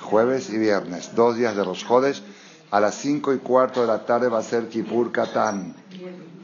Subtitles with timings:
[0.00, 2.22] Jueves y viernes, dos días de Rosh Hodesh.
[2.70, 5.74] A las cinco y cuarto de la tarde va a ser Kippur Katán.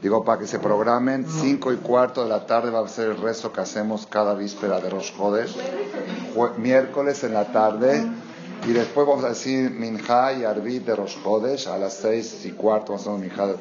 [0.01, 3.17] Digo, para que se programen, cinco y cuarto de la tarde va a ser el
[3.17, 5.55] rezo que hacemos cada víspera de Rosh Hodesh.
[6.57, 8.03] Miércoles en la tarde.
[8.67, 12.51] Y después vamos a decir Minha y Arbit de Rosh Hodesh a las seis y
[12.51, 13.55] cuarto vamos a hacer Minha.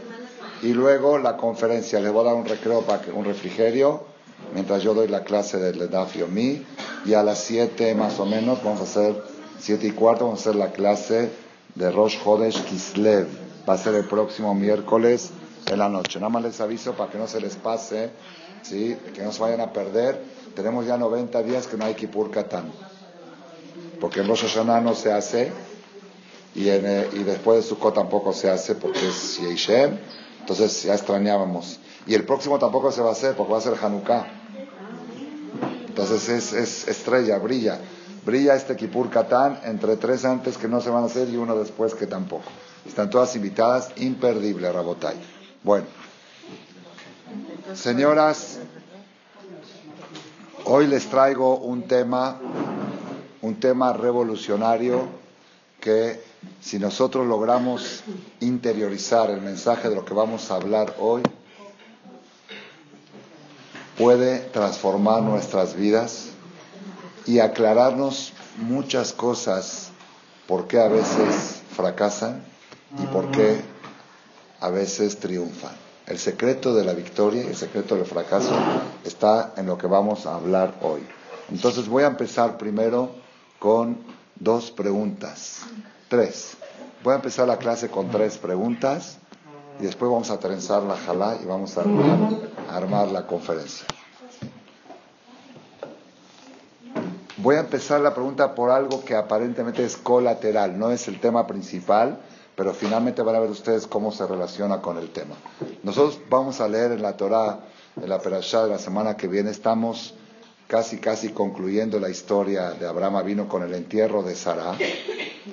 [0.63, 2.01] Y luego la conferencia.
[2.01, 4.05] Les voy a dar un recreo para que, un refrigerio
[4.55, 6.65] mientras yo doy la clase del Daf Mi.
[7.05, 9.23] Y a las siete más o menos vamos a hacer,
[9.59, 11.44] siete y cuarto, vamos a hacer la clase
[11.75, 13.27] de Rosh Hodesh Kislev.
[13.69, 15.31] Va a ser el próximo miércoles
[15.67, 16.19] en la noche.
[16.19, 18.11] Nada más les aviso para que no se les pase,
[18.63, 18.97] ¿sí?
[19.15, 20.23] que no se vayan a perder.
[20.55, 22.71] Tenemos ya 90 días que no hay Kippur Katán.
[24.01, 25.51] Porque en Rosh Hashanah no se hace
[26.55, 29.99] y, en, eh, y después de Sukkot tampoco se hace porque es Yeishem.
[30.41, 31.81] Entonces ya extrañábamos.
[32.07, 34.27] Y el próximo tampoco se va a hacer porque va a ser Hanukkah.
[35.89, 37.81] Entonces es, es estrella, brilla
[38.25, 39.11] brilla este Kipur
[39.65, 42.45] entre tres antes que no se van a hacer y uno después que tampoco.
[42.87, 45.17] Están todas invitadas, imperdible, Rabotay.
[45.63, 45.87] Bueno,
[47.75, 48.59] señoras,
[50.65, 52.39] hoy les traigo un tema,
[53.43, 55.09] un tema revolucionario
[55.81, 56.23] que
[56.61, 58.03] si nosotros logramos
[58.41, 61.23] interiorizar el mensaje de lo que vamos a hablar hoy,
[63.99, 66.34] puede transformar nuestras vidas
[67.27, 69.91] y aclararnos muchas cosas,
[70.47, 72.43] por qué a veces fracasan
[73.03, 73.61] y por qué
[74.61, 75.73] a veces triunfan.
[76.07, 78.55] El secreto de la victoria y el secreto del fracaso
[79.05, 81.01] está en lo que vamos a hablar hoy.
[81.51, 83.11] Entonces voy a empezar primero
[83.59, 83.99] con
[84.35, 85.63] dos preguntas,
[86.09, 86.57] tres.
[87.03, 89.17] Voy a empezar la clase con tres preguntas
[89.81, 91.85] y después vamos a trenzar la jalá y vamos a
[92.75, 93.87] armar la conferencia.
[97.37, 101.49] Voy a empezar la pregunta por algo que aparentemente es colateral, no es el tema
[101.49, 102.21] principal,
[102.55, 105.35] pero finalmente van a ver ustedes cómo se relaciona con el tema.
[105.83, 107.59] Nosotros vamos a leer en la Torah,
[108.01, 110.15] en la Perashá de la semana que viene, estamos
[110.69, 114.77] casi, casi concluyendo la historia de Abraham vino con el entierro de Sara.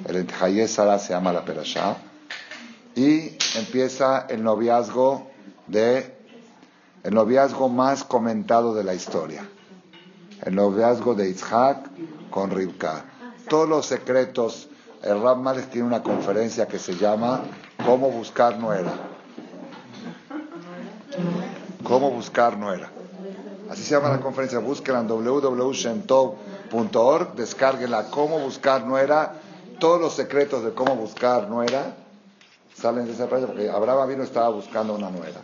[0.07, 1.97] El entierro de Sara se llama la Perashá.
[2.93, 5.31] Y empieza el noviazgo
[5.65, 6.15] de,
[7.03, 9.49] el noviazgo más comentado de la historia
[10.43, 11.89] el noviazgo de Isaac
[12.29, 13.05] con Rivka.
[13.47, 14.67] Todos los secretos,
[15.03, 17.43] el Rab Malik tiene una conferencia que se llama
[17.85, 18.91] Cómo buscar nuera.
[21.83, 22.89] Cómo buscar nuera.
[23.69, 24.59] Así se llama la conferencia.
[24.59, 28.09] Búsquenla en www.shentov.org, descárguenla.
[28.09, 29.33] Cómo buscar nuera.
[29.79, 31.95] Todos los secretos de cómo buscar nuera
[32.75, 35.41] salen de esa frase porque Abraham vino estaba buscando una nuera.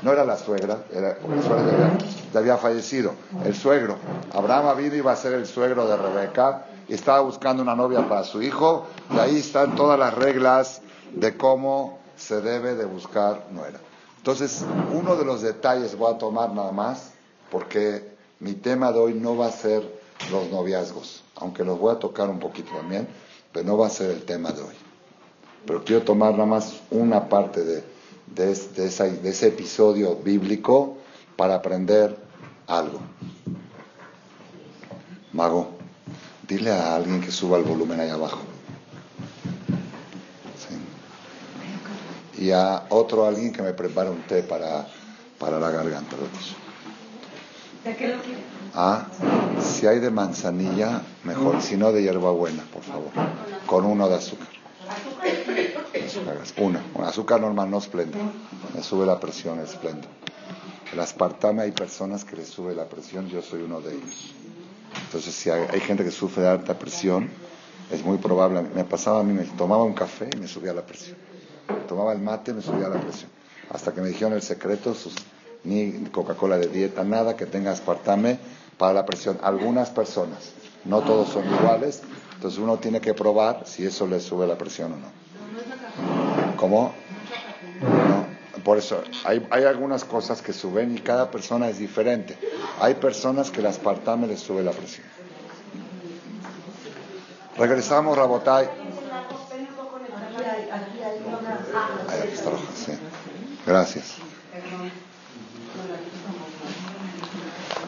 [0.00, 1.98] No era la suegra, era, la suegra
[2.32, 3.14] ya había fallecido.
[3.44, 3.96] El suegro,
[4.32, 8.24] Abraham vino iba a ser el suegro de Rebeca y estaba buscando una novia para
[8.24, 8.86] su hijo.
[9.14, 10.82] Y ahí están todas las reglas
[11.12, 13.78] de cómo se debe de buscar nuera.
[14.16, 17.10] Entonces, uno de los detalles voy a tomar nada más,
[17.50, 19.82] porque mi tema de hoy no va a ser
[20.30, 23.08] los noviazgos, aunque los voy a tocar un poquito también,
[23.52, 24.74] pero no va a ser el tema de hoy.
[25.66, 27.84] Pero quiero tomar nada más una parte de,
[28.34, 30.98] de, ese episodio bíblico
[31.36, 32.16] para aprender
[32.66, 33.00] algo.
[35.32, 35.70] Mago,
[36.46, 38.40] dile a alguien que suba el volumen ahí abajo.
[42.38, 44.86] Y a otro alguien que me prepare un té para,
[45.38, 46.16] para la garganta.
[47.84, 48.16] ¿De qué lo
[48.74, 49.06] Ah,
[49.60, 51.60] si hay de manzanilla, mejor.
[51.60, 53.10] Si no, de hierbabuena, por favor.
[53.66, 54.61] Con uno de azúcar.
[56.58, 56.82] Una.
[56.94, 58.18] Un azúcar normal, no esplenda.
[58.74, 60.08] Me sube la presión, esplenda.
[60.92, 64.34] El aspartame hay personas que les sube la presión, yo soy uno de ellos.
[65.06, 67.30] Entonces, si hay, gente que sufre de alta presión,
[67.90, 68.62] es muy probable.
[68.74, 71.16] Me pasaba a mí, me tomaba un café y me subía la presión.
[71.88, 73.30] Tomaba el mate y me subía la presión.
[73.70, 74.94] Hasta que me dijeron el secreto,
[75.64, 78.38] ni Coca-Cola de dieta, nada que tenga aspartame
[78.76, 79.38] para la presión.
[79.42, 80.52] Algunas personas,
[80.84, 82.02] no todos son iguales,
[82.34, 85.22] entonces uno tiene que probar si eso le sube la presión o no.
[86.56, 86.94] ¿Cómo?
[88.64, 92.38] Por eso, hay, hay, algunas cosas que suben y cada persona es diferente.
[92.80, 95.06] Hay personas que el aspartame les sube la presión.
[97.56, 98.68] Regresamos, Rabotay.
[102.32, 102.50] Está
[103.66, 104.16] Gracias.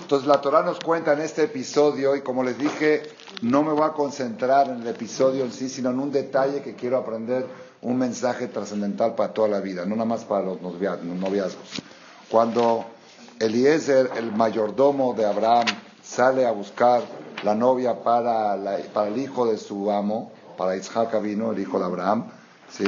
[0.01, 3.03] Entonces la Torah nos cuenta en este episodio y como les dije,
[3.41, 6.75] no me voy a concentrar en el episodio en sí, sino en un detalle que
[6.75, 7.47] quiero aprender,
[7.85, 11.83] un mensaje trascendental para toda la vida, no nada más para los noviazgos.
[12.31, 12.87] Cuando
[13.39, 15.67] Eliezer, el mayordomo de Abraham,
[16.03, 17.03] sale a buscar
[17.45, 18.57] la novia para,
[18.93, 22.31] para el hijo de su amo, para Isaac vino, el hijo de Abraham,
[22.71, 22.85] ¿sí?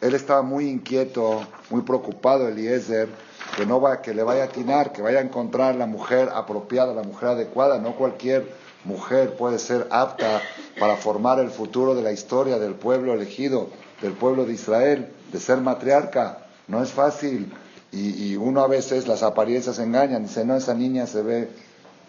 [0.00, 1.40] él estaba muy inquieto,
[1.70, 3.08] muy preocupado, Eliezer,
[3.56, 6.92] que no va, que le vaya a atinar, que vaya a encontrar la mujer apropiada,
[6.92, 8.46] la mujer adecuada, no cualquier
[8.84, 10.42] mujer puede ser apta
[10.78, 13.68] para formar el futuro de la historia del pueblo elegido,
[14.04, 17.50] del pueblo de Israel, de ser matriarca, no es fácil.
[17.90, 21.48] Y, uno a veces las apariencias engañan, dice, no, esa niña se ve,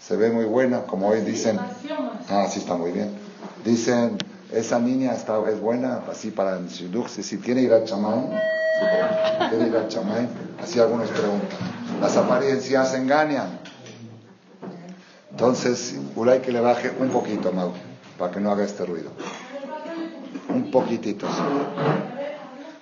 [0.01, 1.57] se ve muy buena, como hoy dicen.
[2.27, 3.11] Ah, sí, está muy bien.
[3.63, 4.17] Dicen,
[4.51, 6.89] esa niña está, es buena, así para el si,
[7.23, 8.31] si tiene ir al chamán,
[9.49, 10.27] tiene ir al chamán,
[10.61, 11.49] así algunos preguntan.
[12.01, 13.59] Las apariencias engañan.
[15.29, 15.95] Entonces,
[16.29, 17.71] hay que le baje un poquito, Mau,
[18.17, 19.11] para que no haga este ruido.
[20.49, 21.27] Un poquitito.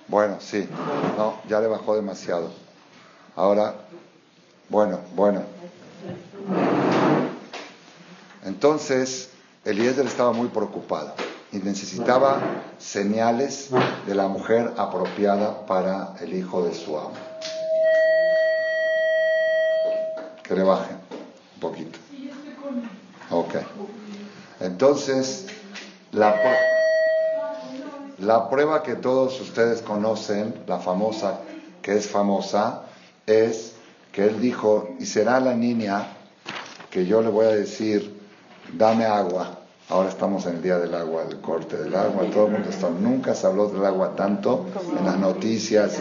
[0.08, 0.68] Bueno, sí.
[1.16, 2.50] No, ya le bajó demasiado.
[3.36, 3.74] Ahora,
[4.68, 5.42] bueno, bueno.
[8.44, 9.30] Entonces,
[9.64, 11.14] Eliezer estaba muy preocupado
[11.52, 12.40] y necesitaba
[12.78, 13.70] señales
[14.06, 17.14] de la mujer apropiada para el hijo de su amo.
[20.42, 20.96] Que le bajen
[21.54, 21.98] un poquito.
[23.30, 23.54] Ok.
[24.60, 25.46] Entonces,
[26.12, 26.34] la,
[28.18, 31.40] la prueba que todos ustedes conocen, la famosa,
[31.82, 32.82] que es famosa,
[33.26, 33.74] es
[34.12, 36.06] que él dijo, y será la niña
[36.90, 38.20] que yo le voy a decir,
[38.72, 39.58] dame agua
[39.90, 42.88] Ahora estamos en el día del agua, del corte del agua, todo el mundo está.
[42.88, 44.64] Nunca se habló del agua tanto
[44.98, 45.98] en las noticias.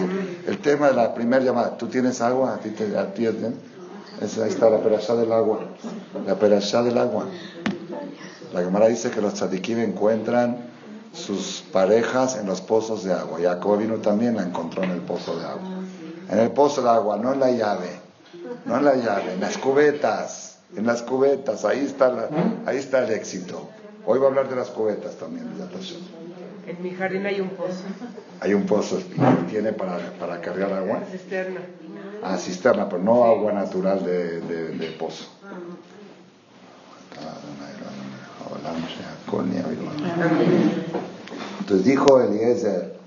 [0.47, 2.53] el tema de la primera llamada, ¿tú tienes agua?
[2.53, 5.59] ¿A ti, te, a ti ahí está la perashá del agua.
[6.25, 7.25] La perashá del agua.
[8.53, 10.72] La Gemara dice que los tzadikim encuentran
[11.13, 13.39] sus parejas en los pozos de agua.
[13.41, 15.69] Jacob vino también la encontró en el pozo de agua.
[16.29, 18.01] En el pozo de agua, no en la llave.
[18.65, 22.29] No en la llave, en las cubetas en las cubetas, ahí está, la,
[22.65, 23.69] ahí está el éxito.
[24.05, 25.47] Hoy voy a hablar de las cubetas también,
[26.67, 27.83] En mi jardín hay un pozo.
[28.39, 28.99] Hay un pozo,
[29.49, 31.01] ¿tiene para, para cargar agua?
[31.11, 31.61] Cisterna.
[32.23, 35.25] Ah, cisterna, pero no agua natural de, de, pozo.
[41.59, 42.97] Entonces dijo Eliezer,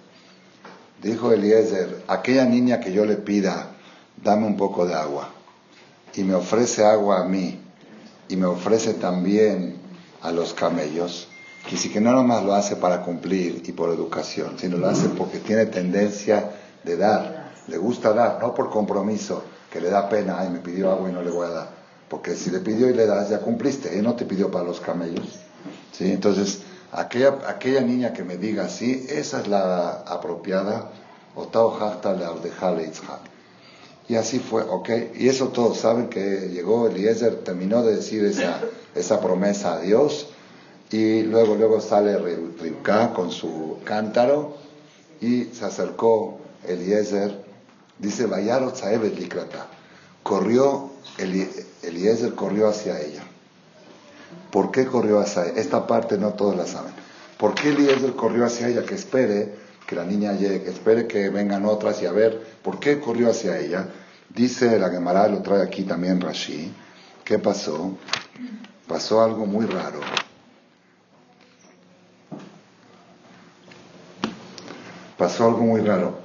[1.03, 3.71] dijo Eliezer, aquella niña que yo le pida,
[4.23, 5.31] dame un poco de agua
[6.15, 7.61] y me ofrece agua a mí
[8.29, 9.77] y me ofrece también
[10.23, 11.29] a los camellos,
[11.69, 15.09] que sí que no nomás lo hace para cumplir y por educación, sino lo hace
[15.11, 16.51] porque tiene tendencia
[16.83, 20.91] de dar, le gusta dar, no por compromiso, que le da pena, ay, me pidió
[20.91, 21.69] agua y no le voy a dar,
[22.09, 24.81] porque si le pidió y le das, ya cumpliste, él no te pidió para los
[24.81, 25.46] camellos.
[25.93, 26.11] ¿Sí?
[26.13, 26.61] Entonces,
[26.93, 30.91] aquella, niña que me diga así, esa es la apropiada,
[31.35, 31.79] Otao
[34.09, 34.89] y así fue, ¿ok?
[35.17, 38.61] Y eso todos saben que llegó Eliezer, terminó de decir esa,
[38.95, 40.29] esa promesa a Dios.
[40.91, 44.55] Y luego, luego sale Rivka con su cántaro
[45.21, 47.45] y se acercó Eliezer.
[47.99, 49.67] Dice, Vayarot Saebet Likrata.
[50.23, 53.26] Corrió, Eliezer corrió hacia ella.
[54.51, 55.61] ¿Por qué corrió hacia ella?
[55.61, 56.93] Esta parte no todos la saben.
[57.39, 58.85] ¿Por qué Eliezer corrió hacia ella?
[58.85, 59.55] Que espere
[59.87, 63.59] que la niña llegue, espere que vengan otras y a ver por qué corrió hacia
[63.59, 63.89] ella.
[64.29, 66.73] Dice la Gemara, lo trae aquí también Rashi,
[67.25, 67.97] ¿qué pasó?
[68.89, 70.01] Pasó algo muy raro.
[75.17, 76.19] Pasó algo muy raro.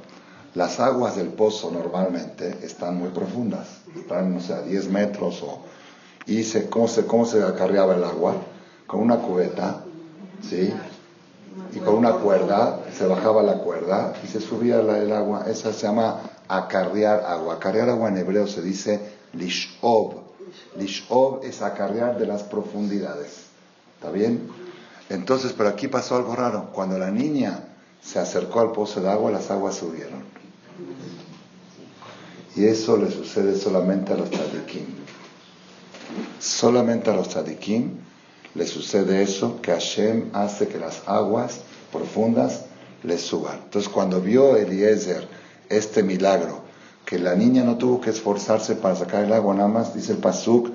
[0.56, 5.64] Las aguas del pozo normalmente están muy profundas, están, no sé, a 10 metros o...
[6.26, 8.36] ¿Y se, cómo, se, cómo se acarreaba el agua?
[8.88, 9.84] Con una cubeta,
[10.48, 10.74] ¿sí?
[11.74, 15.46] y con una cuerda, se bajaba la cuerda y se subía el agua.
[15.48, 17.56] Esa se llama acarrear agua.
[17.56, 19.00] Acarrear agua en hebreo se dice
[19.34, 20.16] lishov.
[20.78, 23.46] Lishov es acarrear de las profundidades.
[23.96, 24.50] ¿Está bien?
[25.10, 26.70] Entonces, pero aquí pasó algo raro.
[26.74, 27.66] Cuando la niña
[28.02, 30.24] se acercó al pozo de agua, las aguas subieron.
[32.56, 35.01] Y eso le sucede solamente a los tzadikim.
[36.40, 37.98] Solamente a los tzadikim
[38.56, 42.66] le sucede eso, que Hashem hace que las aguas profundas
[43.04, 43.60] le suban.
[43.64, 45.28] Entonces cuando vio Eliezer
[45.70, 46.62] este milagro,
[47.06, 50.20] que la niña no tuvo que esforzarse para sacar el agua, nada más dice el
[50.20, 50.70] Pasuk,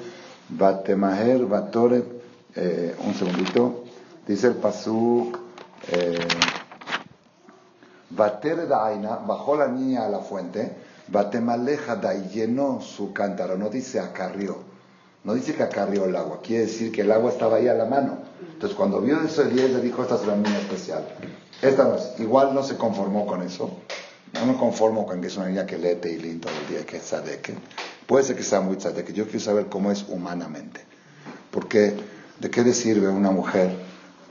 [0.49, 2.05] Batemaher, Batoret,
[2.55, 3.85] eh, un segundito,
[4.27, 5.39] dice el Pasuk,
[5.89, 6.19] eh,
[8.11, 10.77] Bater Daina, bajó la niña a la fuente,
[11.09, 14.59] Batemaleja y llenó su cántaro, no dice acarrió,
[15.27, 17.85] no dice que acarrió el agua, quiere decir que el agua estaba ahí a la
[17.85, 18.19] mano.
[18.53, 21.05] Entonces cuando vio eso, le dijo, esta es una niña especial.
[21.61, 23.77] Esta no es, igual no se conformó con eso,
[24.35, 26.99] no me conformo con que es una niña que lee Teilín todo el día, que
[26.99, 27.55] es tzadeke.
[28.07, 30.83] Puede ser que sea muy tzadeke, yo quiero saber cómo es humanamente.
[31.51, 31.97] Porque,
[32.39, 33.75] ¿de qué le sirve a una mujer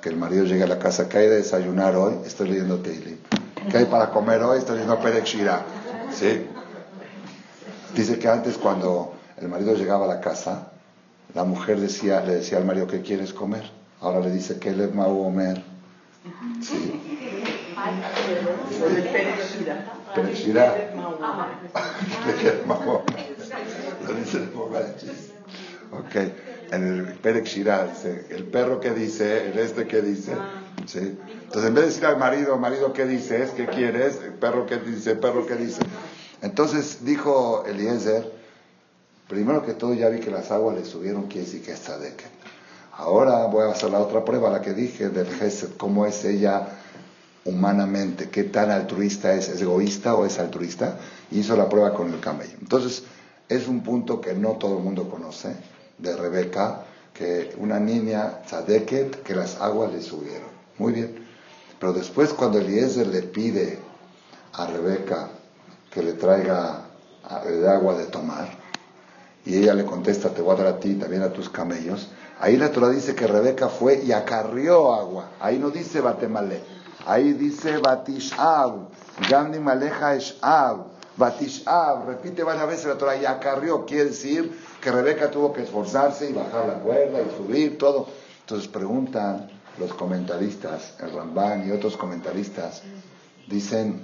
[0.02, 2.20] que el marido llegue a la casa, que hay de desayunar hoy?
[2.26, 3.20] Estoy leyendo Teilín.
[3.70, 4.60] ¿Qué hay para comer hoy?
[4.60, 6.46] Estoy leyendo Perek ¿Sí?
[7.94, 9.12] Dice que antes cuando
[9.42, 10.72] el marido llegaba a la casa,
[11.36, 13.70] la mujer decía, le decía al marido, ¿qué quieres comer?
[14.00, 15.62] Ahora le dice, ¿qué le mau comer?
[16.62, 17.02] Sí.
[20.16, 20.76] Perexirá.
[25.92, 26.16] Ok,
[26.72, 27.90] en el Perexirá,
[28.30, 30.32] el perro que dice, el este que dice.
[30.86, 31.18] ¿sí?
[31.44, 33.52] Entonces, en vez de decir al marido, marido, ¿qué dices?
[33.52, 34.22] ¿Qué quieres?
[34.24, 35.82] El perro que dice, el perro que dice.
[36.42, 38.32] Entonces dijo Eliezer,
[39.28, 42.16] primero que todo ya vi que las aguas le subieron, quiere decir que está de
[42.16, 42.26] que.
[42.98, 46.68] Ahora voy a hacer la otra prueba, la que dije del Gesed, cómo es ella
[47.44, 50.98] humanamente, qué tan altruista es, es egoísta o es altruista,
[51.32, 52.58] hizo la prueba con el camello.
[52.62, 53.04] Entonces,
[53.50, 55.56] es un punto que no todo el mundo conoce
[55.98, 60.50] de Rebeca, que una niña, Tzadeket, que las aguas le subieron.
[60.78, 61.26] Muy bien.
[61.80, 63.80] Pero después cuando Eliezer le pide
[64.54, 65.30] a Rebeca
[65.92, 66.82] que le traiga
[67.46, 68.65] el agua de tomar,
[69.46, 72.10] y ella le contesta, te voy a dar a ti, también a tus camellos,
[72.40, 75.30] ahí la Torah dice que Rebeca fue y acarrió agua.
[75.40, 76.62] Ahí no dice Batemale,
[77.06, 78.90] ahí dice Batishab,
[79.30, 85.30] Gamni Maleja Eshab, Batishab, repite varias veces la Torah, y acarrió, quiere decir que Rebeca
[85.30, 88.08] tuvo que esforzarse y bajar la cuerda y subir, todo.
[88.42, 92.82] Entonces preguntan los comentaristas, el Ramban y otros comentaristas,
[93.48, 94.02] dicen,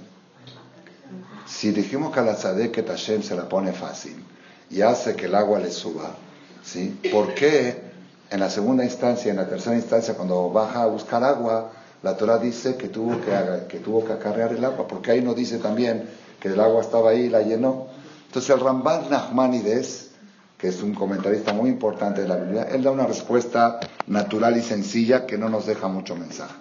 [1.46, 4.24] si dijimos que a la que Hashem se la pone fácil
[4.72, 6.16] y hace que el agua le suba,
[6.64, 6.98] ¿sí?
[7.12, 7.92] ¿por qué
[8.30, 11.70] en la segunda instancia, en la tercera instancia, cuando baja a buscar agua,
[12.02, 14.88] la Torah dice que tuvo que, que tuvo que acarrear el agua?
[14.88, 16.08] Porque ahí no dice también
[16.40, 17.88] que el agua estaba ahí y la llenó.
[18.26, 20.12] Entonces el Ramban Nachmanides,
[20.56, 24.62] que es un comentarista muy importante de la Biblia, él da una respuesta natural y
[24.62, 26.54] sencilla que no nos deja mucho mensaje.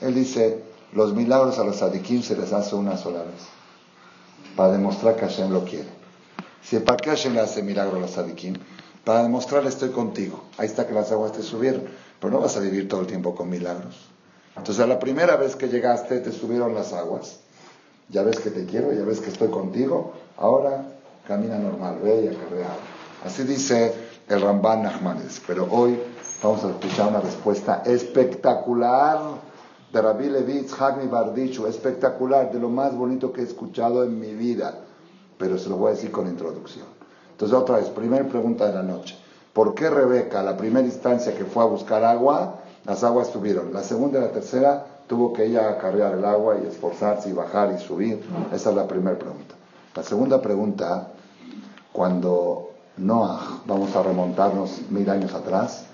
[0.00, 0.62] Él dice,
[0.92, 3.42] los milagros a los adikim se les hace una sola vez,
[4.54, 5.97] para demostrar que Hashem lo quiere.
[6.62, 8.54] Si ¿Para qué Hashem le hace milagro a los adikim?
[9.04, 10.44] Para demostrar estoy contigo.
[10.58, 11.84] Ahí está que las aguas te subieron,
[12.20, 13.96] pero no vas a vivir todo el tiempo con milagros.
[14.56, 17.38] Entonces, a la primera vez que llegaste, te subieron las aguas
[18.10, 20.84] ya ves que te quiero, ya ves que estoy contigo, ahora
[21.26, 22.70] camina normal, ve y acarrea.
[23.24, 23.92] Así dice
[24.28, 25.42] el Ramban Nachmanes.
[25.46, 25.98] Pero hoy
[26.42, 29.20] vamos a escuchar una respuesta espectacular
[29.92, 34.32] de Rabbi Levitz Hagmi Bardichu, espectacular, de lo más bonito que he escuchado en mi
[34.32, 34.84] vida.
[35.38, 36.86] Pero se lo voy a decir con introducción.
[37.30, 39.16] Entonces, otra vez, primera pregunta de la noche.
[39.52, 43.72] ¿Por qué Rebeca, la primera instancia que fue a buscar agua, las aguas subieron?
[43.72, 47.74] La segunda y la tercera tuvo que ella acarrear el agua y esforzarse y bajar
[47.76, 48.22] y subir?
[48.52, 49.54] Esa es la primera pregunta.
[49.94, 51.08] La segunda pregunta,
[51.92, 55.86] cuando Noah, vamos a remontarnos mil años atrás,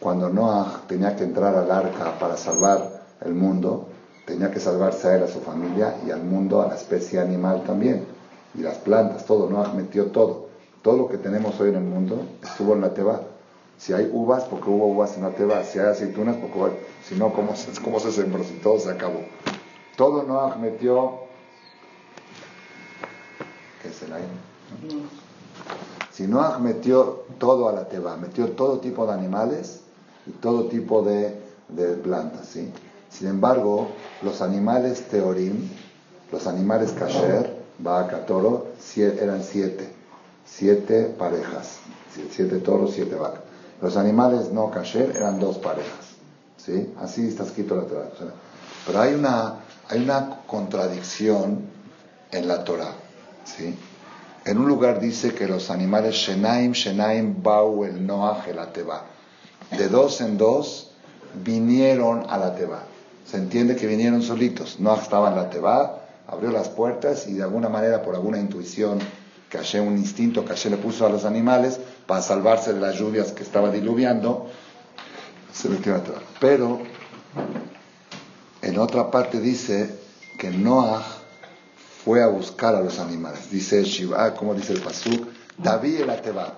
[0.00, 3.88] cuando Noah tenía que entrar al arca para salvar el mundo,
[4.26, 7.62] tenía que salvarse a él, a su familia y al mundo, a la especie animal
[7.64, 8.06] también,
[8.54, 10.48] y las plantas, todo, Noah metió todo.
[10.82, 13.22] Todo lo que tenemos hoy en el mundo estuvo en la Teba.
[13.78, 15.62] Si hay uvas, porque hubo uvas en la Teba.
[15.64, 18.44] Si hay aceitunas, porque si no, ¿cómo se, cómo se sembró?
[18.44, 19.20] Si todo se acabó.
[19.96, 21.20] Todo Noah metió.
[23.80, 24.28] ¿Qué es el aire?
[26.12, 29.80] Si Noah metió todo a la Teba, metió todo tipo de animales
[30.26, 32.70] y todo tipo de, de plantas, ¿sí?
[33.08, 33.88] Sin embargo,
[34.22, 35.68] los animales teorim,
[36.30, 37.51] los animales kasher,
[37.82, 39.92] vaca, toro, eran siete.
[40.44, 41.78] Siete parejas.
[42.30, 43.40] Siete toros, siete vacas.
[43.80, 46.12] Los animales no kasher eran dos parejas.
[46.56, 46.92] ¿sí?
[47.00, 48.10] Así está escrito la Torah.
[48.86, 49.56] Pero hay una,
[49.88, 51.60] hay una contradicción
[52.30, 52.94] en la Torah,
[53.44, 53.76] ¿sí?
[54.44, 59.04] En un lugar dice que los animales Shenaim, Shenaim, Bau, el Noach, el Ateba,
[59.70, 60.90] de dos en dos
[61.44, 62.82] vinieron a la Teba.
[63.24, 64.80] Se entiende que vinieron solitos.
[64.80, 69.00] Noach estaba en la Teba, abrió las puertas y de alguna manera, por alguna intuición,
[69.52, 73.42] que un instinto que le puso a los animales para salvarse de las lluvias que
[73.42, 74.48] estaba diluviando,
[75.52, 76.22] se metió atrás.
[76.40, 76.80] Pero
[78.62, 79.94] en otra parte dice
[80.38, 81.04] que Noah
[82.02, 83.50] fue a buscar a los animales.
[83.50, 86.54] Dice Shiva, como dice el Pasuk, David el Ateba.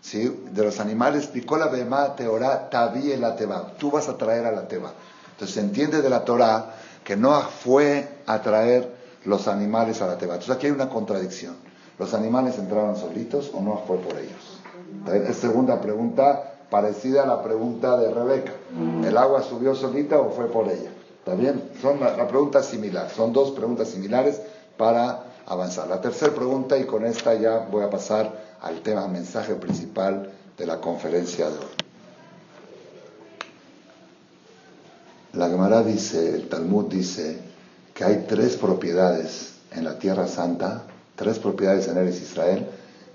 [0.00, 0.44] ¿Sí?
[0.50, 3.74] De los animales, Picola Bema Teorá, Taví el Ateba.
[3.78, 4.92] Tú vas a traer a la Teba.
[5.30, 10.18] Entonces se entiende de la Torah que Noah fue a traer los animales a la
[10.18, 10.34] Teba.
[10.34, 11.56] Entonces aquí hay una contradicción.
[11.98, 15.28] ¿Los animales entraron solitos o no fue por ellos?
[15.28, 18.52] Es segunda pregunta parecida a la pregunta de Rebeca.
[19.04, 20.90] ¿El agua subió solita o fue por ella?
[21.18, 21.70] ¿Está bien?
[21.80, 23.08] Son la, pregunta similar.
[23.10, 24.40] Son dos preguntas similares
[24.76, 25.88] para avanzar.
[25.88, 30.66] La tercera pregunta, y con esta ya voy a pasar al tema, mensaje principal de
[30.66, 31.84] la conferencia de hoy.
[35.34, 37.38] La Gemara dice, el Talmud dice,
[37.94, 40.82] que hay tres propiedades en la Tierra Santa,
[41.16, 42.66] tres propiedades en Eres Israel,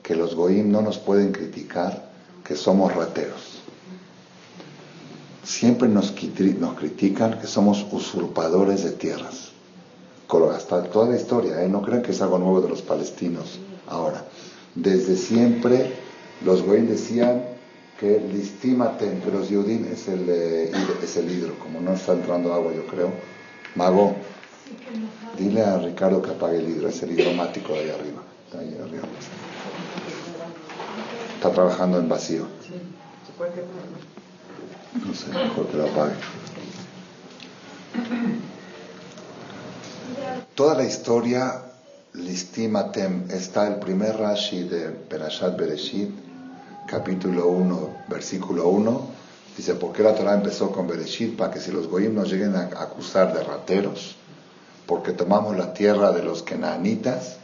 [0.02, 2.10] que los goim no nos pueden criticar,
[2.44, 3.62] que somos rateros.
[5.44, 9.52] Siempre nos, critican que somos usurpadores de tierras.
[10.56, 11.68] Hasta toda la historia, ¿eh?
[11.68, 14.24] no crean que es algo nuevo de los palestinos ahora.
[14.76, 15.92] Desde siempre
[16.46, 17.44] los goim decían
[18.00, 20.72] que listimaten, pero los yudim es el, eh,
[21.04, 23.12] es el hidro, como no está entrando agua yo creo.
[23.76, 24.16] Mago,
[25.38, 28.22] Dile a Ricardo que apague el hidro, es el hidromático de ahí arriba.
[31.36, 32.46] Está trabajando en vacío.
[35.06, 36.16] No sé, mejor que lo apague.
[40.56, 41.64] Toda la historia,
[42.14, 46.10] Listimatem, está el primer Rashi de Perashat Bereshit,
[46.88, 49.08] capítulo 1, versículo 1.
[49.56, 51.38] Dice, ¿por qué la Torah empezó con Bereshit?
[51.38, 54.19] Para que si los goyim nos lleguen a acusar de rateros
[54.90, 57.38] porque tomamos la tierra de los kenanitas,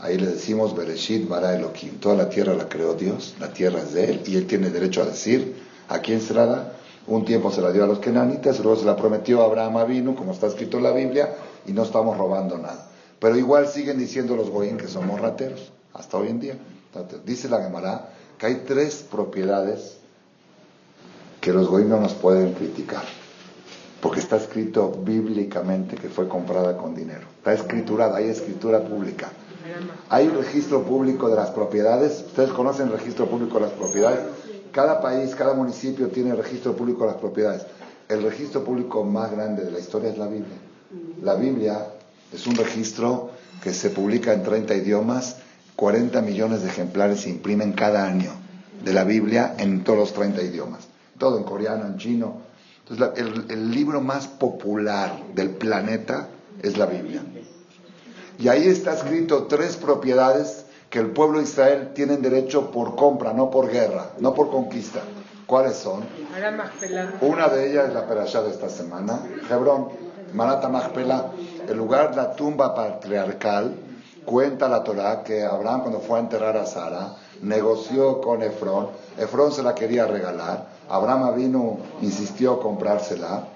[0.00, 3.92] ahí le decimos Bereshit bara Elohim, toda la tierra la creó Dios, la tierra es
[3.92, 5.54] de él, y él tiene derecho a decir
[5.90, 6.72] a quién se la da.
[7.06, 10.14] Un tiempo se la dio a los kenanitas, luego se la prometió a Abraham Avinu,
[10.14, 11.34] como está escrito en la Biblia,
[11.66, 12.88] y no estamos robando nada.
[13.18, 16.54] Pero igual siguen diciendo los goyim que somos rateros, hasta hoy en día.
[17.26, 19.98] Dice la Gemara que hay tres propiedades
[21.38, 23.04] que los goyim no nos pueden criticar
[24.02, 27.28] porque está escrito bíblicamente que fue comprada con dinero.
[27.38, 29.30] Está escriturada, hay escritura pública.
[30.08, 32.24] Hay un registro público de las propiedades.
[32.26, 34.18] Ustedes conocen el registro público de las propiedades.
[34.72, 37.62] Cada país, cada municipio tiene registro público de las propiedades.
[38.08, 40.58] El registro público más grande de la historia es la Biblia.
[41.22, 41.86] La Biblia
[42.32, 43.30] es un registro
[43.62, 45.36] que se publica en 30 idiomas,
[45.76, 48.32] 40 millones de ejemplares se imprimen cada año
[48.84, 50.88] de la Biblia en todos los 30 idiomas.
[51.18, 52.51] Todo en coreano, en chino,
[52.88, 56.28] entonces, el, libro más popular del planeta
[56.62, 57.22] es la Biblia.
[58.38, 63.32] Y ahí está escrito tres propiedades que el pueblo de Israel tiene derecho por compra,
[63.32, 65.00] no por guerra, no por conquista.
[65.46, 66.02] ¿Cuáles son?
[67.20, 69.88] Una de ellas es la perashá de esta semana, Hebrón,
[70.32, 71.32] Marata Machpelah,
[71.68, 73.74] el lugar, la tumba patriarcal,
[74.24, 79.52] cuenta la Torah que Abraham cuando fue a enterrar a Sara, negoció con Efrón, Efrón
[79.52, 83.48] se la quería regalar, Abraham vino, insistió comprársela.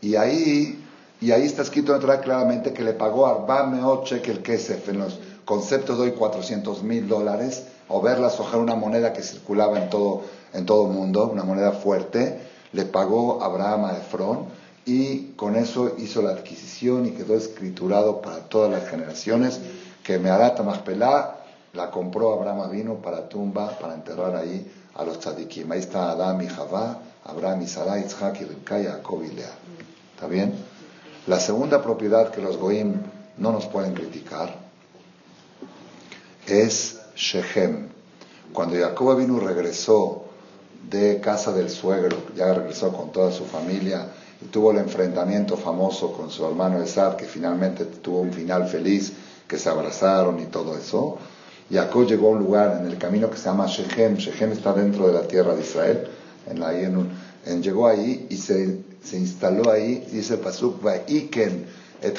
[0.00, 0.84] Y ahí,
[1.20, 4.88] y ahí está escrito en claramente que le pagó Arba Meot Shekel Kesef.
[4.88, 7.64] En los conceptos de hoy 400 mil dólares.
[7.88, 10.22] O verla sojar una moneda que circulaba en todo,
[10.54, 12.40] en todo el mundo, una moneda fuerte.
[12.72, 14.46] Le pagó Abraham a Efrón.
[14.86, 19.60] Y con eso hizo la adquisición y quedó escriturado para todas las generaciones
[20.02, 21.43] que Meharata Machpelah
[21.74, 25.70] la compró Abraham vino para tumba, para enterrar ahí a los tzadikim.
[25.72, 29.50] Ahí está Adam y Javá, Abraham y Sarai, Isaac y Rebka, Jacob y Lea.
[30.14, 30.54] ¿Está bien?
[31.26, 32.94] La segunda propiedad que los goim
[33.38, 34.54] no nos pueden criticar
[36.46, 37.88] es Shechem.
[38.52, 40.24] Cuando Jacob vino regresó
[40.88, 44.06] de casa del suegro, ya regresó con toda su familia
[44.40, 49.12] y tuvo el enfrentamiento famoso con su hermano Esar, que finalmente tuvo un final feliz,
[49.48, 51.18] que se abrazaron y todo eso.
[51.70, 54.16] Jacob llegó a un lugar en el camino que se llama Shechem.
[54.16, 56.08] Shechem está dentro de la tierra de Israel.
[56.50, 56.72] En la,
[57.62, 61.66] llegó ahí y se, se instaló ahí, dice Pasuk, Iken
[62.02, 62.18] et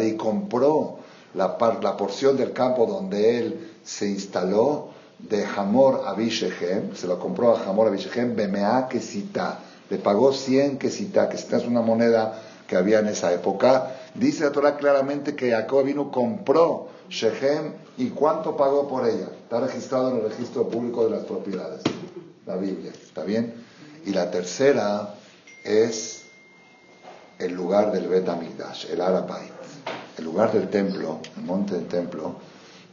[0.00, 0.98] y compró
[1.34, 7.56] la, la porción del campo donde él se instaló de Hamor Abishechem, se lo compró
[7.56, 9.58] a Hamor Abishechem, Bemea Kesita,
[9.90, 12.40] le pagó 100 Kesita, que es una moneda
[12.72, 13.96] que había en esa época.
[14.14, 19.28] Dice la Torah claramente que Jacob vino, compró Shechem, ¿y cuánto pagó por ella?
[19.42, 21.82] Está registrado en el registro público de las propiedades,
[22.46, 23.52] la Biblia, ¿está bien?
[24.06, 25.16] Y la tercera
[25.62, 26.22] es
[27.38, 29.52] el lugar del Bet Amigdash, el Arabait,
[30.16, 32.36] el lugar del templo, el monte del templo.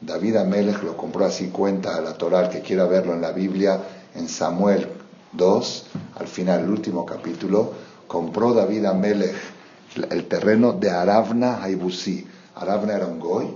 [0.01, 3.79] David Amelech lo compró así, cuenta la Torah, que quiera verlo en la Biblia,
[4.13, 4.89] en Samuel
[5.31, 5.85] 2,
[6.19, 7.71] al final, el último capítulo,
[8.07, 9.59] compró David Amelech
[9.95, 12.25] el terreno de Aravna Haibusi.
[12.56, 13.47] Aravna era un goy,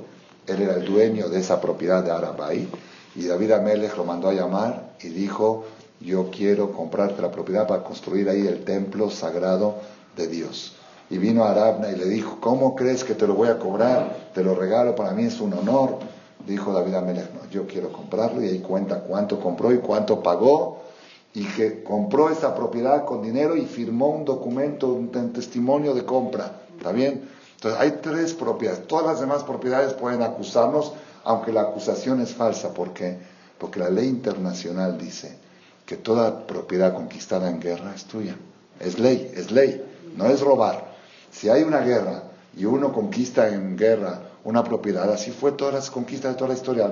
[0.47, 2.67] él era el dueño de esa propiedad de Arabay
[3.15, 5.65] y David Amelech lo mandó a llamar y dijo,
[5.99, 9.75] yo quiero comprarte la propiedad para construir ahí el templo sagrado
[10.15, 10.75] de Dios.
[11.09, 14.31] Y vino a Arabna y le dijo, ¿cómo crees que te lo voy a cobrar?
[14.33, 15.99] Te lo regalo, para mí es un honor.
[16.47, 20.72] dijo David Amelech, no, yo quiero comprarlo y ahí cuenta cuánto compró y cuánto pagó
[21.33, 26.61] y que compró esa propiedad con dinero y firmó un documento, un testimonio de compra.
[26.77, 27.27] ¿Está bien?
[27.55, 28.87] Entonces hay tres propiedades.
[28.87, 30.93] Todas las demás propiedades pueden acusarnos,
[31.23, 32.73] aunque la acusación es falsa.
[32.73, 33.17] ¿Por qué?
[33.57, 35.37] Porque la ley internacional dice
[35.85, 38.35] que toda propiedad conquistada en guerra es tuya.
[38.79, 39.83] Es ley, es ley,
[40.15, 40.93] no es robar.
[41.31, 42.23] Si hay una guerra
[42.55, 46.55] y uno conquista en guerra una propiedad, así fue todas las conquistas de toda la
[46.55, 46.91] historia.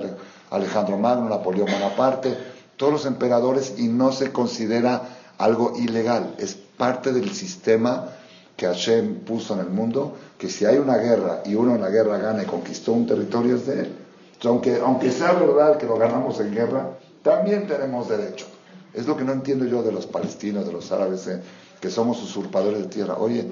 [0.50, 2.36] Alejandro Magno, Napoleón Bonaparte,
[2.76, 5.02] todos los emperadores y no se considera
[5.38, 6.34] algo ilegal.
[6.38, 8.08] Es parte del sistema
[8.56, 11.90] que Hashem puso en el mundo, que si hay una guerra y uno en la
[11.90, 13.96] guerra gana y conquistó un territorio es de él.
[14.44, 16.90] aunque, aunque sea verdad que lo ganamos en guerra,
[17.22, 18.46] también tenemos derecho.
[18.94, 21.40] Es lo que no entiendo yo de los palestinos, de los árabes, eh,
[21.80, 23.16] que somos usurpadores de tierra.
[23.16, 23.48] Oye,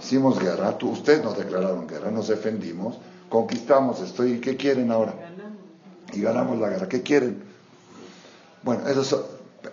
[0.00, 5.14] hicimos guerra, tú, ustedes nos declararon guerra, nos defendimos, conquistamos esto, ¿y qué quieren ahora?
[6.12, 7.42] Y ganamos la guerra, ¿qué quieren?
[8.66, 9.12] Bueno, eso es,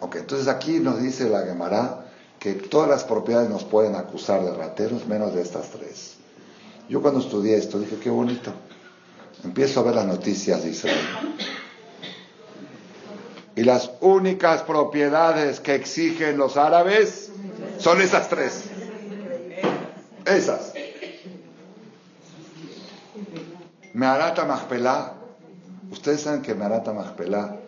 [0.01, 2.05] ok, entonces aquí nos dice la Gemara
[2.37, 6.17] que todas las propiedades nos pueden acusar de rateros, menos de estas tres.
[6.87, 8.53] Yo cuando estudié esto dije, qué bonito.
[9.43, 10.99] Empiezo a ver las noticias de Israel.
[13.55, 17.31] Y las únicas propiedades que exigen los árabes
[17.79, 18.65] son esas tres.
[20.23, 20.71] Esas.
[23.95, 25.13] Meharata Mahpelah.
[25.89, 27.62] Ustedes saben que Meharata Mahpelah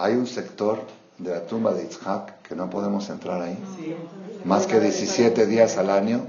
[0.00, 0.78] hay un sector
[1.18, 3.58] de la tumba de Itzhak que no podemos entrar ahí.
[4.44, 6.22] Más que 17 días al año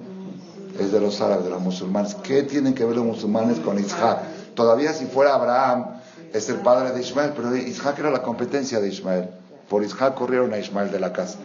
[0.79, 2.15] es de los árabes, de los musulmanes.
[2.15, 4.19] ¿Qué tienen que ver los musulmanes con Itzhak?
[4.55, 5.85] Todavía si fuera Abraham,
[6.33, 9.29] es el padre de Ismael, pero Isaac era la competencia de Ismael.
[9.69, 11.37] Por Isaac corrieron a Ismael de la casa.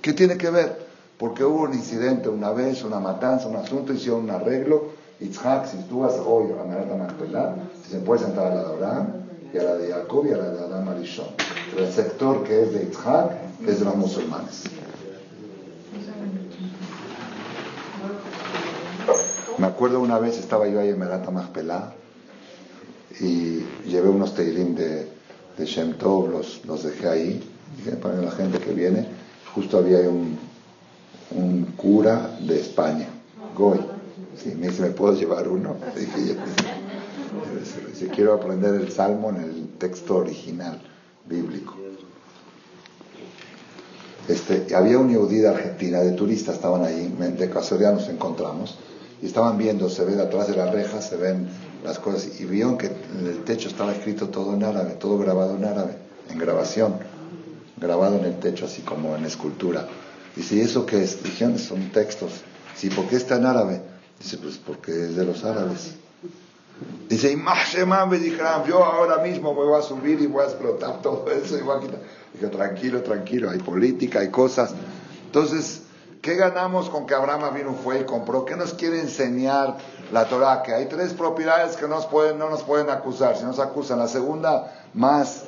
[0.00, 0.84] ¿Qué tiene que ver?
[1.18, 4.90] Porque hubo un incidente una vez, una matanza, un asunto, hicieron un arreglo.
[5.20, 7.54] Isaac, si tú vas hoy a Merata Magpelah,
[7.88, 9.06] se puede sentar a la de Abraham,
[9.54, 11.28] y a la de Jacob y a la de Adam Arishon.
[11.78, 13.30] El sector que es de Isaac
[13.66, 14.64] es de los musulmanes.
[19.58, 21.92] Me acuerdo una vez estaba yo ahí en Merata Magpelah
[23.20, 25.08] y llevé unos teilim de,
[25.56, 27.50] de Shem Tov, los, los dejé ahí,
[28.02, 29.06] para la gente que viene.
[29.54, 30.36] Justo había un,
[31.30, 33.06] un cura de España,
[33.56, 33.78] Goy.
[34.36, 35.76] Sí, me dice, ¿me puedo llevar uno?
[35.96, 36.36] Dije,
[37.94, 40.80] si quiero aprender el salmo en el texto original
[41.26, 41.76] bíblico.
[44.28, 48.78] Este, había un yudí de Argentina, de turistas, estaban ahí, de casualidad nos encontramos,
[49.20, 51.48] y estaban viendo, se ven atrás de las rejas, se ven
[51.84, 55.56] las cosas y vieron que en el techo estaba escrito todo en árabe, todo grabado
[55.56, 55.96] en árabe,
[56.30, 56.94] en grabación,
[57.76, 59.86] grabado en el techo así como en escultura.
[60.34, 61.22] Dice, ¿y eso qué es?
[61.22, 62.42] Dijeron, son textos.
[62.74, 63.82] Sí, ¿por qué está en árabe?
[64.18, 65.96] Dice, pues porque es de los árabes.
[67.08, 71.30] Dice, me dijeron, yo ahora mismo me voy a subir y voy a explotar todo
[71.30, 72.00] eso y voy a quitar.
[72.32, 74.74] Dije, tranquilo, tranquilo, hay política, hay cosas.
[75.26, 75.82] Entonces,
[76.20, 78.44] ¿qué ganamos con que Abraham vino, fue y compró?
[78.44, 79.76] ¿Qué nos quiere enseñar
[80.12, 83.58] la Torah, que hay tres propiedades que nos pueden, no nos pueden acusar, si nos
[83.58, 83.98] acusan.
[83.98, 85.44] La segunda, más,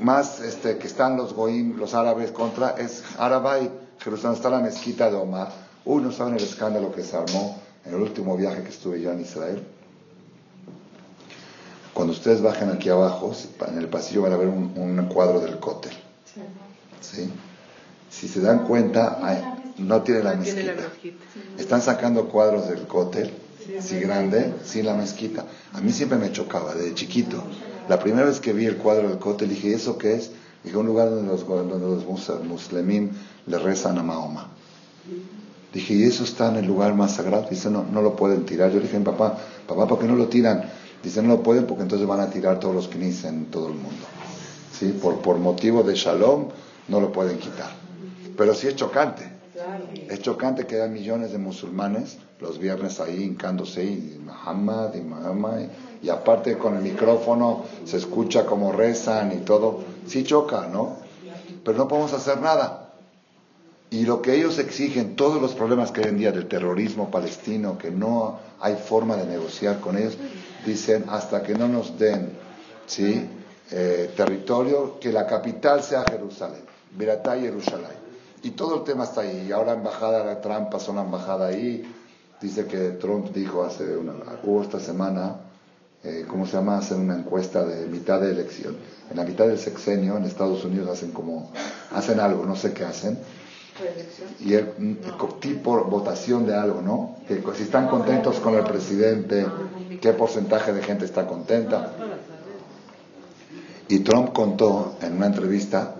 [0.00, 5.10] más este, que están los goim, los árabes contra, es Arabay, Jerusalén, está la mezquita
[5.10, 5.48] de Omar.
[5.84, 9.20] Uno saben el escándalo que se armó en el último viaje que estuve yo en
[9.20, 9.66] Israel.
[12.00, 13.34] Cuando ustedes bajen aquí abajo,
[13.68, 15.92] en el pasillo van a ver un, cuadro del cótel.
[16.98, 17.28] ¿Sí?
[18.08, 19.18] Si se dan cuenta,
[19.76, 20.72] no tiene la mezquita.
[21.58, 23.30] Están sacando cuadros del cótel
[23.82, 25.44] sí, grande, sin la mezquita.
[25.74, 27.42] A mí siempre me chocaba, desde chiquito.
[27.86, 30.30] La primera vez que vi el cuadro del Kotel, dije, ¿eso qué es?
[30.64, 33.10] Dije, un lugar donde los, donde los muslimín
[33.46, 34.48] le rezan a Mahoma.
[35.74, 37.46] Dije, ¿y eso está en el lugar más sagrado?
[37.50, 38.70] Dice, no, no lo pueden tirar.
[38.70, 39.36] Yo le dije, papá,
[39.66, 40.79] papá, ¿por qué no lo tiran?
[41.02, 43.74] Dice, no lo pueden porque entonces van a tirar todos los knis en todo el
[43.74, 44.06] mundo.
[44.72, 44.98] ¿Sí?
[45.00, 46.48] Por, por motivo de shalom,
[46.88, 47.70] no lo pueden quitar.
[48.36, 49.40] Pero sí es chocante.
[50.08, 55.60] Es chocante que haya millones de musulmanes los viernes ahí hincándose y Muhammad y Muhammad
[56.02, 59.80] y, aparte con el micrófono se escucha como rezan y todo.
[60.06, 60.96] Sí choca, ¿no?
[61.62, 62.79] Pero no podemos hacer nada.
[63.90, 67.76] Y lo que ellos exigen, todos los problemas que hay en día del terrorismo palestino,
[67.76, 70.16] que no hay forma de negociar con ellos,
[70.64, 72.30] dicen hasta que no nos den
[72.86, 73.28] ¿sí?
[73.72, 76.62] Eh, territorio, que la capital sea Jerusalén,
[76.96, 77.98] Biratá y Jerusalén.
[78.42, 79.46] Y todo el tema está ahí.
[79.48, 81.84] Y ahora embajada de Trump pasó una embajada ahí,
[82.40, 85.36] Dice que Trump dijo hace una, hubo esta semana,
[86.02, 86.78] eh, ¿cómo se llama?
[86.78, 88.76] Hacer una encuesta de mitad de elección.
[89.10, 91.52] En la mitad del sexenio en Estados Unidos hacen como,
[91.92, 93.18] hacen algo, no sé qué hacen.
[94.40, 94.98] Y el,
[95.40, 97.16] tipo votación de algo, ¿no?
[97.26, 99.46] Que si están contentos con el presidente,
[100.00, 101.92] qué porcentaje de gente está contenta.
[103.88, 105.94] Y Trump contó en una entrevista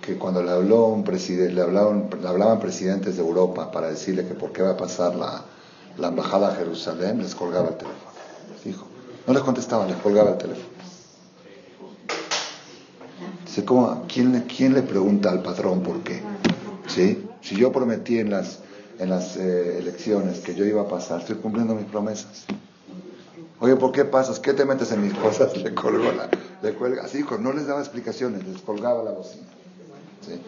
[0.00, 4.26] que cuando le habló un presidente, le hablaban, le hablaban presidentes de Europa para decirle
[4.26, 5.44] que por qué va a pasar la,
[5.98, 8.10] la embajada a Jerusalén, les colgaba el teléfono.
[8.64, 8.86] Dijo,
[9.26, 10.68] no les contestaba, les colgaba el teléfono.
[13.44, 16.22] Dice, ¿cómo, quién, ¿quién le pregunta al patrón por qué?
[16.86, 17.25] ¿Sí?
[17.46, 18.58] Si yo prometí en las,
[18.98, 22.44] en las eh, elecciones que yo iba a pasar, estoy cumpliendo mis promesas.
[23.60, 24.40] Oye, ¿por qué pasas?
[24.40, 25.56] ¿Qué te metes en mis cosas?
[25.62, 26.28] Le colgó la,
[26.60, 27.04] le cuelga.
[27.04, 29.46] Así, no les daba explicaciones, les colgaba la bocina.
[30.26, 30.40] ¿Sí?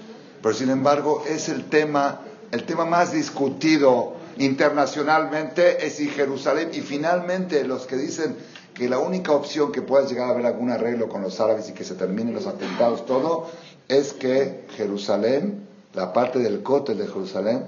[0.42, 6.70] Pero sin embargo, es el tema, el tema más discutido internacionalmente es y Jerusalén.
[6.72, 8.34] Y finalmente, los que dicen
[8.74, 11.74] que la única opción que pueda llegar a haber algún arreglo con los árabes y
[11.74, 13.48] que se terminen los atentados, todo,
[13.86, 17.64] es que Jerusalén, la parte del cótel de Jerusalén,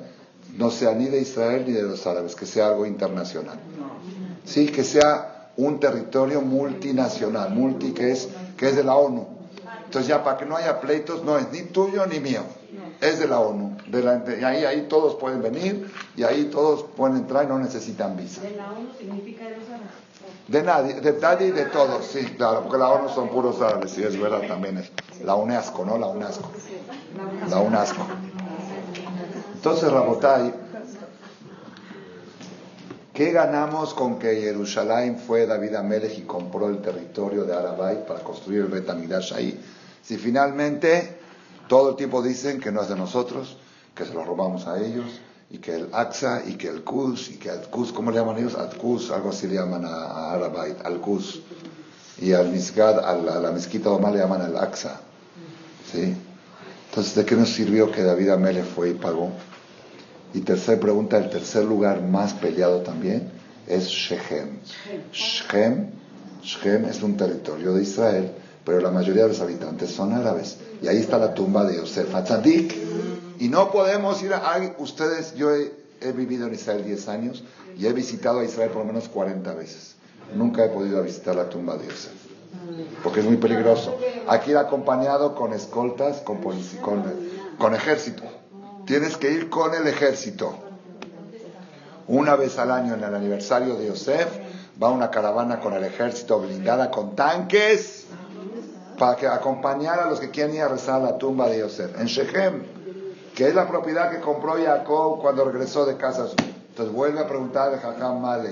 [0.56, 3.58] no sea ni de Israel ni de los árabes, que sea algo internacional.
[4.44, 9.26] Sí, que sea un territorio multinacional, multi que es, que es de la ONU.
[9.84, 12.42] Entonces ya para que no haya pleitos, no es ni tuyo ni mío,
[13.00, 13.76] es de la ONU.
[13.88, 18.40] y ahí, ahí todos pueden venir y ahí todos pueden entrar y no necesitan visa.
[18.42, 20.09] ¿De la ONU significa de los árabes?
[20.50, 23.92] De nadie, de nadie y de todos, sí, claro, porque la ONU son puros árabes,
[23.92, 24.90] sí, es verdad también es.
[25.24, 25.96] La UNESCO, ¿no?
[25.96, 26.50] La UNESCO.
[27.48, 28.02] La UNESCO.
[29.54, 30.52] Entonces, Rabotai,
[33.14, 38.18] ¿qué ganamos con que Jerusalén fue David Amelech y compró el territorio de Arabay para
[38.24, 39.64] construir el Betamidash ahí?
[40.02, 41.16] Si finalmente
[41.68, 43.56] todo el tiempo dicen que no es de nosotros,
[43.94, 47.36] que se lo robamos a ellos, y que el Aqsa, y que el Qus, y
[47.36, 48.54] que el Qus, ¿cómo le llaman ellos?
[48.54, 51.42] Al Qus, algo así le llaman a, Arabay, al Qus.
[52.18, 55.00] Y al Misgad, a la, mezquita Omar le llaman al Aqsa.
[55.92, 56.14] ¿Sí?
[56.88, 59.32] Entonces, ¿de qué nos sirvió que David Amelech fue y pagó?
[60.34, 63.32] Y tercera pregunta, el tercer lugar más peleado también
[63.66, 64.60] es Shechem.
[65.12, 65.90] Shechem,
[66.42, 68.30] Shechem es un territorio de Israel,
[68.64, 70.58] pero la mayoría de los habitantes son árabes.
[70.80, 72.74] Y ahí está la tumba de Yosef Atzadik.
[73.40, 74.74] Y no podemos ir a...
[74.78, 77.42] ustedes, yo he, vivido en Israel 10 años
[77.76, 79.96] y he visitado a Israel por lo menos 40 veces.
[80.34, 82.12] Nunca he podido visitar la tumba de Yosef.
[83.02, 83.96] Porque es muy peligroso.
[84.28, 87.02] Aquí ir acompañado con escoltas, con, con,
[87.58, 88.22] con ejército.
[88.84, 90.54] Tienes que ir con el ejército.
[92.08, 94.28] Una vez al año en el aniversario de Yosef
[94.82, 98.04] va una caravana con el ejército blindada con tanques
[98.98, 101.98] para que acompañar a los que quieren ir a rezar a la tumba de Yosef.
[101.98, 102.79] En Shechem,
[103.40, 106.26] que es la propiedad que compró Jacob cuando regresó de casa.
[106.68, 108.50] Entonces vuelve a preguntar de Jajam Male.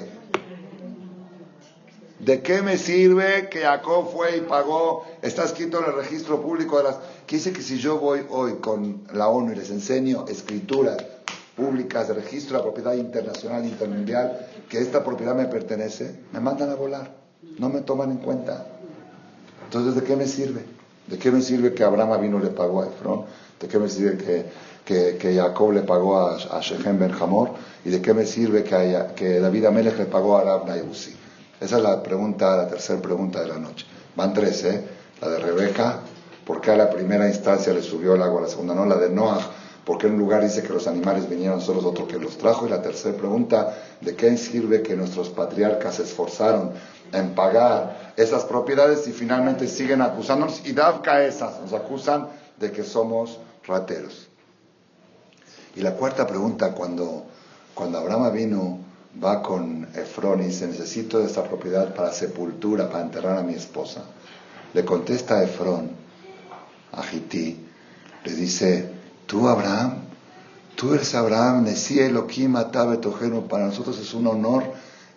[2.18, 5.04] ¿De qué me sirve que Jacob fue y pagó?
[5.20, 6.96] Está escrito en el registro público de las...
[7.26, 10.96] Que dice que si yo voy hoy con la ONU y les enseño escrituras
[11.54, 16.70] públicas de registro de la propiedad internacional intermundial, que esta propiedad me pertenece, me mandan
[16.70, 17.14] a volar.
[17.58, 18.66] No me toman en cuenta.
[19.64, 20.62] Entonces, ¿de qué me sirve?
[21.08, 23.26] ¿De qué me sirve que Abraham vino y le pagó a Efron?
[23.60, 24.46] ¿De qué me sirve que,
[24.88, 27.50] que, Jacob le pagó a, a Shechem Ben Hamor?
[27.84, 31.14] ¿Y de qué me sirve que, que David Amelech le pagó a Arab Nayusi?
[31.60, 33.84] Esa es la pregunta, la tercera pregunta de la noche.
[34.16, 34.82] Van tres, ¿eh?
[35.20, 36.00] La de Rebeca,
[36.46, 38.42] ¿por qué a la primera instancia le subió el agua?
[38.42, 39.40] La segunda no, la de Noah,
[39.84, 42.66] ¿por qué en un lugar dice que los animales vinieron solos, otro que los trajo?
[42.66, 46.72] Y la tercera pregunta, ¿de qué sirve que nuestros patriarcas se esforzaron
[47.12, 50.66] en pagar esas propiedades y finalmente siguen acusándonos?
[50.66, 54.27] Y Davka esas, nos acusan de que somos rateros.
[55.78, 57.22] Y la cuarta pregunta, cuando,
[57.72, 58.78] cuando Abraham vino
[59.22, 64.02] va con Efrón y dice, necesito esta propiedad para sepultura, para enterrar a mi esposa.
[64.74, 65.90] Le contesta Efrón,
[66.90, 67.64] a Jití,
[68.24, 68.90] le dice,
[69.26, 69.98] tú Abraham,
[70.74, 72.54] tú eres Abraham, Nesí Elohim
[73.48, 74.64] para nosotros es un honor,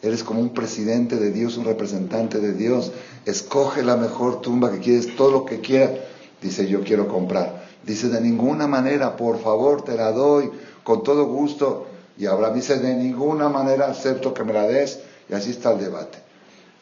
[0.03, 2.91] eres como un presidente de Dios, un representante de Dios,
[3.25, 6.01] escoge la mejor tumba que quieres, todo lo que quieras.
[6.39, 7.60] Dice, yo quiero comprar.
[7.85, 10.51] Dice, de ninguna manera, por favor, te la doy,
[10.83, 11.87] con todo gusto.
[12.17, 14.99] Y Abraham dice, de ninguna manera acepto que me la des.
[15.29, 16.19] Y así está el debate.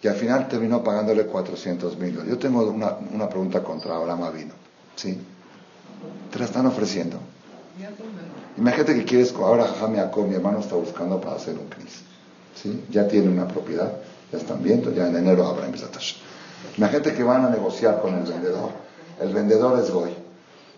[0.02, 2.24] Y al final terminó pagándole 400 mil.
[2.26, 4.54] Yo tengo una, una, pregunta contra Abraham vino.
[4.96, 5.18] ¿Sí?
[6.32, 7.18] Te la están ofreciendo.
[8.58, 12.02] Imagínate que quieres, ahora Jacob, mi hermano está buscando para hacer un CNIS.
[12.56, 12.86] ¿Sí?
[12.90, 13.92] Ya tiene una propiedad,
[14.32, 15.92] ya están viendo, ya en enero habrá empezado.
[16.78, 18.72] Imagínate que van a negociar con el vendedor.
[19.22, 20.12] El vendedor es Goy.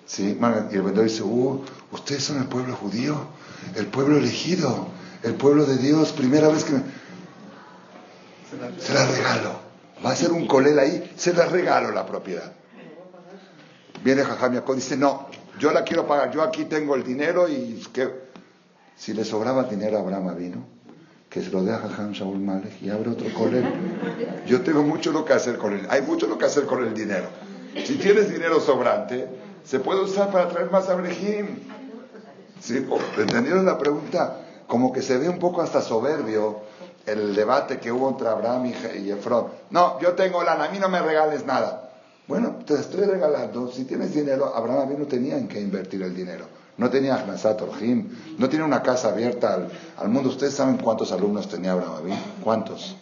[0.05, 0.37] ¿Sí?
[0.71, 3.27] Y el vendedor dice, uh, ustedes son el pueblo judío
[3.75, 4.87] el pueblo elegido,
[5.23, 6.81] el pueblo de Dios, primera vez que me...
[8.79, 9.59] Se la regalo.
[10.05, 12.51] Va a ser un colel ahí, se la regalo la propiedad.
[14.03, 15.27] Viene Jajam y dice, no,
[15.59, 18.31] yo la quiero pagar, yo aquí tengo el dinero y que...
[18.97, 20.65] Si le sobraba dinero a Abraham vino,
[21.27, 23.65] que se lo dé a Jajam Shaul Malek y abre otro colel.
[24.45, 26.93] Yo tengo mucho lo que hacer con él, hay mucho lo que hacer con el
[26.93, 27.27] dinero.
[27.83, 29.27] Si tienes dinero sobrante,
[29.63, 31.59] se puede usar para traer más abrejim.
[32.59, 32.85] ¿Sí?
[33.17, 34.37] ¿Entendieron la pregunta?
[34.67, 36.61] Como que se ve un poco hasta soberbio
[37.05, 39.47] el debate que hubo entre Abraham y Efrón.
[39.71, 41.89] No, yo tengo lana, a mí no me regales nada.
[42.27, 43.71] Bueno, te estoy regalando.
[43.71, 46.45] Si tienes dinero, Abraham no tenía en qué invertir el dinero.
[46.77, 50.29] No tenía Hnasat Orjim, no tiene una casa abierta al, mundo.
[50.29, 52.15] ¿Ustedes saben cuántos alumnos tenía Abraham Abin?
[52.43, 52.95] ¿Cuántos?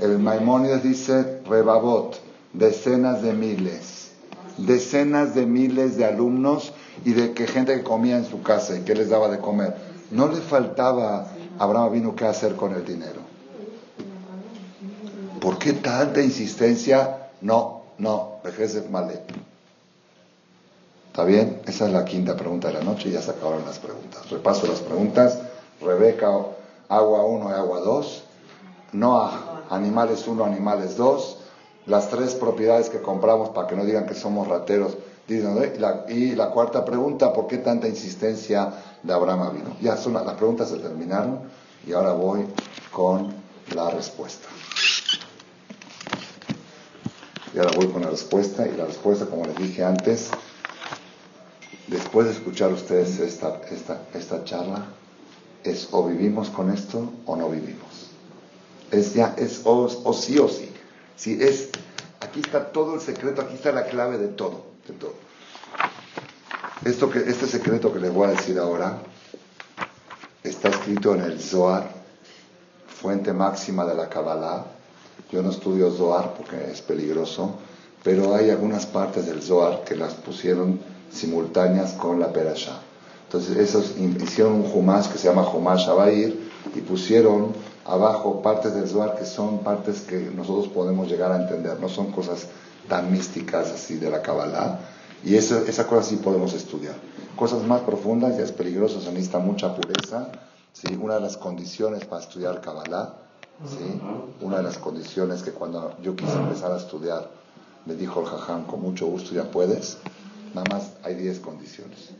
[0.00, 2.16] El Maimónides dice Rebabot,
[2.52, 4.03] decenas de miles,
[4.58, 6.72] decenas de miles de alumnos
[7.04, 9.74] y de que gente que comía en su casa y que les daba de comer.
[10.10, 11.20] No le faltaba
[11.58, 13.20] a Abraham vino qué hacer con el dinero.
[15.40, 17.28] ¿Por qué tanta insistencia?
[17.40, 19.20] No, no, Bejesef Malé.
[21.08, 21.60] ¿Está bien?
[21.66, 24.28] Esa es la quinta pregunta de la noche y ya se acabaron las preguntas.
[24.30, 25.38] Repaso las preguntas.
[25.80, 26.28] Rebeca,
[26.88, 28.24] agua 1 y agua 2.
[28.94, 31.38] Noah, animales 1, animales 2.
[31.86, 34.96] Las tres propiedades que compramos para que no digan que somos rateros.
[35.26, 39.76] Y la, cuarta pregunta, ¿por qué tanta insistencia de Abraham vino?
[39.80, 41.40] Ya son, las preguntas se terminaron
[41.86, 42.46] y ahora voy
[42.92, 43.32] con
[43.74, 44.48] la respuesta.
[47.54, 50.28] Y ahora voy con la respuesta y la respuesta, como les dije antes,
[51.86, 54.86] después de escuchar ustedes esta, esta, esta charla,
[55.64, 58.10] es o vivimos con esto o no vivimos.
[58.90, 60.70] Es ya, es o, sí o sí.
[61.16, 61.70] Si es,
[62.20, 65.14] aquí está todo el secreto, aquí está la clave de todo, de todo.
[66.84, 68.98] Esto que, este secreto que les voy a decir ahora
[70.42, 71.88] está escrito en el Zohar,
[72.86, 74.66] fuente máxima de la Kabbalah.
[75.30, 77.58] Yo no estudio Zohar porque es peligroso,
[78.02, 82.80] pero hay algunas partes del Zohar que las pusieron simultáneas con la Perashá.
[83.26, 86.38] Entonces, esos hicieron un Humash que se llama Humash Abair
[86.74, 87.52] y pusieron
[87.84, 92.12] abajo partes del Zohar que son partes que nosotros podemos llegar a entender, no son
[92.12, 92.46] cosas
[92.88, 94.80] tan místicas así de la Kabbalah.
[95.24, 96.94] Y eso, esa cosa sí podemos estudiar.
[97.36, 100.28] Cosas más profundas ya es peligroso, se necesita mucha pureza.
[100.72, 100.98] ¿sí?
[101.00, 103.14] Una de las condiciones para estudiar Kabbalah,
[103.66, 104.00] ¿sí?
[104.40, 107.30] una de las condiciones que cuando yo quise empezar a estudiar,
[107.86, 109.98] me dijo el Jajam, con mucho gusto ya puedes,
[110.54, 112.10] Nada más hay 10 condiciones.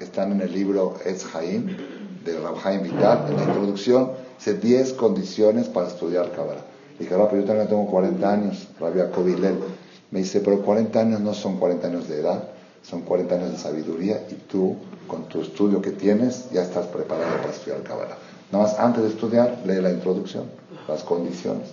[0.00, 1.76] Están en el libro Ez Haim,
[2.24, 6.64] de Rabhaim Vital, en la introducción, dice 10 condiciones para estudiar Kabbalah.
[6.98, 9.58] Dije, pero yo también tengo 40 años, Rabia Kovilel.
[10.10, 12.44] Me dice, pero 40 años no son 40 años de edad,
[12.82, 17.36] son 40 años de sabiduría y tú, con tu estudio que tienes, ya estás preparado
[17.38, 18.16] para estudiar Kabbalah.
[18.52, 20.44] Nada más antes de estudiar, lee la introducción,
[20.86, 21.68] las condiciones.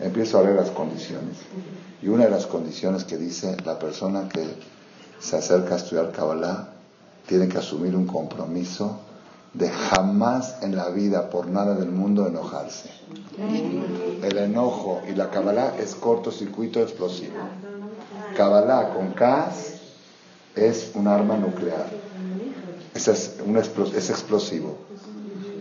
[0.00, 1.36] Empiezo a leer las condiciones.
[2.02, 4.44] Y una de las condiciones que dice la persona que
[5.18, 6.68] se acerca a estudiar Kabbalah,
[7.26, 9.00] tiene que asumir un compromiso
[9.56, 12.90] de jamás en la vida, por nada del mundo, enojarse.
[14.22, 17.36] El enojo y la Kabbalah es cortocircuito explosivo.
[18.36, 19.74] Kabbalah con Kas
[20.54, 21.86] es un arma nuclear.
[22.94, 24.76] Es, es explosivo.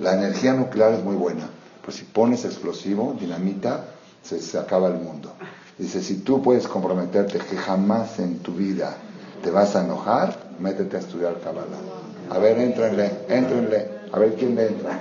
[0.01, 3.85] La energía nuclear es muy buena, pero si pones explosivo, dinamita,
[4.21, 5.31] se, se acaba el mundo.
[5.77, 8.97] Dice, si tú puedes comprometerte que jamás en tu vida
[9.41, 12.04] te vas a enojar, métete a estudiar Kabbalah.
[12.29, 14.99] A ver, éntrenle, éntrenle, a ver quién le entra.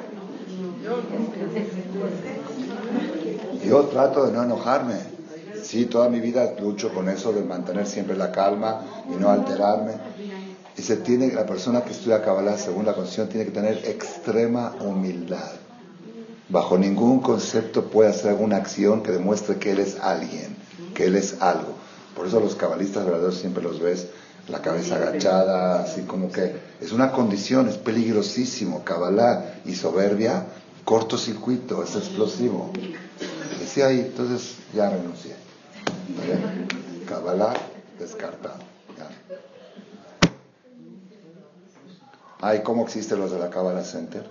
[3.64, 5.14] Yo trato de no enojarme.
[5.62, 9.92] Sí, toda mi vida lucho con eso de mantener siempre la calma y no alterarme.
[10.76, 14.74] Y se tiene, la persona que estudia Kabbalah, según la Constitución, tiene que tener extrema
[14.80, 15.52] humildad.
[16.50, 20.56] Bajo ningún concepto puede hacer alguna acción que demuestre que él es alguien,
[20.94, 21.74] que él es algo.
[22.14, 24.08] Por eso los cabalistas verdaderos siempre los ves
[24.48, 28.84] la cabeza agachada, así como que es una condición, es peligrosísimo.
[28.84, 30.44] Kabbalah y soberbia,
[30.84, 32.70] cortocircuito, es explosivo.
[33.58, 35.34] Decía ahí, entonces ya renuncié.
[37.08, 37.54] Kabbalah
[37.98, 38.74] descartado.
[42.40, 44.22] Ay, ¿cómo existen los de la Kabbalah Center?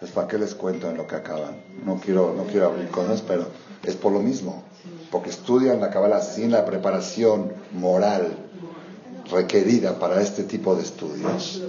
[0.00, 1.62] Pues para qué les cuento en lo que acaban.
[1.84, 3.46] No quiero, no quiero abrir cosas, pero
[3.84, 4.64] es por lo mismo.
[5.12, 8.43] Porque estudian la Kabbalah sin la preparación moral
[9.30, 11.62] requerida para este tipo de estudios.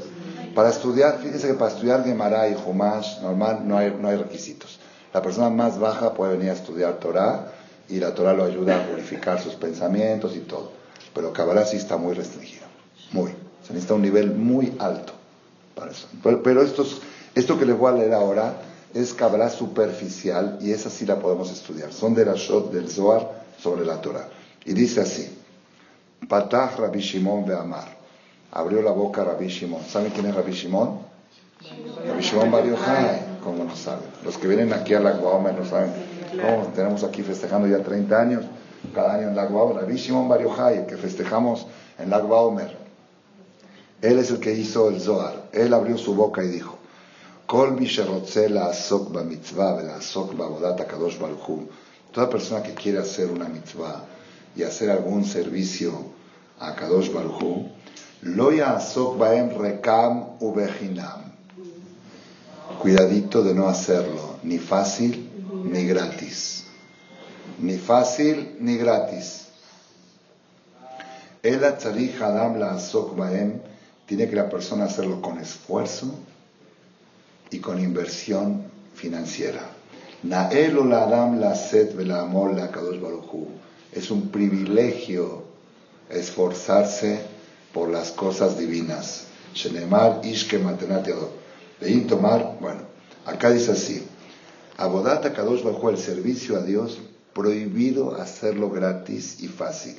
[0.53, 4.79] Para estudiar, fíjense que para estudiar Gemara y Humash normal no hay, no hay requisitos.
[5.13, 7.51] La persona más baja puede venir a estudiar Torah
[7.89, 10.71] y la Torah lo ayuda a purificar sus pensamientos y todo.
[11.13, 12.65] Pero Kabbalah sí está muy restringido,
[13.11, 13.31] muy.
[13.65, 15.13] Se necesita un nivel muy alto
[15.73, 16.07] para eso.
[16.21, 16.85] Pero, esto,
[17.33, 18.61] esto que les voy a leer ahora
[18.93, 21.91] es Kabbalah superficial y esa sí la podemos estudiar.
[21.91, 24.27] Son de la Shot del Zohar sobre la Torah.
[24.65, 25.29] Y dice así.
[26.27, 27.87] Patah Rabbi Shimon Amar.
[28.51, 29.83] Abrió la boca Rabbi Shimon.
[29.83, 30.99] ¿Saben quién es Rabbi Shimon?
[32.07, 33.39] Rabbi Shimon Bar Yochai.
[33.43, 34.09] ¿Cómo no saben?
[34.23, 35.91] Los que vienen aquí a la Guaoma no saben.
[36.31, 36.67] ¿Cómo?
[36.73, 38.45] Tenemos aquí festejando ya 30 años.
[38.93, 41.67] cada año en Lagba Rabbi Shimon Bar Yochai, que festejamos
[41.99, 42.77] en Lagba Omer.
[44.01, 45.49] Él es el que hizo el Zohar.
[45.51, 46.77] Él abrió su boca y dijo,
[47.47, 47.77] Kol
[52.11, 54.14] Toda persona que quiere hacer una mitzvah
[54.55, 55.93] y hacer algún servicio
[56.59, 57.69] a Kadosh Baruch
[58.25, 61.31] lo yasok baem rekam ubechinam.
[62.81, 65.29] Cuidadito de no hacerlo, ni fácil
[65.63, 66.63] ni gratis.
[67.59, 69.45] Ni fácil ni gratis.
[71.43, 72.79] El tzarich adam la
[73.15, 73.61] baem
[74.07, 76.07] tiene que la persona hacerlo con esfuerzo
[77.51, 78.63] y con inversión
[78.95, 79.69] financiera.
[80.23, 83.47] Nael la adam la set la la kadosh baruchu.
[83.95, 85.43] Es un privilegio
[86.09, 87.21] esforzarse
[87.73, 89.23] por las cosas divinas.
[89.53, 90.59] Shenemar ishke
[91.79, 92.81] De tomar, bueno,
[93.25, 94.05] acá dice así.
[94.77, 96.99] Abodata kadosh baruchu, el servicio a Dios,
[97.33, 99.95] prohibido hacerlo gratis y fácil.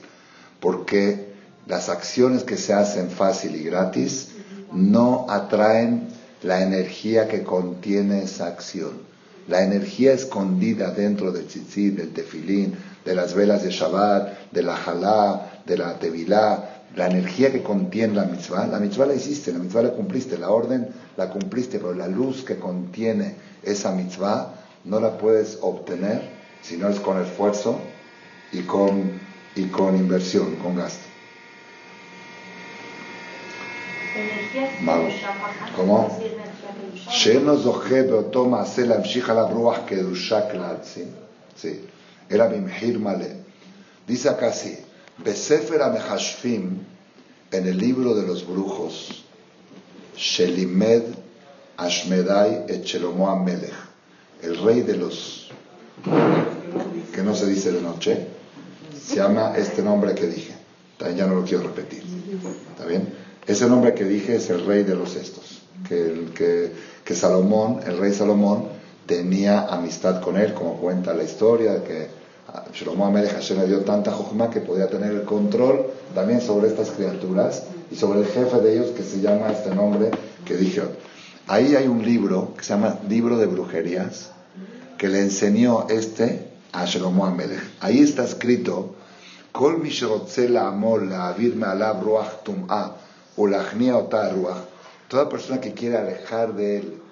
[0.61, 1.33] Porque
[1.67, 4.29] las acciones que se hacen fácil y gratis
[4.73, 6.09] no atraen
[6.43, 9.16] la energía que contiene esa acción.
[9.49, 12.75] La energía escondida dentro del tzitzit, del tefilín,
[13.05, 18.15] de las velas de Shabbat, de la halá, de la tevilá, la energía que contiene
[18.15, 21.93] la mitzvah, la mitzvah la hiciste, la mitzvah la cumpliste, la orden la cumpliste, pero
[21.93, 26.23] la luz que contiene esa mitzvah no la puedes obtener
[26.63, 27.79] si no es con esfuerzo
[28.51, 29.21] y con,
[29.55, 31.07] y con inversión, con gasto.
[35.77, 36.09] ¿Cómo?
[37.06, 40.76] שאינו זוכה באותו מעשה להמשיך עליו רוח קדושה כלל,
[41.62, 41.68] sí,
[42.32, 43.26] אלא במחיר מלא.
[44.10, 44.76] Dice acá así,
[45.24, 46.78] בספר המחשבים,
[47.52, 49.14] en el libro de los brujos,
[50.16, 51.02] שלימד
[51.76, 53.88] אשמדי את שלמה המלך,
[54.44, 55.50] el rey de los,
[57.14, 58.28] que no se dice de noche,
[59.00, 60.54] se llama este nombre que dije,
[61.18, 62.04] ya no lo quiero repetir,
[62.72, 63.14] ¿está bien?
[63.46, 65.55] Ese nombre que dije es el rey de los estos,
[65.89, 66.33] que, el,
[67.05, 68.69] que, Salomón, el rey Salomón,
[69.07, 72.09] tenía amistad con él, como cuenta la historia, que
[72.73, 76.91] Shlomo Amelech Hashem le dio tanta jojma que podía tener el control también sobre estas
[76.91, 80.11] criaturas y sobre el jefe de ellos que se llama este nombre
[80.45, 80.83] que dije.
[81.49, 84.31] Ahí hay un libro que se llama Libro de Brujerías
[84.99, 87.63] que le enseñó este a Shlomo Amelech.
[87.81, 88.95] Ahí está escrito,
[89.53, 89.83] Kol
[90.49, 92.93] la amor la ruach tum'ah
[95.09, 97.03] Toda persona que quiere alejar de él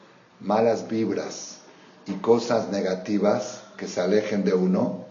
[0.41, 1.59] malas vibras
[2.07, 5.05] y cosas negativas que se alejen de uno,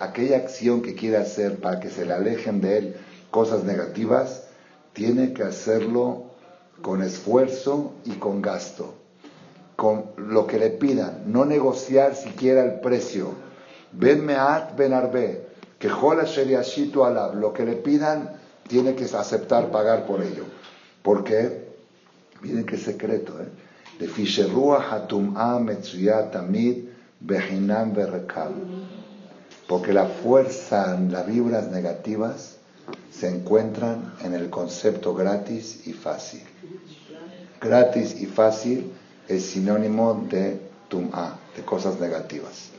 [0.00, 2.96] aquella acción que quiere hacer para que se le alejen de él
[3.30, 4.44] cosas negativas,
[4.92, 6.26] tiene que hacerlo
[6.80, 8.94] con esfuerzo y con gasto,
[9.74, 13.32] con lo que le pidan, no negociar siquiera el precio.
[13.92, 15.46] Ben meat ben arbe,
[15.78, 20.44] que alab, lo que le pidan, tiene que aceptar pagar por ello.
[21.02, 21.68] Porque,
[22.40, 23.48] miren qué secreto, ¿eh?
[23.98, 24.08] De
[29.68, 32.56] Porque la fuerza, las vibras negativas
[33.10, 36.42] se encuentran en el concepto gratis y fácil.
[37.60, 38.92] Gratis y fácil
[39.28, 42.70] es sinónimo de tum'a, de cosas negativas.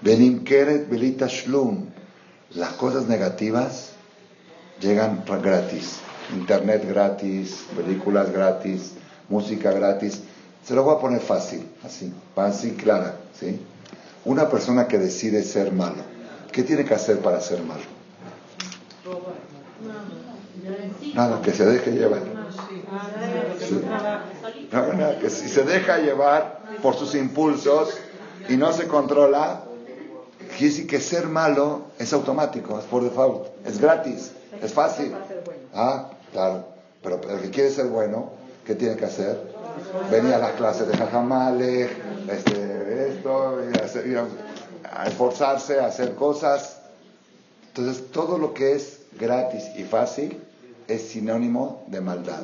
[0.00, 1.86] Benim keret belita shlum,
[2.54, 3.87] las cosas negativas
[4.80, 6.00] llegan gratis.
[6.32, 8.92] Internet gratis, películas gratis,
[9.28, 10.20] música gratis.
[10.64, 13.58] Se lo voy a poner fácil, así, fácil, clara, ¿sí?
[14.24, 16.02] Una persona que decide ser malo,
[16.52, 17.80] ¿qué tiene que hacer para ser malo?
[21.14, 22.20] Nada, que se deje llevar.
[25.20, 27.96] que si se deja llevar por sus impulsos
[28.50, 29.62] y no se controla,
[30.58, 35.14] Quiere decir que ser malo es automático, es por default, es gratis, es fácil.
[35.74, 36.66] Ah, claro.
[37.02, 38.32] Pero el que quiere ser bueno,
[38.64, 39.38] ¿qué tiene que hacer?
[40.10, 41.88] Venir a las clases de jajamale,
[42.30, 43.58] este, esto,
[44.90, 46.78] a, esforzarse, a hacer cosas.
[47.68, 50.42] Entonces, todo lo que es gratis y fácil
[50.88, 52.42] es sinónimo de maldad.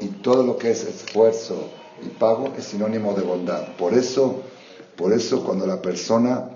[0.00, 1.70] Y todo lo que es esfuerzo
[2.02, 3.76] y pago es sinónimo de bondad.
[3.76, 4.42] Por eso,
[4.96, 6.50] por eso cuando la persona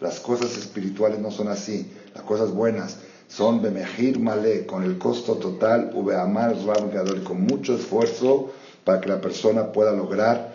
[0.00, 1.90] las cosas espirituales no son así.
[2.16, 2.96] Las cosas buenas
[3.28, 8.52] son Bemehir Malé, con el costo total, Ubeamar Rab con mucho esfuerzo
[8.84, 10.54] para que la persona pueda lograr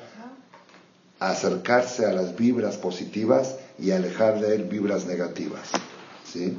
[1.19, 5.69] acercarse a las vibras positivas y alejar de él vibras negativas.
[6.25, 6.57] ¿Sí?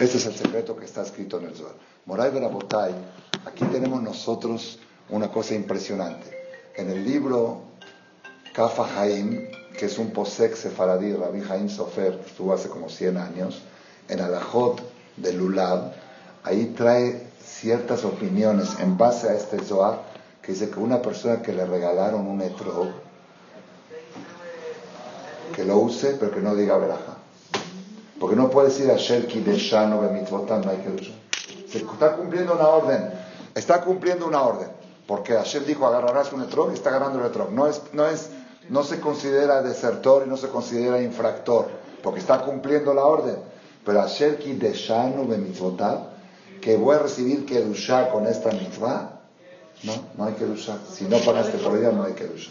[0.00, 1.76] Este es el secreto que está escrito en el Zohar.
[2.06, 2.92] Moray Berabotay,
[3.46, 6.36] aquí tenemos nosotros una cosa impresionante.
[6.74, 7.62] En el libro
[8.52, 13.62] Kafa Haim, que es un posek sefaradí, Rabbi Haim Sofer, estuvo hace como 100 años,
[14.08, 14.82] en Alajot
[15.16, 15.92] de Lulab,
[16.44, 20.02] ahí trae ciertas opiniones en base a este Zohar,
[20.42, 22.88] que dice que una persona que le regalaron un etrog,
[25.54, 27.16] que lo use, pero que no diga veraja.
[28.18, 31.12] Porque no puede decir a Sherki de Shano no hay que
[31.68, 33.10] Se está cumpliendo una orden.
[33.54, 34.68] Está cumpliendo una orden.
[35.06, 37.50] Porque Hashem dijo agarrarás un etrog y está agarrando el etrog.
[37.50, 38.30] No, es, no, es,
[38.68, 41.68] no se considera desertor y no se considera infractor.
[42.02, 43.36] Porque está cumpliendo la orden.
[43.84, 45.26] Pero a Sherki de Shano
[46.60, 49.20] que voy a recibir Kedusha con esta mitzvah,
[49.82, 50.78] no, no hay Kedusha.
[50.88, 52.50] Si no pagaste por ella, no hay Kedusha.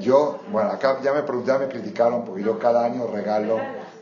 [0.00, 3.58] Yo, bueno, acá ya me, ya me criticaron porque yo cada año regalo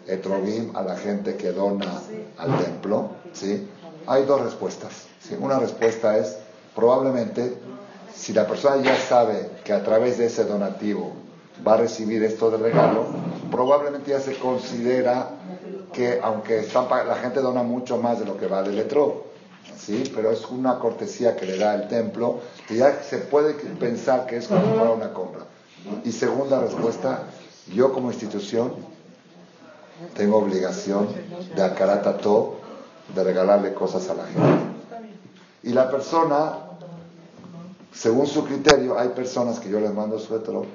[0.07, 2.01] Etrogim a la gente que dona
[2.37, 3.69] al templo, ¿sí?
[4.07, 5.07] Hay dos respuestas.
[5.41, 6.37] Una respuesta es,
[6.75, 7.57] probablemente,
[8.15, 11.13] si la persona ya sabe que a través de ese donativo
[11.67, 13.07] va a recibir esto de regalo,
[13.51, 15.31] probablemente ya se considera
[15.93, 16.67] que aunque
[17.07, 19.25] la gente dona mucho más de lo que vale el etro,
[19.79, 20.11] ¿sí?
[20.15, 24.39] pero es una cortesía que le da el templo, que ya se puede pensar que
[24.39, 25.45] es como para una compra.
[26.05, 27.25] Y segunda respuesta,
[27.73, 28.73] yo como institución
[30.17, 31.09] tengo obligación
[31.55, 32.57] de acaratato,
[33.15, 34.65] de regalarle cosas a la gente.
[35.63, 36.59] Y la persona,
[37.95, 40.67] según su criterio, hay personas que yo les mando su etro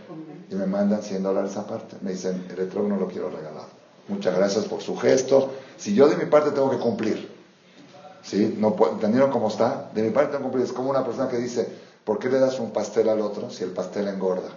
[0.50, 1.98] y me mandan 100 dólares aparte.
[2.02, 3.66] Me dicen, el etro no lo quiero regalar.
[4.08, 5.52] Muchas gracias por su gesto.
[5.78, 7.30] Si yo de mi parte tengo que cumplir,
[8.24, 8.56] ¿sí?
[8.58, 9.92] No ¿Entendieron cómo está?
[9.94, 10.66] De mi parte tengo que cumplir.
[10.66, 11.68] Es como una persona que dice,
[12.06, 14.50] ¿por qué le das un pastel al otro si el pastel engorda?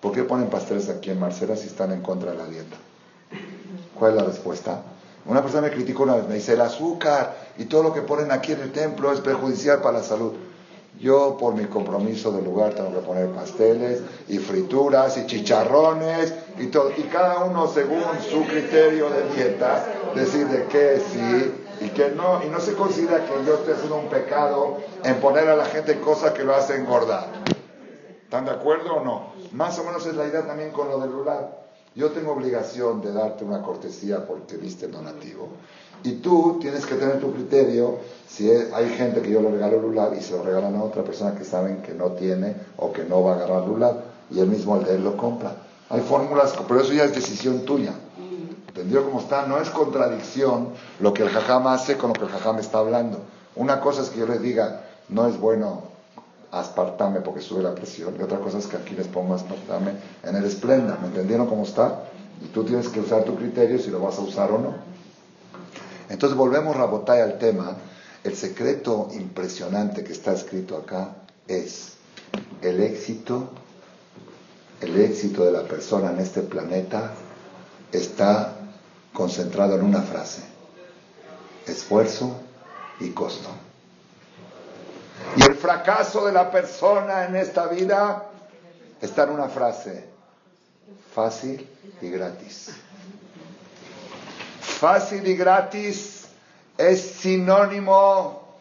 [0.00, 2.76] ¿Por qué ponen pasteles aquí en Marcela si están en contra de la dieta?
[3.98, 4.82] ¿Cuál es la respuesta?
[5.26, 8.30] Una persona me criticó una vez, me dice, el azúcar y todo lo que ponen
[8.30, 10.32] aquí en el templo es perjudicial para la salud.
[10.98, 16.66] Yo, por mi compromiso del lugar, tengo que poner pasteles y frituras y chicharrones y
[16.66, 16.90] todo.
[16.96, 22.44] Y cada uno, según su criterio de dieta, decir de qué sí y qué no.
[22.44, 26.00] Y no se considera que yo esté haciendo un pecado en poner a la gente
[26.00, 27.28] cosas que lo hacen engordar.
[28.24, 29.32] ¿Están de acuerdo o no?
[29.52, 31.60] Más o menos es la idea también con lo del lugar.
[31.94, 35.48] Yo tengo obligación de darte una cortesía porque viste el donativo.
[36.02, 37.98] Y tú tienes que tener tu criterio
[38.28, 41.34] si hay gente que yo le regalo lulab y se lo regalan a otra persona
[41.34, 43.96] que saben que no tiene o que no va a agarrar lulab
[44.30, 45.56] y él mismo al de él lo compra.
[45.88, 47.92] Hay fórmulas, pero eso ya es decisión tuya.
[48.68, 49.46] ¿Entendió cómo está?
[49.46, 50.68] No es contradicción
[51.00, 53.18] lo que el jajam hace con lo que el jajam está hablando.
[53.56, 55.90] Una cosa es que yo les diga, no es bueno
[56.52, 58.14] aspartame porque sube la presión.
[58.18, 59.92] Y otra cosa es que aquí les pongo aspartame
[60.22, 60.98] en el esplenda.
[61.00, 62.04] ¿Me entendieron cómo está?
[62.42, 64.74] Y tú tienes que usar tu criterio si lo vas a usar o no.
[66.10, 67.76] Entonces volvemos a botar al tema.
[68.22, 71.14] El secreto impresionante que está escrito acá
[71.48, 71.94] es
[72.60, 73.48] el éxito,
[74.80, 77.12] el éxito de la persona en este planeta
[77.92, 78.56] está
[79.12, 80.42] concentrado en una frase,
[81.66, 82.36] esfuerzo
[82.98, 83.48] y costo.
[85.36, 88.26] Y el fracaso de la persona en esta vida
[89.00, 90.04] está en una frase,
[91.14, 91.66] fácil
[92.02, 92.70] y gratis.
[94.80, 96.24] Fácil y gratis
[96.78, 98.56] es sinónimo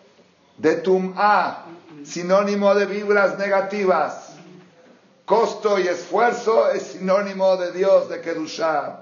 [0.57, 1.63] de tum'a,
[2.03, 4.32] sinónimo de vibras negativas.
[5.24, 8.99] Costo y esfuerzo es sinónimo de Dios, de Kedushah.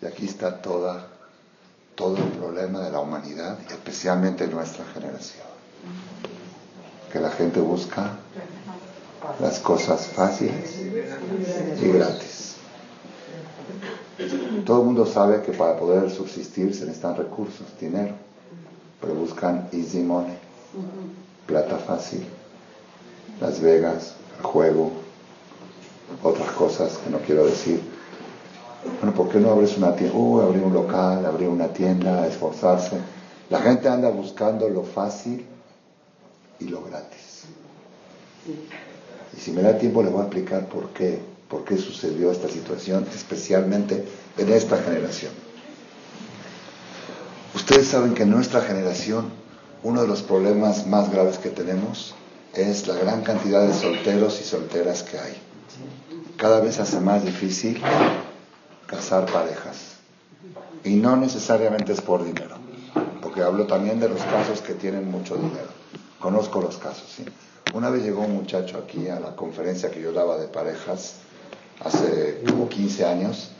[0.00, 1.06] Y aquí está toda,
[1.94, 5.46] todo el problema de la humanidad, especialmente nuestra generación
[7.12, 8.16] que la gente busca
[9.38, 10.80] las cosas fáciles
[11.80, 12.51] y gratis.
[14.64, 18.14] Todo el mundo sabe que para poder subsistir se necesitan recursos, dinero,
[19.00, 20.36] pero buscan easy money,
[21.46, 22.24] plata fácil,
[23.40, 24.92] Las Vegas, el juego,
[26.22, 27.80] otras cosas que no quiero decir.
[29.00, 30.16] Bueno, ¿por qué no abres una tienda?
[30.16, 32.98] Uh, abrir un local, abrir una tienda, esforzarse.
[33.50, 35.46] La gente anda buscando lo fácil
[36.58, 37.44] y lo gratis.
[39.36, 41.20] Y si me da tiempo les voy a explicar por qué,
[41.52, 45.32] por qué sucedió esta situación, especialmente en esta generación.
[47.54, 49.26] Ustedes saben que en nuestra generación
[49.82, 52.14] uno de los problemas más graves que tenemos
[52.54, 55.34] es la gran cantidad de solteros y solteras que hay.
[56.38, 57.78] Cada vez hace más difícil
[58.86, 59.96] casar parejas.
[60.84, 62.56] Y no necesariamente es por dinero,
[63.20, 65.68] porque hablo también de los casos que tienen mucho dinero.
[66.18, 67.26] Conozco los casos, sí.
[67.74, 71.16] Una vez llegó un muchacho aquí a la conferencia que yo daba de parejas
[71.84, 73.50] hace como 15 años.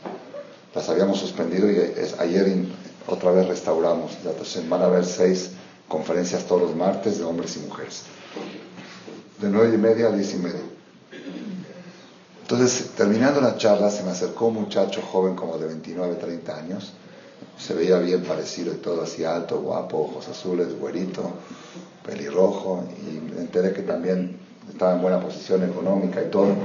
[0.73, 1.77] Las habíamos suspendido y
[2.19, 2.65] ayer
[3.07, 4.17] otra vez restauramos.
[4.25, 5.51] Entonces van a haber seis
[5.87, 8.03] conferencias todos los martes de hombres y mujeres.
[9.39, 10.61] De nueve y media a diez y media.
[12.41, 16.93] Entonces, terminando la charla, se me acercó un muchacho joven como de 29, 30 años.
[17.57, 21.31] Se veía bien parecido y todo así alto, guapo, ojos azules, güerito,
[22.05, 22.83] pelirrojo.
[23.07, 26.55] Y me enteré que también estaba en buena posición económica y todo.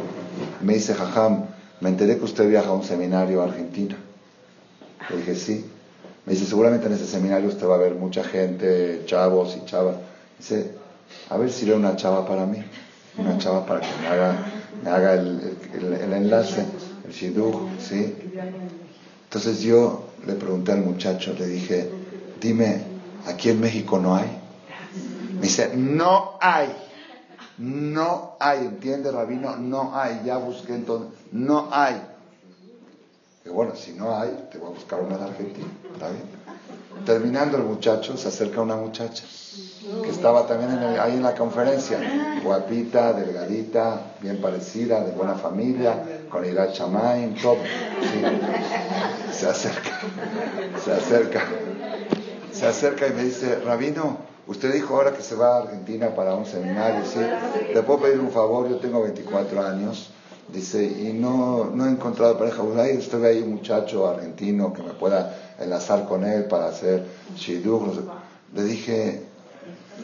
[0.60, 1.44] Me dice, Jajam,
[1.80, 3.96] me enteré que usted viaja a un seminario a Argentina.
[5.10, 5.64] Le dije, sí.
[6.26, 9.96] Me dice, seguramente en ese seminario usted va a ver mucha gente, chavos y chavas.
[10.38, 10.72] Dice,
[11.30, 12.62] a ver si ve una chava para mí,
[13.16, 14.36] una chava para que me haga,
[14.84, 16.64] me haga el, el, enlace,
[17.06, 18.14] el shidduch, ¿sí?
[19.24, 21.90] Entonces yo le pregunté al muchacho, le dije,
[22.40, 22.82] dime,
[23.26, 24.28] ¿aquí en México no hay?
[25.34, 26.68] Me dice, no hay,
[27.58, 29.56] no hay, ¿entiende, Rabino?
[29.56, 32.00] No hay, ya busqué entonces, no hay.
[33.44, 36.24] Y bueno, si no hay, te voy a buscar una de Argentina, ¿está bien?
[37.04, 39.24] Terminando el muchacho, se acerca una muchacha
[40.02, 41.98] que estaba también ahí en la conferencia,
[42.44, 47.56] guapita, delgadita, bien parecida, de buena familia, con Irat Chamain, todo.
[49.32, 50.00] Se acerca,
[50.84, 51.42] se acerca,
[52.52, 56.34] se acerca y me dice, Rabino, usted dijo ahora que se va a Argentina para
[56.34, 57.20] un seminario, ¿sí?
[57.72, 58.68] ¿Le puedo pedir un favor?
[58.68, 60.10] Yo tengo 24 años.
[60.48, 62.62] Dice, y no, no he encontrado pareja.
[62.62, 67.04] Usted usted ve ahí un muchacho argentino que me pueda enlazar con él para hacer
[67.36, 68.00] shidduch.
[68.54, 69.28] Le dije,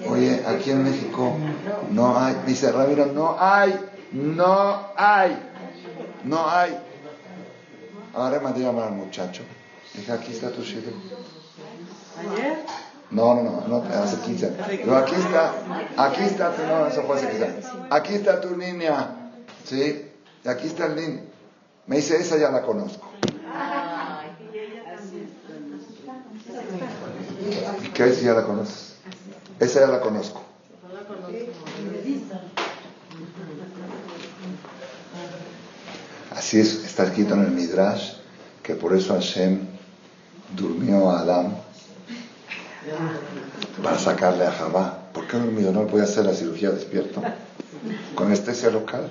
[0.09, 1.33] Oye, aquí en México
[1.91, 2.37] no hay.
[2.47, 3.79] Dice Ramiro, no hay,
[4.13, 5.39] no hay,
[6.25, 6.79] no hay.
[8.13, 9.43] Ahora mandé a llamar al muchacho.
[9.95, 10.91] Dije, aquí está tu shido.
[13.11, 15.53] No, no, no, no, hace 15 Pero aquí está,
[15.97, 17.47] aquí está tu, no, eso fue hace 15
[17.91, 19.31] Aquí está tu niña,
[19.65, 20.11] ¿sí?
[20.45, 21.21] Y aquí está el niño.
[21.87, 23.11] Me dice, esa ya la conozco.
[27.83, 28.95] ¿Y qué si ya la conoces?
[29.61, 30.43] Esa ya la conozco.
[36.35, 38.15] Así es, está escrito en el Midrash
[38.63, 39.61] que por eso Hashem
[40.57, 41.64] durmió a Adán
[43.83, 44.99] para sacarle a Javá.
[45.13, 45.73] ¿Por qué dormido?
[45.73, 47.23] No puede hacer la cirugía despierto.
[48.15, 49.09] Con anestesia local.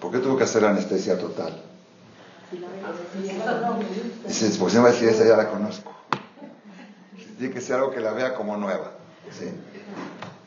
[0.00, 1.62] ¿Por qué tuvo que hacer la anestesia total?
[4.58, 5.92] Pues va a decir, esa ya la conozco.
[7.38, 8.92] Tiene que ser algo que la vea como nueva.
[9.30, 9.50] ¿sí?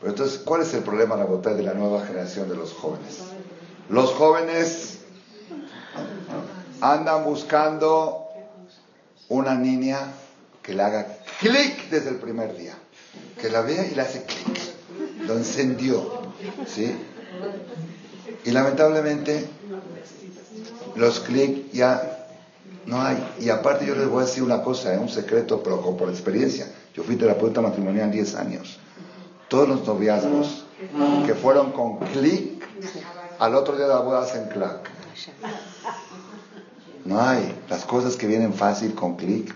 [0.00, 3.20] Pero entonces, ¿cuál es el problema, la botella de la nueva generación de los jóvenes?
[3.88, 4.98] Los jóvenes
[6.80, 8.26] andan buscando
[9.28, 10.12] una niña
[10.62, 11.06] que le haga
[11.40, 12.74] clic desde el primer día.
[13.40, 14.60] Que la vea y le hace clic.
[15.26, 16.22] Lo encendió.
[16.66, 16.94] ¿Sí?
[18.44, 19.46] Y lamentablemente,
[20.96, 22.28] los clics ya
[22.86, 23.16] no hay.
[23.40, 26.66] Y aparte yo les voy a decir una cosa, es un secreto, pero por experiencia.
[26.94, 28.78] Yo fui terapeuta matrimonial 10 años.
[29.48, 30.64] Todos los noviazgos
[31.26, 32.64] que fueron con clic,
[33.38, 34.90] al otro día de la boda hacen clac.
[37.04, 37.54] No hay.
[37.68, 39.54] Las cosas que vienen fácil con clic.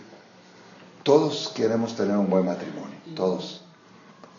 [1.09, 2.95] Todos queremos tener un buen matrimonio.
[3.17, 3.63] Todos.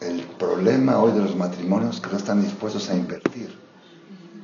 [0.02, 3.58] El problema hoy de los matrimonios es que no están dispuestos a invertir.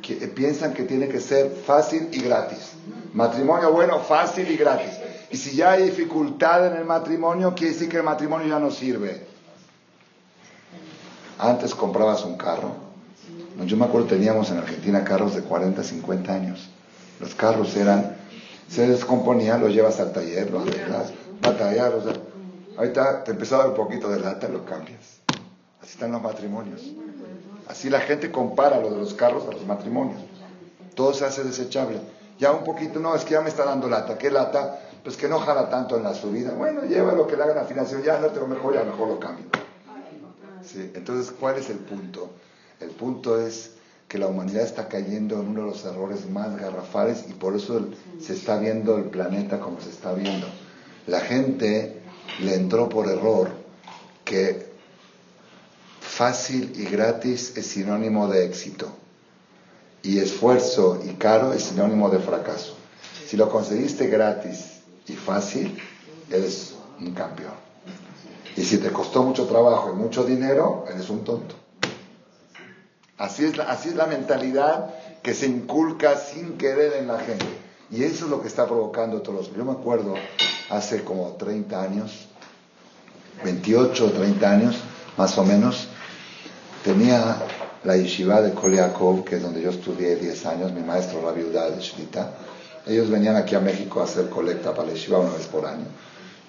[0.01, 2.71] Que piensan que tiene que ser fácil y gratis.
[3.13, 4.89] Matrimonio bueno, fácil y gratis.
[5.29, 8.71] Y si ya hay dificultad en el matrimonio, quiere decir que el matrimonio ya no
[8.71, 9.27] sirve.
[11.37, 12.71] Antes comprabas un carro.
[13.67, 16.69] Yo me acuerdo teníamos en Argentina carros de 40, 50 años.
[17.19, 18.17] Los carros eran,
[18.67, 21.11] se descomponían, los llevas al taller, los arreglas,
[21.41, 22.13] batallar, o sea,
[22.77, 25.19] ahorita te empezó a dar un poquito de lata, lo cambias.
[25.81, 26.81] Así están los matrimonios.
[27.67, 30.21] Así la gente compara lo de los carros a los matrimonios.
[30.95, 31.99] Todo se hace desechable.
[32.39, 34.17] Ya un poquito, no, es que ya me está dando lata.
[34.17, 34.79] ¿Qué lata?
[35.05, 36.51] pues que no jala tanto en la subida.
[36.55, 39.19] Bueno, lleva lo que le hagan a financiación, ya no tengo mejor, ya mejor lo
[39.19, 39.45] cambio.
[40.63, 42.31] Sí, entonces, ¿cuál es el punto?
[42.79, 43.73] El punto es
[44.07, 47.87] que la humanidad está cayendo en uno de los errores más garrafales y por eso
[48.19, 50.47] se está viendo el planeta como se está viendo.
[51.07, 52.01] La gente
[52.41, 53.49] le entró por error
[54.23, 54.65] que
[56.01, 58.91] fácil y gratis es sinónimo de éxito
[60.01, 62.75] y esfuerzo y caro es sinónimo de fracaso.
[63.27, 65.77] Si lo conseguiste gratis y fácil,
[66.29, 67.53] eres un campeón.
[68.55, 71.55] Y si te costó mucho trabajo y mucho dinero, eres un tonto.
[73.17, 77.45] Así es, la, así es la mentalidad que se inculca sin querer en la gente.
[77.95, 79.55] Y eso es lo que está provocando todos los...
[79.55, 80.15] Yo me acuerdo
[80.69, 82.27] hace como 30 años,
[83.41, 84.75] 28 o 30 años,
[85.15, 85.87] más o menos,
[86.83, 87.37] tenía
[87.85, 91.69] la yeshiva de Koliakov, que es donde yo estudié 10 años, mi maestro, la viuda
[91.69, 92.31] de Shlita,
[92.85, 95.85] ellos venían aquí a México a hacer colecta para la yeshiva una vez por año.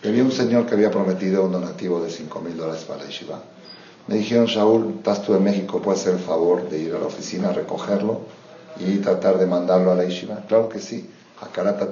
[0.03, 3.07] Y había un señor que había prometido un donativo de 5 mil dólares para la
[3.07, 3.40] yeshiva.
[4.09, 7.07] Me dijeron, Shaul, estás tú en México, puedes hacer el favor de ir a la
[7.07, 8.34] oficina a recogerlo.
[8.78, 10.44] y tratar de mandarlo a la yeshiva.
[10.47, 11.09] Claro que sí,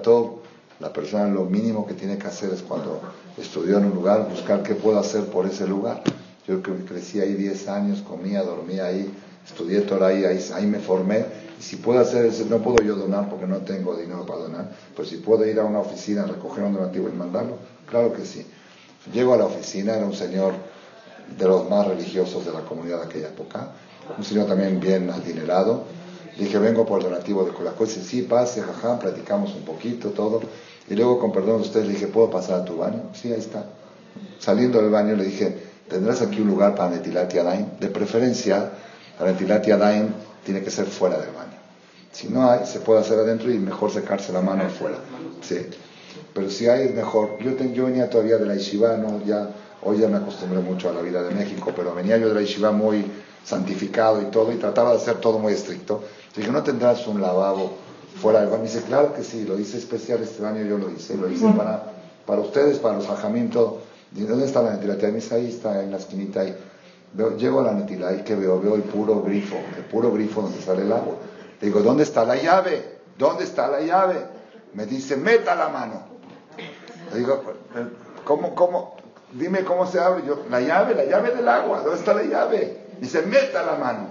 [0.03, 0.43] todo
[0.81, 3.01] la persona lo mínimo que tiene que hacer es cuando
[3.39, 6.03] estudió en un lugar, buscar qué puedo hacer por ese lugar.
[6.47, 9.11] Yo crecí ahí 10 años, comía, dormía ahí,
[9.47, 11.25] estudié Torah ahí, ahí, me formé.
[11.59, 14.73] Y si puedo hacer eso, no puedo yo donar porque no tengo dinero para donar,
[14.97, 18.45] pues si puedo ir a una oficina, recoger un donativo y mandarlo, claro que sí.
[19.13, 20.55] Llego a la oficina, era un señor
[21.39, 23.73] de los más religiosos de la comunidad de aquella época,
[24.19, 25.85] un señor también bien adinerado.
[26.39, 27.85] Dije, vengo por el donativo de Colacó.
[27.85, 30.41] Dice, sí, pase, jajá, platicamos un poquito, todo.
[30.89, 33.11] Y luego, con perdón de ustedes, le dije, ¿puedo pasar a tu baño?
[33.15, 33.65] Sí, ahí está.
[34.39, 35.57] Saliendo del baño le dije,
[35.89, 37.79] ¿tendrás aquí un lugar para Netilat Yadayim?
[37.81, 38.71] De preferencia,
[39.19, 40.09] la Netilat Yadayim
[40.45, 41.55] tiene que ser fuera del baño.
[42.13, 44.99] Si no hay, se puede hacer adentro y mejor secarse la mano afuera.
[45.41, 45.67] Sí.
[46.33, 47.39] Pero si hay, es mejor.
[47.41, 49.25] Yo, yo venía todavía de la Yeshiva, ¿no?
[49.25, 49.51] ya,
[49.83, 52.41] hoy ya me acostumbré mucho a la vida de México, pero venía yo de la
[52.41, 53.05] Yeshiva muy
[53.45, 56.03] santificado y todo, y trataba de hacer todo muy estricto.
[56.37, 57.73] Dije, ¿no tendrás un lavabo
[58.21, 58.63] fuera del baño?
[58.63, 61.47] Me dice, claro que sí, lo hice especial este año, yo lo hice, lo hice
[61.57, 61.93] para,
[62.27, 63.75] para ustedes, para los ajamientos.
[64.11, 64.95] ¿Dónde está la netila?
[64.95, 66.57] Me dice, ahí está, en la esquinita ahí.
[67.39, 70.61] llego a la netila y que veo, veo el puro grifo, el puro grifo donde
[70.61, 71.15] sale el agua.
[71.61, 72.99] Le digo, ¿dónde está la llave?
[73.17, 74.17] ¿Dónde está la llave?
[74.73, 76.03] Me dice, meta la mano.
[77.13, 77.43] Le digo,
[78.25, 78.97] ¿cómo, cómo?
[79.33, 80.25] Dime cómo se abre.
[80.27, 82.79] Yo, la llave, la llave del agua, ¿dónde está la llave?
[83.01, 84.09] Dice, meta la mano.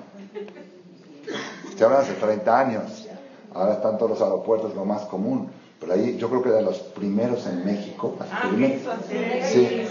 [1.74, 3.08] Estoy hablando hace 30 años.
[3.52, 5.50] Ahora están todos los aeropuertos, lo más común.
[5.80, 8.16] Pero ahí yo creo que de los primeros en México.
[8.20, 8.52] Ah,
[9.52, 9.88] sí.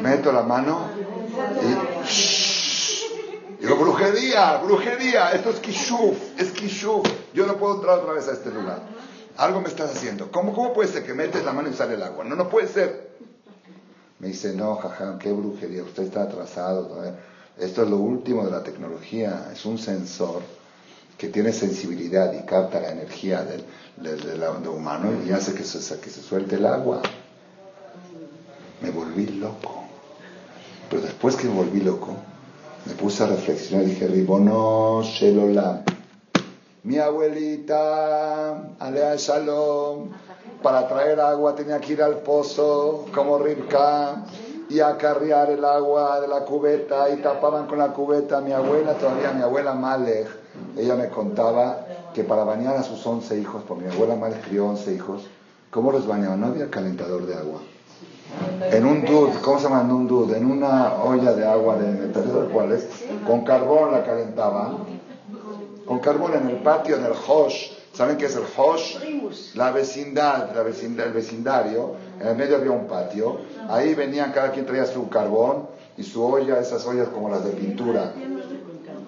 [0.00, 0.86] Meto la mano
[1.60, 1.66] y.
[3.60, 7.04] Digo, brujería, brujería, esto es kishuf, es kishuf.
[7.34, 8.82] Yo no puedo entrar otra vez a este lugar.
[9.36, 10.30] Algo me estás haciendo.
[10.30, 12.22] ¿Cómo, cómo puede ser que metes la mano y sale el agua?
[12.22, 13.10] No, no puede ser.
[14.20, 17.02] Me dice, no, jaja, qué brujería, usted está atrasado.
[17.58, 20.42] Esto es lo último de la tecnología, es un sensor
[21.18, 23.64] que tiene sensibilidad y capta la energía del,
[23.96, 27.02] del, humano y hace que se, que se suelte el agua.
[28.82, 29.84] Me volví loco.
[30.90, 32.14] Pero después que me volví loco,
[32.84, 35.82] me puse a reflexionar y dije, Ribono Shelolam.
[36.84, 40.10] Mi abuelita, Alea Shalom,
[40.62, 44.24] para traer agua tenía que ir al pozo, como Ribka,
[44.68, 48.40] y acarrear el agua de la cubeta, y tapaban con la cubeta.
[48.40, 50.28] Mi abuela, todavía mi abuela Malek,
[50.76, 54.66] ella me contaba que para bañar a sus 11 hijos, porque mi abuela Malek crió
[54.68, 55.26] 11 hijos,
[55.70, 56.40] ¿cómo los bañaban?
[56.40, 57.60] No había calentador de agua.
[58.70, 60.34] En un dud, ¿cómo se llama en un dud?
[60.34, 62.86] En una olla de agua de metal, cuáles,
[63.26, 64.78] con carbón la calentaban,
[65.86, 68.98] con carbón en el patio, en el hosh, ¿Saben qué es el Hosh?
[69.54, 71.94] La vecindad, la vecindad, el vecindario.
[72.20, 73.38] En el medio había un patio.
[73.70, 77.52] Ahí venían, cada quien traía su carbón y su olla, esas ollas como las de
[77.52, 78.12] pintura.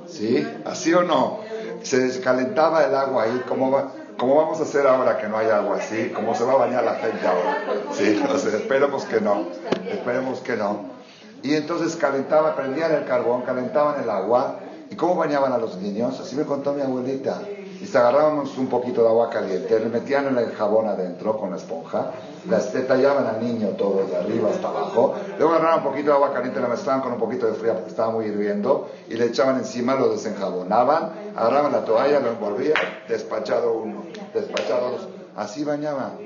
[0.09, 0.47] ¿Sí?
[0.65, 1.41] ¿Así o no?
[1.83, 3.43] Se descalentaba el agua ahí.
[3.49, 3.71] ¿Cómo,
[4.19, 6.11] vamos a hacer ahora que no hay agua así?
[6.15, 7.65] ¿Cómo se va a bañar la gente ahora?
[7.93, 8.21] Sí,
[8.55, 9.47] esperemos que no.
[9.89, 10.99] Esperemos que no.
[11.43, 14.61] Y entonces calentaba, prendían el carbón, calentaban el agua.
[14.91, 16.19] ¿Y cómo bañaban a los niños?
[16.19, 17.41] Así me contó mi abuelita
[17.81, 21.57] y se agarraban un poquito de agua caliente, le metían el jabón adentro con la
[21.57, 22.13] esponja,
[22.49, 26.33] las tallaban al niño todo de arriba hasta abajo, luego agarraban un poquito de agua
[26.33, 29.59] caliente, la mezclaban con un poquito de fría porque estaba muy hirviendo y le echaban
[29.59, 32.77] encima, lo desenjabonaban, agarraban la toalla, lo envolvían,
[33.09, 34.05] despachado uno,
[34.35, 36.19] despachado dos, así bañaban.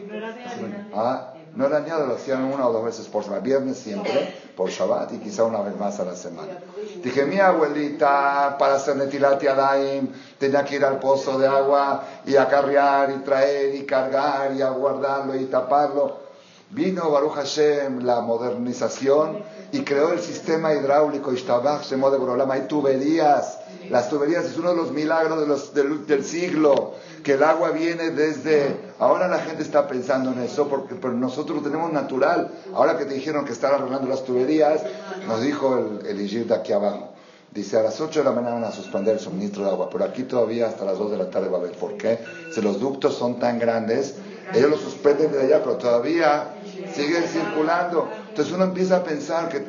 [0.95, 4.71] Ah, no era añado, lo hacían una o dos veces por semana, viernes siempre, por
[4.71, 6.59] Shabbat y quizá una vez más a la semana.
[7.03, 12.37] Dije, mi abuelita, para hacer Netilat Yadayim, tenía que ir al pozo de agua y
[12.37, 16.23] acarrear y traer y cargar y aguardarlo y taparlo.
[16.71, 19.43] Vino Baruch Hashem la modernización
[19.73, 23.59] y creó el sistema hidráulico, Ishtabach, Shemode Borolama, hay tuberías.
[23.91, 28.93] Las tuberías es uno de los milagros del, siglo que el agua viene desde...
[28.99, 32.51] Ahora la gente está pensando en eso, porque pero nosotros lo tenemos natural.
[32.75, 34.83] Ahora que te dijeron que están arreglando las tuberías,
[35.27, 37.13] nos dijo el, el de aquí abajo.
[37.53, 40.05] Dice, a las 8 de la mañana van a suspender el suministro de agua, pero
[40.05, 41.73] aquí todavía hasta las 2 de la tarde va a haber.
[41.73, 42.19] ¿Por qué?
[42.55, 44.15] Si los ductos son tan grandes,
[44.55, 46.55] ellos los suspenden de allá, pero todavía
[46.95, 48.09] siguen circulando.
[48.29, 49.67] Entonces uno empieza a pensar que...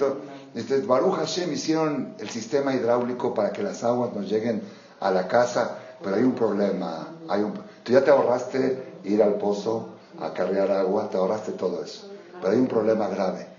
[0.54, 4.62] Desde Baruch Hashem hicieron el sistema hidráulico para que las aguas nos lleguen
[5.00, 9.36] a la casa, pero hay un problema, hay un, tú ya te ahorraste ir al
[9.36, 9.90] pozo
[10.20, 12.08] a cargar agua, te ahorraste todo eso.
[12.40, 13.53] Pero hay un problema grave.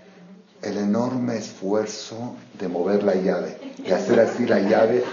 [0.61, 5.03] El enorme esfuerzo de mover la llave, de hacer así la llave,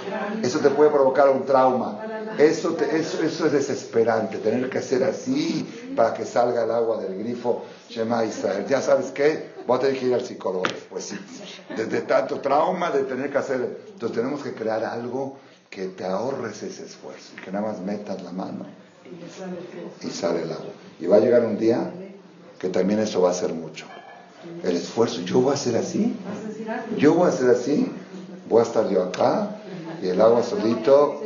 [0.42, 2.06] eso te puede provocar un trauma.
[2.38, 7.18] Eso, eso, eso es desesperante, tener que hacer así para que salga el agua del
[7.18, 7.64] grifo.
[7.90, 8.64] Shema Israel.
[8.66, 9.52] ¿Ya sabes qué?
[9.66, 11.18] Voy a tener que ir al psicólogo Pues sí.
[11.76, 13.78] Desde tanto trauma de tener que hacer.
[13.92, 15.36] Entonces tenemos que crear algo
[15.68, 18.66] que te ahorres ese esfuerzo, que nada más metas la mano
[20.02, 20.72] y sale el agua.
[21.00, 21.90] Y va a llegar un día
[22.58, 23.86] que también eso va a ser mucho.
[24.62, 26.16] El esfuerzo, yo voy a hacer así,
[26.96, 27.92] yo voy a hacer así,
[28.48, 29.56] voy a estar yo acá
[30.02, 31.22] y el agua solito,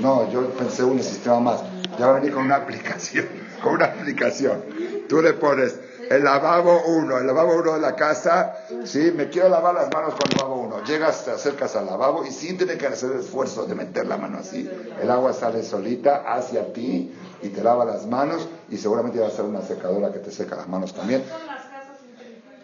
[0.00, 1.60] no, yo pensé un sistema más,
[1.98, 3.26] ya va a venir con una aplicación,
[3.62, 4.62] con una aplicación.
[5.08, 5.78] Tú le pones
[6.10, 8.54] el lavabo uno, el lavabo uno de la casa,
[8.84, 10.84] sí, me quiero lavar las manos con el lavabo uno.
[10.84, 14.18] Llegas, te acercas al lavabo y sin tener que hacer el esfuerzo de meter la
[14.18, 14.68] mano así,
[15.00, 17.12] el agua sale solita hacia ti
[17.42, 20.56] y te lava las manos y seguramente va a ser una secadora que te seca
[20.56, 21.22] las manos también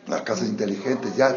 [0.06, 1.34] las casas inteligentes, ya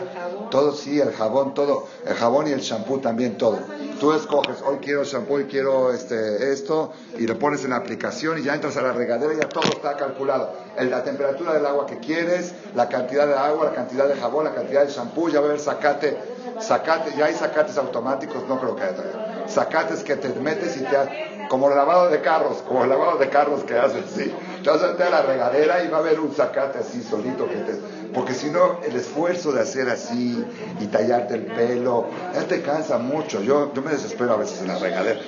[0.51, 3.59] todo sí, el jabón, todo, el jabón y el shampoo también, todo.
[3.99, 8.39] Tú escoges, hoy quiero shampoo y quiero este, esto, y lo pones en la aplicación
[8.39, 10.53] y ya entras a la regadera y ya todo está calculado.
[10.77, 14.53] la temperatura del agua que quieres, la cantidad de agua, la cantidad de jabón, la
[14.53, 16.17] cantidad de shampoo, ya va a haber sacate,
[16.59, 21.47] sacate, ya hay sacates automáticos, no creo que haya Sacates que te metes y te
[21.47, 24.33] como el lavado de carros, como el lavado de carros que haces, sí.
[24.57, 27.79] Entonces a la regadera y va a haber un sacate así solito que te
[28.13, 30.43] porque si no, el esfuerzo de hacer así
[30.79, 33.41] y tallarte el pelo, ya te cansa mucho.
[33.41, 35.19] Yo, yo me desespero a veces en la regadera.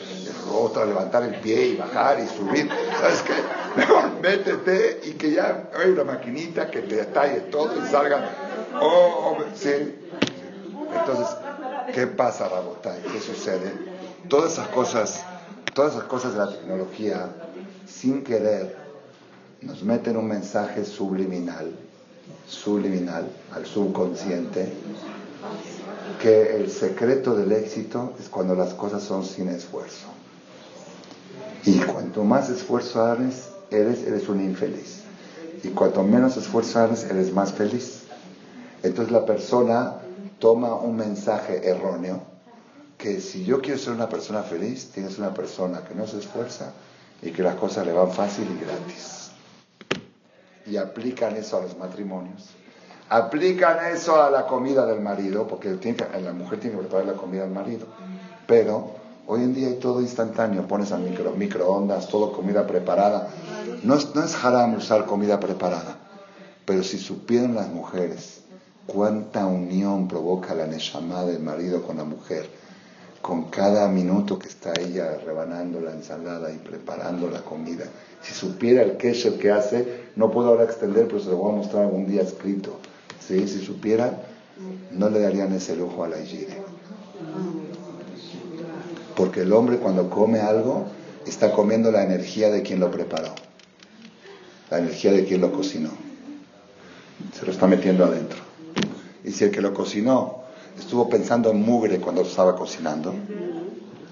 [0.51, 2.69] Otra, levantar el pie y bajar y subir.
[2.99, 3.33] ¿Sabes qué?
[3.79, 8.29] Mejor métete y que ya hay una maquinita que te talle todo y salga.
[8.81, 9.95] Oh, oh sí.
[10.97, 11.27] Entonces,
[11.93, 13.01] ¿qué pasa, Rabotay?
[13.11, 13.71] ¿Qué sucede?
[14.27, 15.23] Todas esas cosas,
[15.73, 17.29] todas esas cosas de la tecnología,
[17.87, 18.75] sin querer,
[19.61, 21.71] nos meten un mensaje subliminal
[22.49, 24.73] subliminal, al subconsciente,
[26.21, 30.07] que el secreto del éxito es cuando las cosas son sin esfuerzo.
[31.65, 35.03] Y cuanto más esfuerzo haces, eres, eres un infeliz.
[35.63, 38.03] Y cuanto menos esfuerzo haces, eres más feliz.
[38.81, 39.97] Entonces la persona
[40.39, 42.23] toma un mensaje erróneo
[42.97, 46.73] que si yo quiero ser una persona feliz, tienes una persona que no se esfuerza
[47.21, 49.18] y que las cosas le van fácil y gratis
[50.69, 52.49] y aplican eso a los matrimonios.
[53.09, 57.41] Aplican eso a la comida del marido, porque la mujer tiene que preparar la comida
[57.41, 57.87] del marido.
[58.45, 58.91] Pero
[59.25, 63.29] hoy en día hay todo instantáneo, pones a micro, microondas, todo comida preparada.
[63.83, 65.97] No es, no es haram usar comida preparada,
[66.65, 68.41] pero si supieran las mujeres
[68.85, 72.49] cuánta unión provoca la neshama del marido con la mujer,
[73.21, 77.85] con cada minuto que está ella rebanando la ensalada y preparando la comida.
[78.21, 81.57] Si supiera el kesher que hace, no puedo ahora extender, pero se lo voy a
[81.57, 82.79] mostrar algún día escrito.
[83.19, 84.23] Si supiera,
[84.91, 86.57] no le darían ese lujo a la higiene.
[89.15, 90.85] Porque el hombre cuando come algo,
[91.25, 93.35] está comiendo la energía de quien lo preparó,
[94.71, 95.91] la energía de quien lo cocinó.
[97.37, 98.39] Se lo está metiendo adentro.
[99.23, 100.39] Y si el que lo cocinó
[100.77, 103.13] estuvo pensando en mugre cuando estaba cocinando.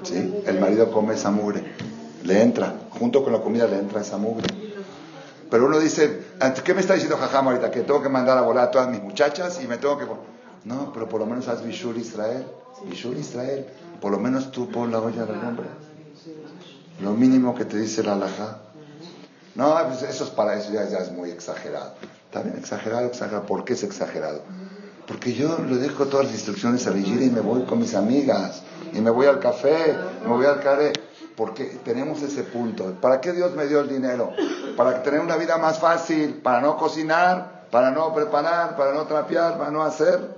[0.03, 0.41] ¿Sí?
[0.45, 1.63] El marido come esa mugre,
[2.23, 4.47] le entra, junto con la comida le entra esa mugre.
[5.49, 6.25] Pero uno dice,
[6.63, 7.71] ¿qué me está diciendo Jajam ahorita?
[7.71, 10.05] Que tengo que mandar a volar a todas mis muchachas y me tengo que...
[10.65, 12.45] No, pero por lo menos haz Bishul Israel.
[12.89, 13.65] Bishul Israel.
[14.01, 15.67] Por lo menos tú pon la olla del hombre.
[17.01, 18.59] Lo mínimo que te dice la alhaja.
[19.55, 21.93] No, pues eso es para eso, ya, ya es muy exagerado.
[22.31, 23.45] También exagerado, exagerado.
[23.45, 24.41] ¿Por qué es exagerado?
[25.07, 28.63] Porque yo le dejo todas las instrucciones a Vigir y me voy con mis amigas.
[28.93, 30.91] Y me voy al café, me voy al care.
[31.37, 32.95] Porque tenemos ese punto.
[32.99, 34.33] ¿Para qué Dios me dio el dinero?
[34.75, 39.57] Para tener una vida más fácil, para no cocinar, para no preparar, para no trapear,
[39.57, 40.35] para no hacer.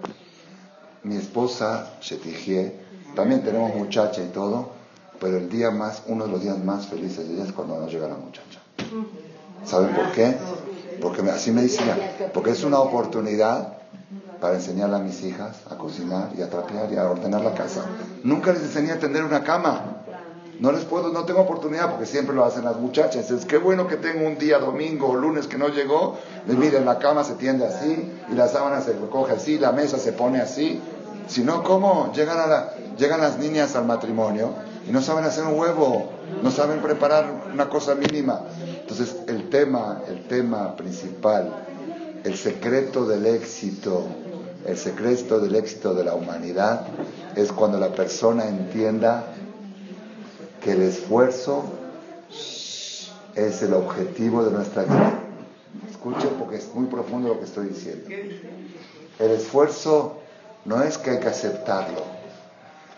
[1.04, 2.74] Mi esposa, Shetigie,
[3.16, 4.72] también tenemos muchacha y todo,
[5.22, 7.91] pero el día más, uno de los días más felices de ella es cuando nos
[7.91, 8.60] llega la muchacha.
[9.64, 10.36] ¿Saben por qué?
[11.02, 13.78] Porque así me decía, porque es una oportunidad
[14.41, 17.86] para enseñarle a mis hijas a cocinar y a trapear y a ordenar la casa.
[18.24, 19.99] Nunca les enseñé a tender una cama.
[20.60, 23.32] No les puedo, no tengo oportunidad porque siempre lo hacen las muchachas.
[23.32, 26.18] Es que bueno que tengo un día domingo o lunes que no llegó.
[26.47, 29.97] Les miren, la cama se tiende así y la sábana se recoge así, la mesa
[29.97, 30.82] se pone así.
[31.28, 32.12] Si no, ¿cómo?
[32.14, 34.53] Llegan, a la, llegan las niñas al matrimonio
[34.86, 36.10] y no saben hacer un huevo,
[36.43, 38.41] no saben preparar una cosa mínima.
[38.82, 41.66] Entonces, el tema, el tema principal,
[42.26, 44.07] el secreto del éxito
[44.66, 46.82] el secreto del éxito de la humanidad
[47.36, 49.34] es cuando la persona entienda
[50.62, 51.64] que el esfuerzo
[53.36, 55.20] es el objetivo de nuestra vida.
[55.89, 58.10] Escuchen porque es muy profundo lo que estoy diciendo.
[59.20, 60.20] El esfuerzo
[60.66, 62.03] no es que hay que aceptarlo.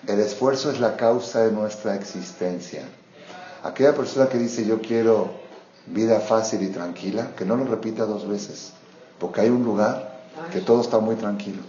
[0.07, 2.83] El esfuerzo es la causa de nuestra existencia.
[3.63, 5.29] Aquella persona que dice yo quiero
[5.85, 8.71] vida fácil y tranquila, que no lo repita dos veces,
[9.19, 11.61] porque hay un lugar que todo está muy tranquilo.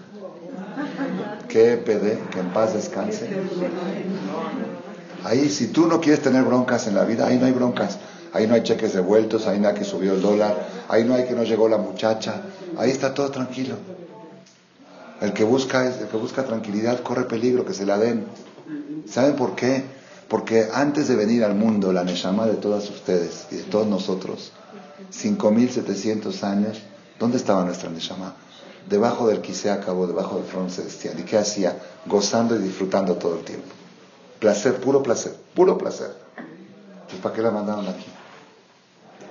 [1.48, 3.28] Que PD, que en paz descanse.
[5.24, 7.98] Ahí, si tú no quieres tener broncas en la vida, ahí no hay broncas.
[8.32, 11.24] Ahí no hay cheques devueltos, ahí no hay que subió el dólar, ahí no hay
[11.24, 12.40] que no llegó la muchacha.
[12.78, 13.76] Ahí está todo tranquilo.
[15.20, 18.24] El que busca, el que busca tranquilidad corre peligro, que se la den.
[19.08, 19.84] ¿Saben por qué?
[20.28, 24.52] Porque antes de venir al mundo, la Neshama de todas ustedes y de todos nosotros,
[25.12, 26.80] 5.700 años,
[27.18, 28.34] ¿dónde estaba nuestra Neshama?
[28.88, 31.20] Debajo del Kisea acabó, debajo del trono celestial.
[31.20, 31.76] ¿Y qué hacía?
[32.06, 33.81] Gozando y disfrutando todo el tiempo.
[34.42, 36.10] Placer, puro placer, puro placer.
[36.36, 38.06] Entonces, ¿para qué la mandaron aquí?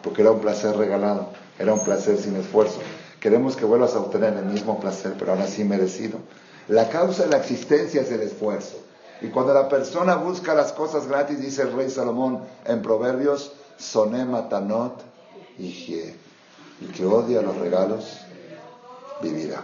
[0.02, 1.28] Porque era un placer regalado,
[1.60, 2.80] era un placer sin esfuerzo.
[3.20, 6.18] Queremos que vuelvas a obtener el mismo placer, pero ahora sí merecido.
[6.70, 8.78] La causa de la existencia es el esfuerzo.
[9.20, 14.24] Y cuando la persona busca las cosas gratis, dice el rey Salomón en Proverbios, soné
[14.24, 15.04] matanot
[15.60, 16.06] y
[16.80, 18.18] El que odia los regalos,
[19.22, 19.62] vivirá.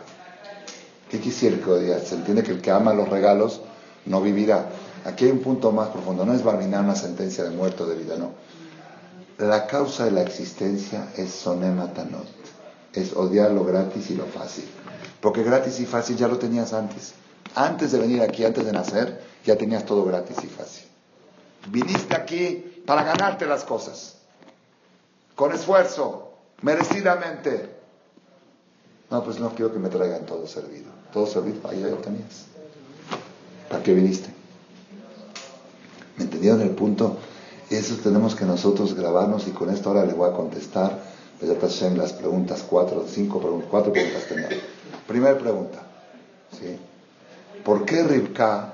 [1.10, 2.00] ¿Qué quisiera que odia?
[2.00, 3.62] Se entiende que el que ama los regalos
[4.06, 4.68] no vivirá.
[5.08, 6.26] Aquí hay un punto más profundo.
[6.26, 8.32] No es barminar una sentencia de muerto de vida, no.
[9.38, 12.28] La causa de la existencia es soné matanot.
[12.91, 14.66] Es odiar lo gratis y lo fácil.
[15.22, 17.14] Porque gratis y fácil ya lo tenías antes.
[17.55, 20.86] Antes de venir aquí, antes de nacer, ya tenías todo gratis y fácil.
[21.70, 24.18] Viniste aquí para ganarte las cosas,
[25.36, 27.78] con esfuerzo, merecidamente.
[29.10, 30.88] No, pues no quiero que me traigan todo servido.
[31.14, 32.45] Todo servido, ahí ya lo tenías.
[33.70, 34.37] ¿Para qué viniste?
[36.18, 37.18] ¿Me entendieron el punto?
[37.70, 40.99] Eso tenemos que nosotros grabarnos y con esto ahora le voy a contestar
[41.39, 44.49] pues las preguntas, cuatro, cinco preguntas, cuatro preguntas tenía.
[45.07, 45.84] Primera pregunta,
[46.51, 46.78] ¿sí?
[47.63, 48.74] ¿Por qué Rivka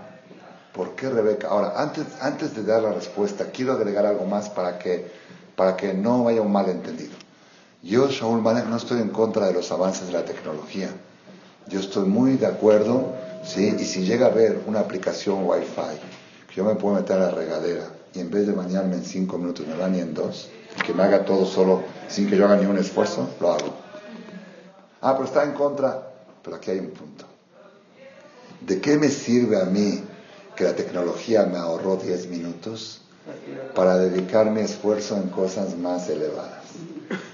[0.73, 1.49] ¿Por qué Rebeca?
[1.49, 5.05] Ahora, antes, antes de dar la respuesta, quiero agregar algo más para que,
[5.55, 7.13] para que no haya un malentendido.
[7.83, 10.89] Yo, Shaul Malek, no estoy en contra de los avances de la tecnología.
[11.67, 13.13] Yo estoy muy de acuerdo,
[13.45, 13.75] ¿sí?
[13.77, 15.99] Y si llega a haber una aplicación Wi-Fi,
[16.55, 19.65] yo me puedo meter a la regadera y en vez de bañarme en cinco minutos
[19.67, 20.49] me bañe en dos,
[20.85, 23.73] que me haga todo solo sin que yo haga ni un esfuerzo, lo hago.
[25.01, 26.09] Ah, pero está en contra.
[26.43, 27.25] Pero aquí hay un punto.
[28.61, 30.03] ¿De qué me sirve a mí
[30.55, 33.01] que la tecnología me ahorró 10 minutos
[33.73, 36.63] para dedicar mi esfuerzo en cosas más elevadas,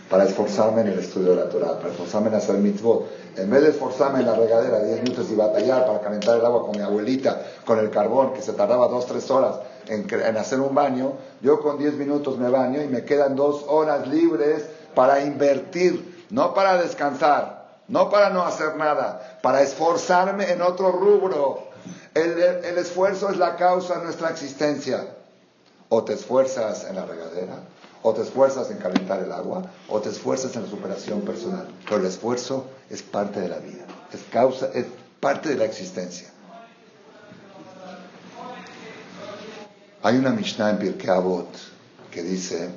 [0.10, 3.08] para esforzarme en el estudio de la Torah, para esforzarme en hacer mitzvot.
[3.36, 6.64] En vez de esforzarme en la regadera 10 minutos y batallar para calentar el agua
[6.64, 9.56] con mi abuelita, con el carbón, que se tardaba 2-3 horas
[9.88, 13.66] en, en, hacer un baño, yo con 10 minutos me baño y me quedan 2
[13.68, 20.62] horas libres para invertir, no para descansar, no para no hacer nada, para esforzarme en
[20.62, 21.70] otro rubro
[22.14, 25.08] el, esfuerzo es la causa de nuestra existencia.
[25.90, 27.56] O te esfuerzas en la regadera,
[28.02, 31.68] o te esfuerzas en calentar el agua, o te esfuerzas en la superación personal.
[31.84, 34.86] Pero el esfuerzo es parte de la vida, es causa, es
[35.20, 36.30] parte de la existencia.
[40.02, 41.50] Hay una Mishnah en Pirkei Avot
[42.10, 42.70] que dice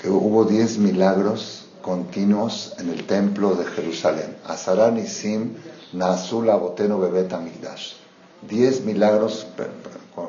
[0.00, 4.36] que hubo diez milagros continuos en el templo de Jerusalén.
[4.44, 5.54] Azarán y Sim
[5.94, 7.94] Nazula Boteno Bebet Amigdash.
[8.42, 9.46] Diez milagros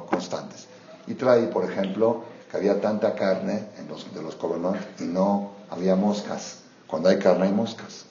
[0.10, 0.68] constantes.
[1.06, 5.52] Y trae, por ejemplo, que había tanta carne en los, de los colonos y no
[5.70, 6.60] había moscas.
[6.88, 8.06] Cuando hay carne hay moscas.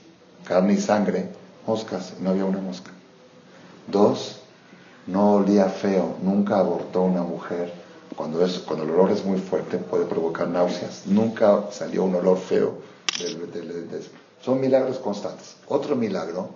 [0.44, 1.28] Carne y sangre,
[1.66, 2.90] moscas, y no había una mosca.
[3.88, 4.38] Dos,
[5.06, 7.72] no olía feo, nunca abortó una mujer.
[8.14, 11.02] Cuando, el olor es muy fuerte puede provocar náuseas.
[11.06, 12.78] Nunca salió un olor feo.
[14.40, 15.56] son milagros constantes.
[15.66, 16.50] Otro milagro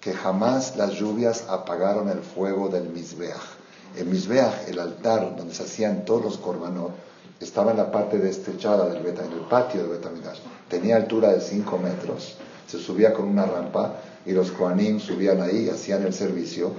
[0.00, 3.61] que jamás las lluvias apagaron el fuego del Mizbeach.
[3.96, 6.92] El Mizbeach, el altar donde se hacían todos los korbanot,
[7.40, 10.38] estaba en la parte destrechada del Beta, en el patio del Betamidash.
[10.68, 12.36] Tenía altura de 5 metros,
[12.66, 16.72] se subía con una rampa y los Koanim subían ahí, hacían el servicio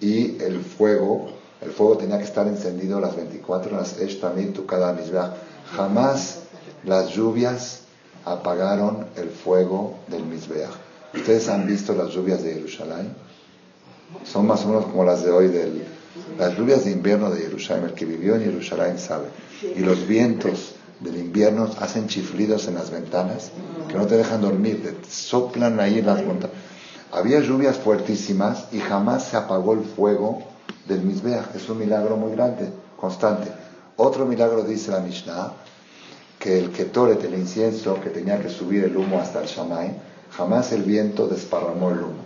[0.00, 3.96] y el fuego, el fuego tenía que estar encendido las 24 horas,
[4.54, 5.32] tu cada Mizbeach.
[5.74, 6.40] Jamás
[6.84, 7.80] las lluvias
[8.24, 10.70] apagaron el fuego del Mizbeach.
[11.14, 13.14] ¿Ustedes han visto las lluvias de Jerusalén?
[14.24, 15.84] Son más o menos como las de hoy, del,
[16.38, 17.84] las lluvias de invierno de Jerusalén.
[17.84, 19.28] El que vivió en Jerusalén sabe.
[19.62, 23.50] Y los vientos del invierno hacen chiflidos en las ventanas
[23.88, 26.56] que no te dejan dormir, te soplan ahí en las montañas.
[27.12, 30.42] Había lluvias fuertísimas y jamás se apagó el fuego
[30.86, 31.54] del Mizbeach.
[31.56, 33.50] Es un milagro muy grande, constante.
[33.96, 35.52] Otro milagro dice la Mishnah,
[36.38, 39.94] que el Ketoret, el incienso que tenía que subir el humo hasta el Shamay,
[40.36, 42.22] Jamás el viento desparramó el humo.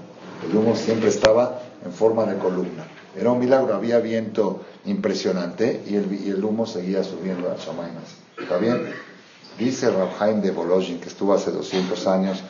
[0.46, 2.84] El humo siempre estaba en forma de columna.
[3.16, 8.16] Era un milagro, había viento impresionante y el, humo seguía subiendo a Shamainas.
[8.38, 8.92] ¿Está bien?
[9.58, 12.42] Dice Rabhaim de Volozhin, que estuvo hace 200 años,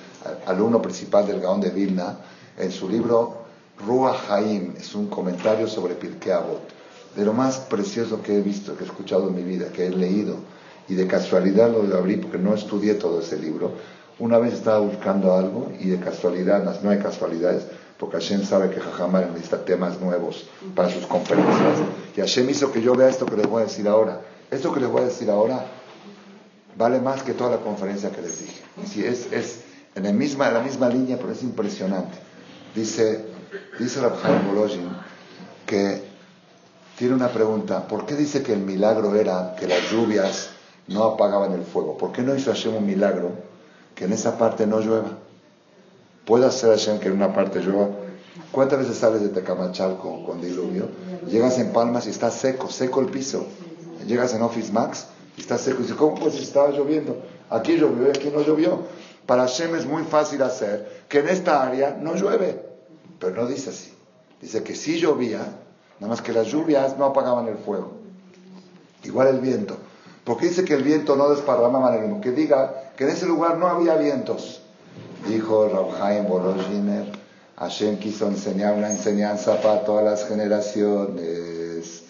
[0.46, 2.16] alumno principal del Gaón de Vilna,
[2.56, 3.44] en su libro
[3.86, 6.62] Ruach Haim, es un comentario sobre Pirkei Avot.
[7.14, 9.90] de lo más precioso que he visto, que he escuchado en mi vida, que he
[9.90, 10.36] leído,
[10.88, 13.72] y de casualidad lo abrí porque no estudié todo ese libro.
[14.18, 17.66] Una vez estaba buscando algo y de casualidad, no hay casualidades,
[17.98, 21.78] porque Hashem sabe que Jajamar necesita temas nuevos para sus conferencias.
[22.16, 24.20] Y Hashem hizo que yo vea esto que les voy a decir ahora.
[24.50, 25.64] Esto que les voy a decir ahora
[26.76, 28.62] vale más que toda la conferencia que les dije.
[28.96, 29.60] Y es, es
[29.94, 32.18] en, el misma, en la misma línea, pero es impresionante.
[32.74, 33.24] Dice,
[33.78, 34.88] dice Rabhaim Bolojin
[35.66, 36.02] que
[36.98, 37.86] tiene una pregunta.
[37.86, 40.50] ¿Por qué dice que el milagro era que las lluvias
[40.88, 41.96] no apagaban el fuego?
[41.96, 43.32] ¿Por qué no hizo Hashem un milagro
[43.94, 45.18] que en esa parte no llueva?
[46.24, 47.88] ¿Puede hacer Hashem que en una parte llueva?
[48.50, 50.88] ¿Cuántas veces sales de Tecamachalco con diluvio?
[51.28, 53.46] Llegas en Palmas y está seco, seco el piso.
[54.06, 55.06] Llegas en Office Max
[55.36, 55.80] y está seco.
[55.80, 57.20] Y dices, ¿cómo pues estaba lloviendo?
[57.50, 58.82] Aquí llovió y aquí no llovió.
[59.26, 62.64] Para Hashem es muy fácil hacer que en esta área no llueve.
[63.18, 63.92] Pero no dice así.
[64.40, 65.40] Dice que sí llovía,
[66.00, 67.92] nada más que las lluvias no apagaban el fuego.
[69.02, 69.76] Igual el viento.
[70.24, 72.20] Porque dice que el viento no desparramaba el humo.
[72.20, 74.62] Que diga que en ese lugar no había vientos.
[75.26, 77.06] Dijo Rabhaim Bolojiner,
[77.56, 82.02] Hashem quiso enseñar una enseñanza para todas las generaciones,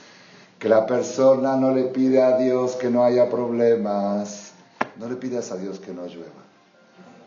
[0.58, 4.52] que la persona no le pide a Dios que no haya problemas,
[4.98, 6.42] no le pidas a Dios que no llueva,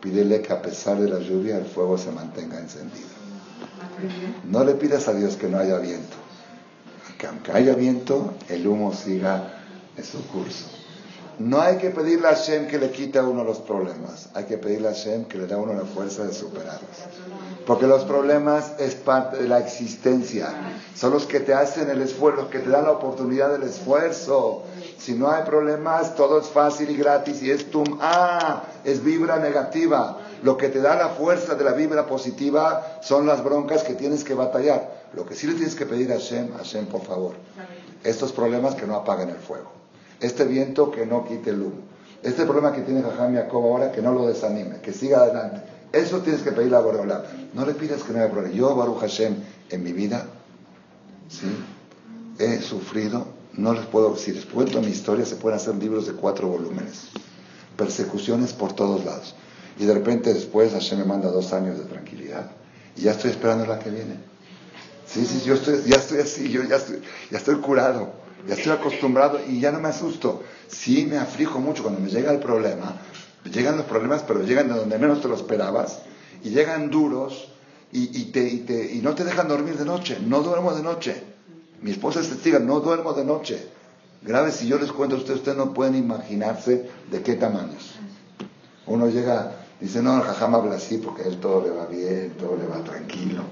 [0.01, 3.07] pídele que a pesar de la lluvia el fuego se mantenga encendido.
[4.43, 6.17] No le pidas a Dios que no haya viento,
[7.17, 9.53] que aunque haya viento, el humo siga
[9.95, 10.76] en su curso.
[11.39, 14.57] No hay que pedirle a Hashem que le quite a uno los problemas, hay que
[14.57, 16.89] pedirle a Hashem que le dé a uno la fuerza de superarlos.
[17.67, 20.49] Porque los problemas es parte de la existencia,
[20.95, 24.63] son los que te hacen el esfuerzo, que te dan la oportunidad del esfuerzo.
[24.97, 29.37] Si no hay problemas, todo es fácil y gratis y es tum, ah, es vibra
[29.37, 30.17] negativa.
[30.41, 34.23] Lo que te da la fuerza de la vibra positiva son las broncas que tienes
[34.23, 35.05] que batallar.
[35.13, 37.35] Lo que sí le tienes que pedir a Hashem, Hashem, por favor,
[38.03, 39.76] estos problemas que no apaguen el fuego.
[40.19, 41.87] Este viento que no quite el humo.
[42.23, 45.61] Este problema que tiene Jajam Jacob ahora, que no lo desanime, que siga adelante.
[45.91, 47.23] Eso tienes que pedirle a Boreolá.
[47.53, 48.53] No le pidas que no haya problema.
[48.53, 49.35] Yo, Baruch Hashem,
[49.69, 50.25] en mi vida,
[51.29, 51.47] ¿sí?
[52.39, 56.13] he sufrido, no les puedo, si les cuento mi historia, se pueden hacer libros de
[56.13, 57.09] cuatro volúmenes.
[57.77, 59.35] Persecuciones por todos lados.
[59.79, 62.51] Y de repente después Hashem me manda dos años de tranquilidad.
[62.95, 64.15] Y ya estoy esperando la que viene.
[65.05, 67.01] Sí, sí, yo estoy, ya estoy así, yo ya estoy,
[67.31, 70.43] ya estoy curado ya estoy acostumbrado y ya no me asusto.
[70.67, 73.01] Sí me aflijo mucho cuando me llega el problema.
[73.43, 76.01] Llegan los problemas, pero llegan de donde menos te lo esperabas
[76.43, 77.49] y llegan duros
[77.91, 80.17] y, te, y, no te dejan dormir de noche.
[80.25, 81.23] No duermo de noche.
[81.81, 83.67] Mi esposa es testiga, no duermo de noche.
[84.21, 87.95] Grave, si yo les cuento a ustedes, ustedes no pueden imaginarse de qué tamaños.
[88.85, 92.65] Uno llega, dice, no, jajam habla así porque él todo le va bien, todo le
[92.65, 93.43] va tranquilo.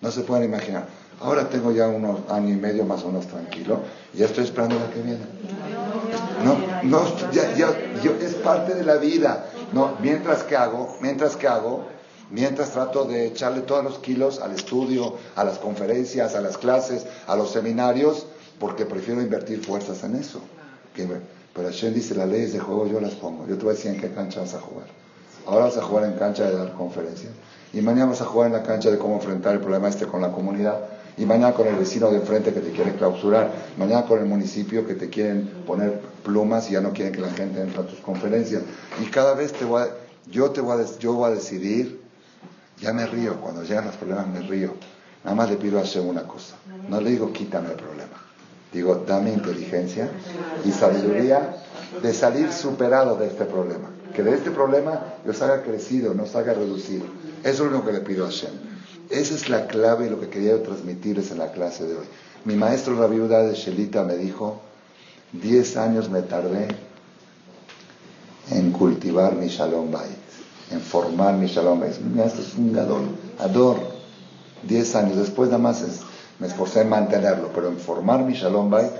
[0.00, 0.88] No se pueden imaginar.
[1.20, 3.80] Ahora tengo ya unos años y medio más o menos tranquilo
[4.14, 5.20] y ya estoy esperando la que viene.
[6.44, 7.68] No, no, ya, ya,
[8.02, 9.50] yo, es parte de la vida.
[9.72, 11.84] No, mientras que hago, mientras que hago,
[12.30, 17.04] mientras trato de echarle todos los kilos al estudio, a las conferencias, a las clases,
[17.26, 18.26] a los seminarios,
[18.58, 20.40] porque prefiero invertir fuerzas en eso.
[20.96, 21.06] Que,
[21.54, 23.46] pero Hashem dice, las leyes de juego yo las pongo.
[23.46, 24.86] Yo te voy a decir en qué cancha vas a jugar.
[25.46, 27.32] Ahora vas a jugar en cancha de dar conferencias.
[27.74, 30.22] Y mañana vas a jugar en la cancha de cómo enfrentar el problema este con
[30.22, 30.80] la comunidad
[31.20, 34.86] y mañana con el vecino de enfrente que te quiere clausurar, mañana con el municipio
[34.86, 37.98] que te quieren poner plumas y ya no quieren que la gente entre a tus
[38.00, 38.62] conferencias.
[39.02, 39.88] Y cada vez te voy a,
[40.30, 42.00] yo te voy a, yo voy a decidir,
[42.80, 44.72] ya me río, cuando llegan los problemas me río.
[45.22, 46.56] Nada más le pido a Hashem una cosa,
[46.88, 48.16] no le digo quítame el problema,
[48.72, 50.08] digo dame inteligencia
[50.64, 51.54] y sabiduría
[52.02, 53.90] de salir superado de este problema.
[54.16, 57.04] Que de este problema yo salga crecido, no salga reducido.
[57.44, 58.70] Eso es lo que le pido a Hashem.
[59.10, 62.06] Esa es la clave y lo que quería transmitirles en la clase de hoy.
[62.44, 64.60] Mi maestro, la viuda de Shelita, me dijo,
[65.32, 66.68] 10 años me tardé
[68.50, 70.10] en cultivar mi Shalom Bait,
[70.70, 71.98] en formar mi Shalom Bait.
[71.98, 73.02] Mi maestro es un gador,
[73.38, 73.76] ador.
[74.62, 75.82] 10 años después nada más
[76.38, 78.90] me esforcé en mantenerlo, pero en formar mi Shalom Bait,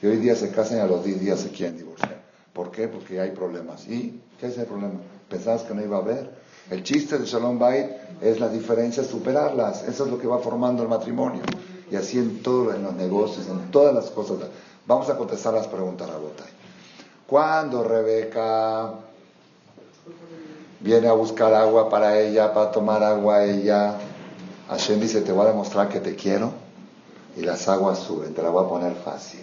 [0.00, 2.22] y hoy día se casan y a los 10 días se quieren divorciar.
[2.52, 2.88] ¿Por qué?
[2.88, 3.86] Porque hay problemas.
[3.86, 4.94] ¿Y qué es el problema?
[5.28, 6.30] ¿Pensabas que no iba a haber?
[6.70, 7.86] El chiste de Shalom Bait
[8.20, 9.82] es las diferencias, superarlas.
[9.84, 11.42] Eso es lo que va formando el matrimonio.
[11.90, 14.36] Y así en todos en los negocios, en todas las cosas.
[14.86, 16.46] Vamos a contestar las preguntas, Rabotay.
[17.26, 18.94] Cuando Rebeca
[20.80, 23.98] viene a buscar agua para ella, para tomar agua ella,
[24.68, 26.52] Hashem dice, te voy a demostrar que te quiero
[27.36, 29.40] y las aguas suben, te la voy a poner fácil.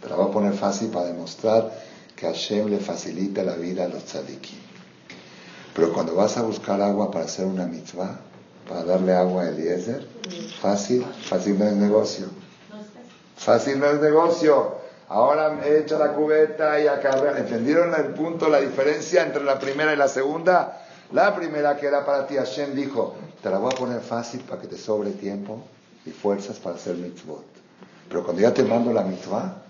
[0.00, 1.72] Te la voy a poner fácil para demostrar
[2.14, 4.63] que Hashem le facilita la vida a los tzadikim.
[5.74, 8.20] Pero cuando vas a buscar agua para hacer una mitzvah,
[8.68, 10.06] para darle agua a Eliezer,
[10.60, 12.26] fácil, fácil no es negocio.
[13.36, 14.84] Fácil no es negocio.
[15.08, 17.20] Ahora echa la cubeta y acá.
[17.36, 20.80] ¿Entendieron el punto, la diferencia entre la primera y la segunda?
[21.12, 24.60] La primera que era para ti, Hashem dijo, te la voy a poner fácil para
[24.62, 25.62] que te sobre tiempo
[26.06, 27.44] y fuerzas para hacer mitzvot.
[28.08, 29.62] Pero cuando ya te mando la mitzvah,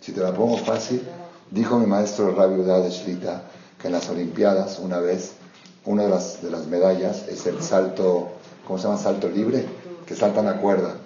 [0.00, 1.02] si te la pongo fácil,
[1.50, 3.42] dijo mi maestro Rabbi de Shlita,
[3.80, 5.32] que en las Olimpiadas una vez,
[5.86, 8.28] una de las, de las medallas es el salto,
[8.66, 8.98] ¿cómo se llama?
[8.98, 9.64] Salto libre,
[10.06, 10.96] que saltan la cuerda,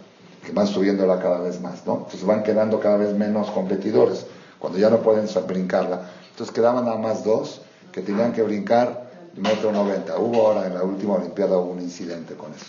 [0.44, 1.98] que van subiéndola cada vez más, ¿no?
[1.98, 4.27] Entonces van quedando cada vez menos competidores,
[4.59, 6.11] cuando ya no pueden brincarla.
[6.31, 7.61] Entonces quedaban nada más dos
[7.93, 10.19] que tenían que brincar metro noventa.
[10.19, 12.66] Hubo ahora en la última Olimpiada un incidente con eso,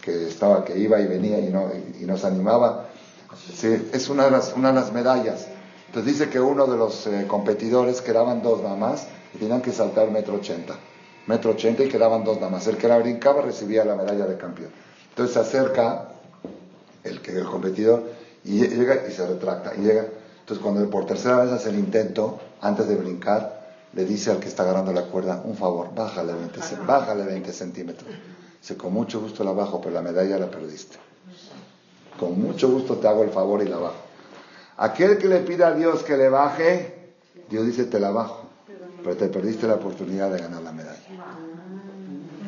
[0.00, 1.70] que estaba, que iba y venía y, no,
[2.00, 2.86] y nos animaba.
[3.54, 5.46] Sí, es una de, las, una de las medallas.
[5.88, 9.72] Entonces dice que uno de los eh, competidores quedaban dos nada más y tenían que
[9.72, 10.76] saltar metro ochenta.
[11.26, 12.66] Metro ochenta y quedaban dos nada más.
[12.66, 14.70] El que la brincaba recibía la medalla de campeón.
[15.10, 16.08] Entonces se acerca
[17.04, 18.04] el, el competidor
[18.44, 19.74] y llega y se retracta.
[19.76, 20.06] Y llega.
[20.40, 23.62] Entonces cuando por tercera vez hace el intento, antes de brincar,
[23.92, 28.10] le dice al que está agarrando la cuerda, un favor, bájale 20, bájale 20 centímetros.
[28.60, 30.96] Dice, con mucho gusto la bajo, pero la medalla la perdiste.
[32.18, 33.96] Con mucho gusto te hago el favor y la bajo.
[34.76, 37.14] Aquel que le pida a Dios que le baje,
[37.50, 38.41] Dios dice, te la bajo,
[39.02, 40.98] pero te perdiste la oportunidad de ganar la medalla.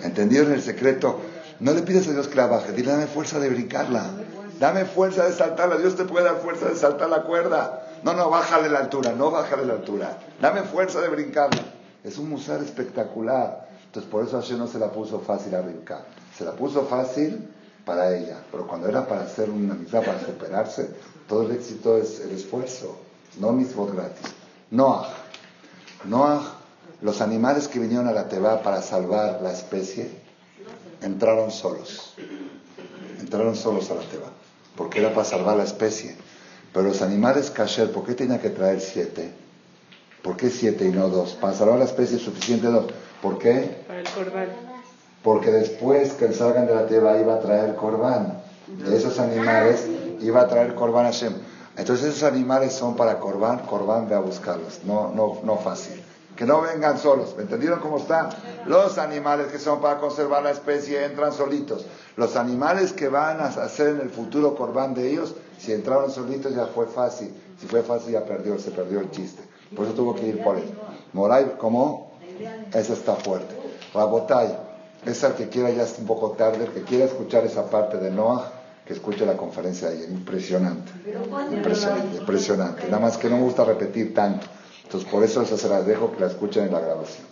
[0.03, 1.21] ¿Entendieron el secreto?
[1.61, 4.11] No le pides a Dios que la baje, dile, dame fuerza de brincarla.
[4.59, 5.79] Dame fuerza de saltarla.
[5.79, 7.87] Dios te puede dar fuerza de saltar la cuerda.
[8.03, 10.19] No, no, bájale la altura, no bájale la altura.
[10.41, 11.63] Dame fuerza de brincarla.
[12.05, 13.69] Es un musar espectacular.
[13.87, 16.05] Entonces por eso Hashem no se la puso fácil a brincar.
[16.37, 17.49] Se la puso fácil
[17.85, 18.39] para ella.
[18.51, 20.91] Pero cuando era para hacer una mitad, para superarse,
[21.29, 22.99] todo el éxito es el esfuerzo.
[23.41, 24.33] No voz gratis.
[24.71, 25.24] Noah.
[26.07, 26.43] Noah,
[27.01, 30.11] los animales que vinieron a la Teba para salvar la especie,
[31.03, 32.15] entraron solos.
[33.21, 34.27] Entraron solos a la Teba.
[34.77, 36.17] Porque era para salvar la especie.
[36.73, 39.33] Pero los animales kasher, ¿por qué tenía que traer siete?
[40.23, 41.35] ¿Por qué siete y no dos?
[41.35, 42.87] Para salvar la especie es suficiente dos.
[43.23, 43.85] ¿Por qué?
[43.87, 44.49] Para el corbán.
[45.23, 48.43] Porque después que salgan de la teba iba a traer corbán.
[48.67, 49.87] De esos animales
[50.21, 51.35] iba a traer corbán Hashem.
[51.77, 54.81] Entonces esos animales son para corbán, corbán ve a buscarlos.
[54.85, 56.03] No, no, no fácil.
[56.37, 57.35] Que no vengan solos.
[57.37, 58.29] ¿Me entendieron cómo están?
[58.67, 61.87] Los animales que son para conservar la especie entran solitos.
[62.17, 66.55] Los animales que van a hacer en el futuro corbán de ellos si entraron solitos
[66.55, 67.35] ya fue fácil.
[67.61, 69.43] Si fue fácil ya perdió, se perdió el chiste.
[69.75, 70.73] Por eso tuvo que ir por él.
[71.13, 72.13] Moray, ¿cómo?
[72.73, 73.55] Ese está fuerte.
[73.93, 74.57] Rabotay,
[75.07, 77.99] es el que quiera, ya es un poco tarde, el que quiera escuchar esa parte
[77.99, 78.51] de Noah,
[78.85, 80.11] que escuche la conferencia de ayer.
[80.11, 80.93] Impresionante.
[81.51, 82.85] Impresionante, impresionante.
[82.87, 84.47] Nada más que no me gusta repetir tanto.
[84.83, 87.27] Entonces por eso se las dejo que la escuchen en la grabación.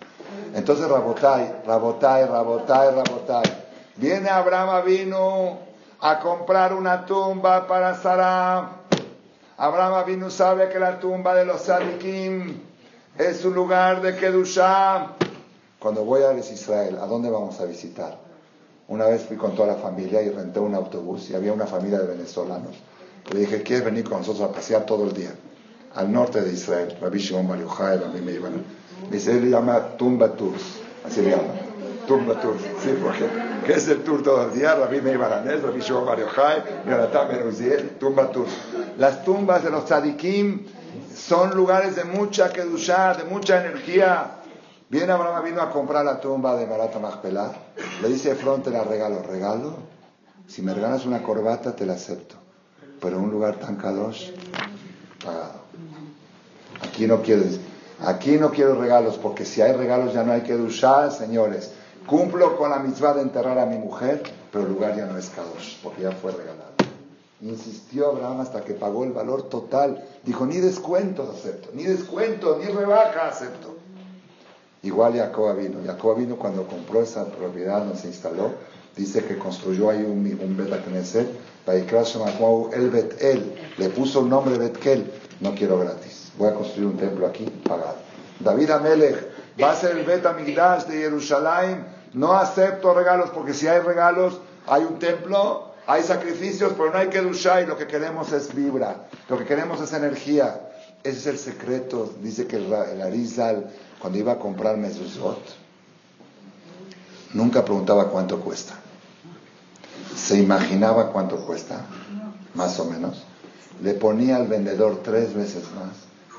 [0.55, 3.63] Entonces Rabotay, Rabotay, Rabotay, Rabotay.
[3.97, 5.59] Viene Abraham vino
[6.01, 8.71] a comprar una tumba para Sara.
[9.59, 12.61] Abraham vino sabe que la tumba de los Sadikim
[13.19, 15.13] es un lugar de Kedushá.
[15.79, 18.32] Cuando voy a Israel, ¿a dónde vamos a visitar?
[18.89, 21.99] Una vez fui con toda la familia y renté un autobús y había una familia
[22.01, 22.77] de venezolanos.
[23.33, 25.31] Le dije, ¿quieres venir con nosotros a pasear todo el día?
[25.95, 28.65] Al norte de Israel, Rabbi Shimon Bar a mí me iban.
[29.09, 31.55] Me dice, él le llama Tumba Tours, así le llama.
[32.07, 33.27] Tumba Tours, sí, porque
[33.67, 34.75] ¿qué es el tour todo el día?
[34.75, 38.51] Rabbi Meir Baranés, Rabbi Shimon Bar Yochai, Jonathan Beruziel, Tumba Tours.
[38.99, 40.67] Las tumbas de los tzadikim
[41.15, 44.42] son lugares de mucha kedushá, de mucha energía.
[44.93, 47.51] Viene Abraham vino a comprar la tumba de Barata Machpelah.
[48.03, 49.73] Le dice frente la regalo, regalo.
[50.47, 52.35] Si me regalas una corbata te la acepto.
[53.01, 54.33] Pero un lugar tan kadosh,
[55.25, 55.63] pagado.
[56.83, 57.43] Aquí no quiero,
[58.05, 61.73] aquí no quiero regalos, porque si hay regalos ya no hay que duchar, señores.
[62.07, 65.31] Cumplo con la mitzvah de enterrar a mi mujer, pero el lugar ya no es
[65.31, 66.73] kadosh, porque ya fue regalado.
[67.41, 70.05] Insistió Abraham hasta que pagó el valor total.
[70.23, 73.72] Dijo, ni descuento acepto, ni descuento, ni rebaja acepto.
[74.83, 75.79] Igual Jacob vino.
[75.87, 78.53] Jacob vino cuando compró esa propiedad donde se instaló.
[78.97, 80.71] Dice que construyó ahí un, un Bet
[81.67, 85.11] el Bet Le puso el nombre Betkel.
[85.41, 86.33] No quiero gratis.
[86.37, 87.97] Voy a construir un templo aquí pagado.
[88.41, 89.31] David Amelech
[89.63, 91.87] va a ser el Bet Amigdash de Jerusalén.
[92.13, 97.09] No acepto regalos porque si hay regalos, hay un templo, hay sacrificios, pero no hay
[97.09, 99.07] que y lo que queremos es vibra.
[99.29, 100.72] Lo que queremos es energía.
[101.05, 102.13] Ese es el secreto.
[102.23, 102.73] Dice que el,
[103.03, 105.41] Arizal, cuando iba a comprar mezuzot,
[107.35, 108.75] nunca preguntaba cuánto cuesta.
[110.15, 111.85] Se imaginaba cuánto cuesta,
[112.55, 113.25] más o menos.
[113.83, 115.97] Le ponía al vendedor tres veces más.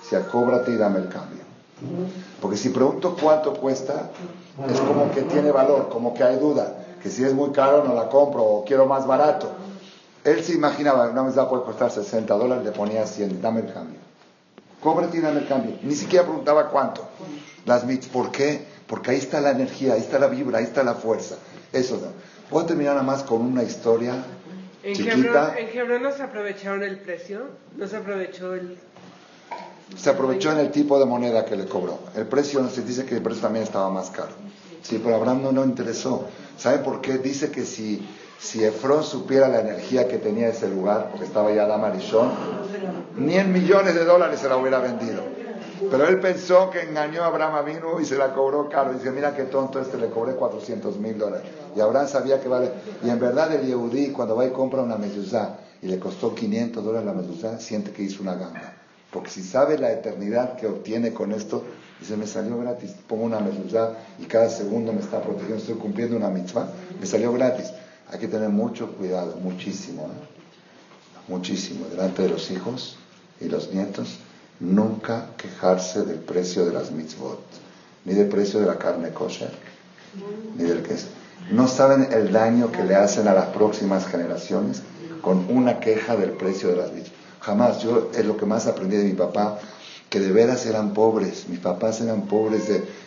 [0.08, 1.44] Si cóbrate y dame el cambio.
[2.42, 4.12] Porque si pregunto cuánto cuesta,
[4.70, 7.94] es como que tiene valor, como que hay duda, que si es muy caro no
[7.94, 9.52] la compro o quiero más barato.
[10.24, 14.03] Él se imaginaba, una mezuzá puede costar 60 dólares, le ponía 100, dame el cambio.
[15.14, 15.78] Y dame el cambio.
[15.82, 17.08] Ni siquiera preguntaba cuánto.
[17.66, 18.66] Las mits, ¿por qué?
[18.86, 21.36] Porque ahí está la energía, ahí está la vibra, ahí está la fuerza.
[21.72, 22.08] Eso no.
[22.52, 24.24] Voy a terminar nada más con una historia
[24.84, 25.56] ¿En chiquita.
[25.58, 27.44] Hebrón, ¿En no se aprovecharon el precio?
[27.78, 28.78] ¿No se aprovechó el...?
[29.96, 32.00] Se aprovechó en el tipo de moneda que le cobró.
[32.16, 34.32] El precio, se dice que el precio también estaba más caro.
[34.82, 36.28] Sí, pero Abraham no lo interesó.
[36.58, 37.18] ¿Sabe por qué?
[37.18, 38.06] Dice que si,
[38.44, 42.30] si Efrón supiera la energía que tenía ese lugar, porque estaba ya la Marichón,
[43.16, 45.24] ni en millones de dólares se la hubiera vendido.
[45.90, 48.94] Pero él pensó que engañó a Abraham vino y se la cobró caro.
[48.94, 51.48] Dice, mira qué tonto este, le cobré 400 mil dólares.
[51.74, 52.70] Y Abraham sabía que vale.
[53.02, 56.84] Y en verdad el Yehudí, cuando va y compra una mezuzá y le costó 500
[56.84, 58.74] dólares la mezuzá, siente que hizo una gamba.
[59.12, 61.64] Porque si sabe la eternidad que obtiene con esto,
[62.00, 62.94] dice, me salió gratis.
[63.08, 66.68] Pongo una mezuzá y cada segundo me está protegiendo, estoy cumpliendo una mitzvah,
[67.00, 67.72] me salió gratis.
[68.14, 70.08] Hay que tener mucho cuidado, muchísimo,
[71.28, 72.96] muchísimo, delante de los hijos
[73.42, 74.20] y los nietos
[74.60, 77.40] nunca quejarse del precio de las mitzvot,
[78.06, 79.52] ni del precio de la carne kosher,
[80.56, 81.08] ni del queso.
[81.52, 84.84] No saben el daño que le hacen a las próximas generaciones
[85.24, 87.14] con una queja del precio de las mitzvot.
[87.40, 89.60] Jamás, yo es lo que más aprendí de mi papá,
[90.12, 92.66] que de veras eran pobres, mis papás eran pobres,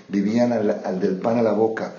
[0.09, 1.93] vivían al, del pan a la boca,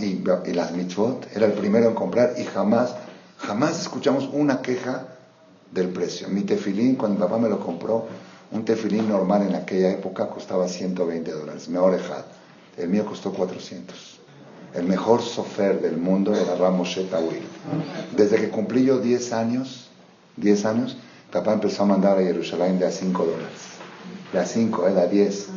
[0.00, 2.94] y, y las mitzvot, era el primero en comprar y jamás,
[3.38, 5.08] jamás escuchamos una queja
[5.70, 6.28] del precio.
[6.28, 8.06] Mi tefilín, cuando mi papá me lo compró,
[8.52, 11.98] un tefilín normal en aquella época costaba 120 dólares, mejor
[12.76, 14.20] El mío costó 400.
[14.74, 17.42] El mejor sofer del mundo era Ramos Tawil.
[18.16, 19.90] Desde que cumplí yo 10 años,
[20.36, 20.96] 10 años,
[21.32, 23.70] papá empezó a mandar a Jerusalén de a 5 dólares.
[24.32, 25.48] De a 5, era 10.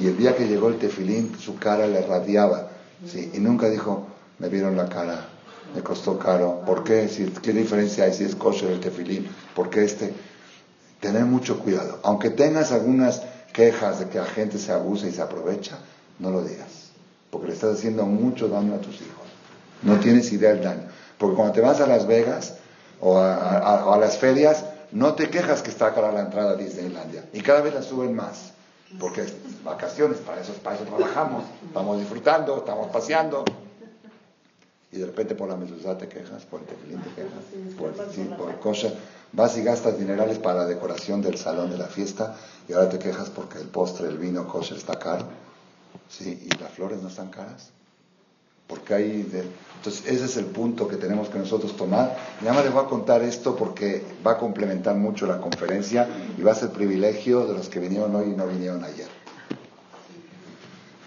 [0.00, 2.70] Y el día que llegó el tefilín, su cara le radiaba.
[3.04, 3.30] ¿Sí?
[3.34, 4.06] Y nunca dijo,
[4.38, 5.26] me vieron la cara,
[5.74, 6.62] me costó caro.
[6.64, 7.10] ¿Por qué?
[7.42, 9.28] ¿Qué diferencia hay si es kosher el tefilín?
[9.54, 10.14] ¿Por qué este?
[11.00, 11.98] tener mucho cuidado.
[12.02, 15.78] Aunque tengas algunas quejas de que la gente se abusa y se aprovecha,
[16.18, 16.90] no lo digas,
[17.30, 19.26] porque le estás haciendo mucho daño a tus hijos.
[19.82, 20.88] No tienes idea del daño.
[21.18, 22.54] Porque cuando te vas a Las Vegas
[23.00, 27.24] o a, las ferias, no te quejas que está cara la entrada a Disneylandia.
[27.32, 28.52] Y cada vez la suben más.
[28.98, 29.34] Porque es
[29.64, 31.44] vacaciones, para eso, para eso trabajamos.
[31.66, 33.44] Estamos disfrutando, estamos paseando.
[34.92, 38.28] Y de repente por la mesuzá te quejas, por el tefilín te quejas, por el,
[38.36, 38.96] por kosher.
[39.32, 42.36] Vas y gastas dinerales para la decoración del salón de la fiesta
[42.68, 45.26] y ahora te quejas porque el postre, el vino kosher está caro.
[46.08, 46.48] ¿Sí?
[46.48, 47.70] ¿Y las flores no están caras?
[48.68, 49.22] Porque hay...
[49.22, 49.44] De...
[49.76, 52.16] Entonces ese es el punto que tenemos que nosotros tomar.
[52.40, 56.42] Nada más les voy a contar esto porque va a complementar mucho la conferencia y
[56.42, 59.08] va a ser privilegio de los que vinieron hoy y no vinieron ayer.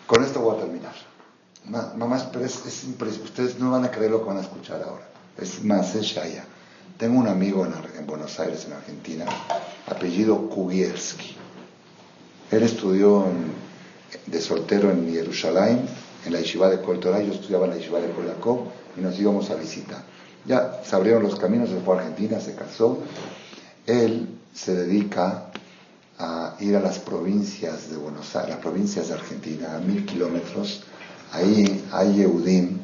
[0.08, 0.94] Con esto voy a terminar.
[1.66, 2.64] Mamás, pero es,
[3.24, 5.08] Ustedes no van a creer lo que van a escuchar ahora.
[5.38, 6.46] Es más, es Shaya.
[6.98, 9.26] Tengo un amigo en, Buenos Aires, en Argentina,
[9.88, 11.38] apellido Kugielski.
[12.52, 13.26] Él estudió
[14.26, 15.88] de soltero en Jerusalén,
[16.26, 18.10] en la yeshiva de Kol yo estudiaba en la yeshiva de
[18.40, 18.60] Kol
[18.98, 20.04] y nos íbamos a visitar.
[20.46, 23.00] Ya se abrieron los caminos, se fue a Argentina, se casó.
[23.86, 25.52] Él se dedica
[26.18, 30.84] a ir a las provincias de Buenos Aires, las provincias de Argentina, a mil kilómetros.
[31.32, 32.80] Ahí hay Yehudim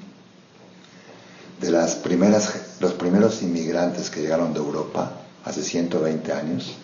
[1.59, 5.11] de las primeras, los primeros inmigrantes que llegaron de Europa
[5.43, 6.75] hace 120 años,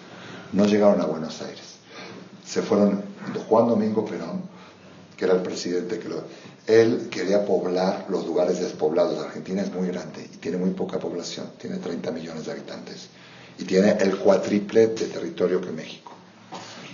[0.53, 1.75] no llegaron a Buenos Aires.
[2.45, 3.01] Se fueron,
[3.47, 4.41] Juan Domingo Perón,
[5.21, 6.09] que era el presidente que
[6.65, 9.23] él quería poblar los lugares despoblados.
[9.23, 13.07] Argentina es muy grande y tiene muy poca población, tiene 30 millones de habitantes
[13.59, 16.13] y tiene el cuatriple de territorio que México.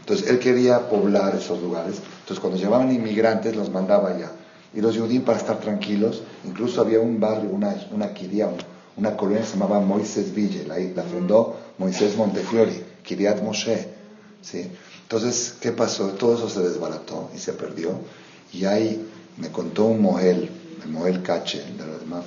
[0.02, 2.02] Entonces él quería poblar esos lugares.
[2.20, 4.34] Entonces cuando llevaban inmigrantes los mandaba allá.
[4.74, 8.12] Y los judíos, para estar tranquilos, incluso había un barrio, una, una
[8.98, 13.88] una colonia que se llamaba Moisés Ville, la, la fundó Moisés Montefiori, Kiriat Moshe.
[14.42, 14.70] ¿sí?
[15.08, 16.10] Entonces, ¿qué pasó?
[16.10, 17.92] Todo eso se desbarató y se perdió.
[18.52, 20.50] Y ahí me contó un Mohel,
[20.84, 22.26] el Mohel Cache, de los demás,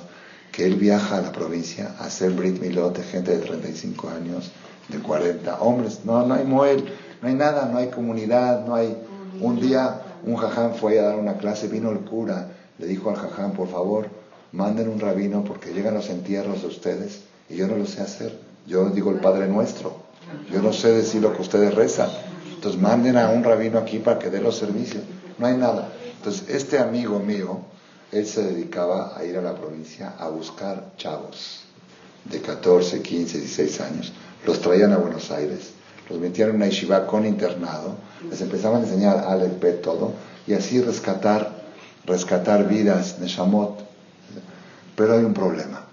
[0.51, 4.49] que él viaja a la provincia a hacer Brit Milot de gente de 35 años,
[4.87, 5.99] de 40 hombres.
[6.05, 6.91] No, no hay Mohel,
[7.21, 8.97] no hay nada, no hay comunidad, no hay.
[9.39, 12.47] Un día un jaján fue a dar una clase, vino el cura,
[12.79, 14.09] le dijo al jaján, por favor,
[14.53, 18.39] manden un rabino porque llegan los entierros de ustedes y yo no lo sé hacer.
[18.65, 19.97] Yo digo el Padre Nuestro,
[20.51, 22.09] yo no sé decir lo que ustedes rezan.
[22.61, 25.03] Entonces manden a un rabino aquí para que dé los servicios.
[25.39, 25.89] No hay nada.
[26.17, 27.61] Entonces este amigo mío,
[28.11, 31.63] él se dedicaba a ir a la provincia a buscar chavos
[32.25, 34.13] de 14, 15, 16 años.
[34.45, 35.71] Los traían a Buenos Aires
[36.11, 37.95] los metían en una yeshiva con internado,
[38.29, 40.13] les empezaban a enseñar al EP todo,
[40.45, 41.63] y así rescatar,
[42.05, 43.79] rescatar vidas, de Shamot.
[44.95, 45.85] Pero hay un problema.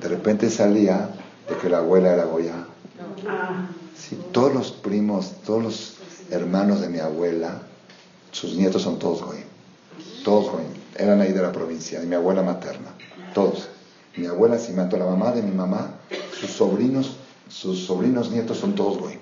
[0.00, 1.10] De repente salía
[1.48, 2.64] de que la abuela era Goya.
[4.32, 5.92] Todos los primos, todos los
[6.30, 7.62] hermanos de mi abuela,
[8.32, 9.44] sus nietos son todos Goy.
[10.24, 10.64] Todos Goy.
[10.96, 12.94] Eran ahí de la provincia, de mi abuela materna.
[13.34, 13.68] Todos.
[14.16, 15.94] Mi abuela si mató la mamá de mi mamá,
[16.38, 17.16] sus sobrinos,
[17.48, 19.18] sus sobrinos nietos son todos Goy.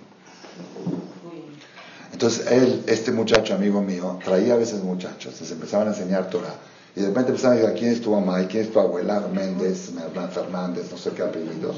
[2.12, 6.55] Entonces él, este muchacho amigo mío, traía a veces muchachos, les empezaban a enseñar Torah.
[6.97, 8.43] Y de repente empezaban a decir, ¿quién es tu mamá?
[8.43, 9.20] ¿Y quién es tu abuela?
[9.32, 9.90] Méndez,
[10.32, 11.77] Fernández, no sé qué apellidos.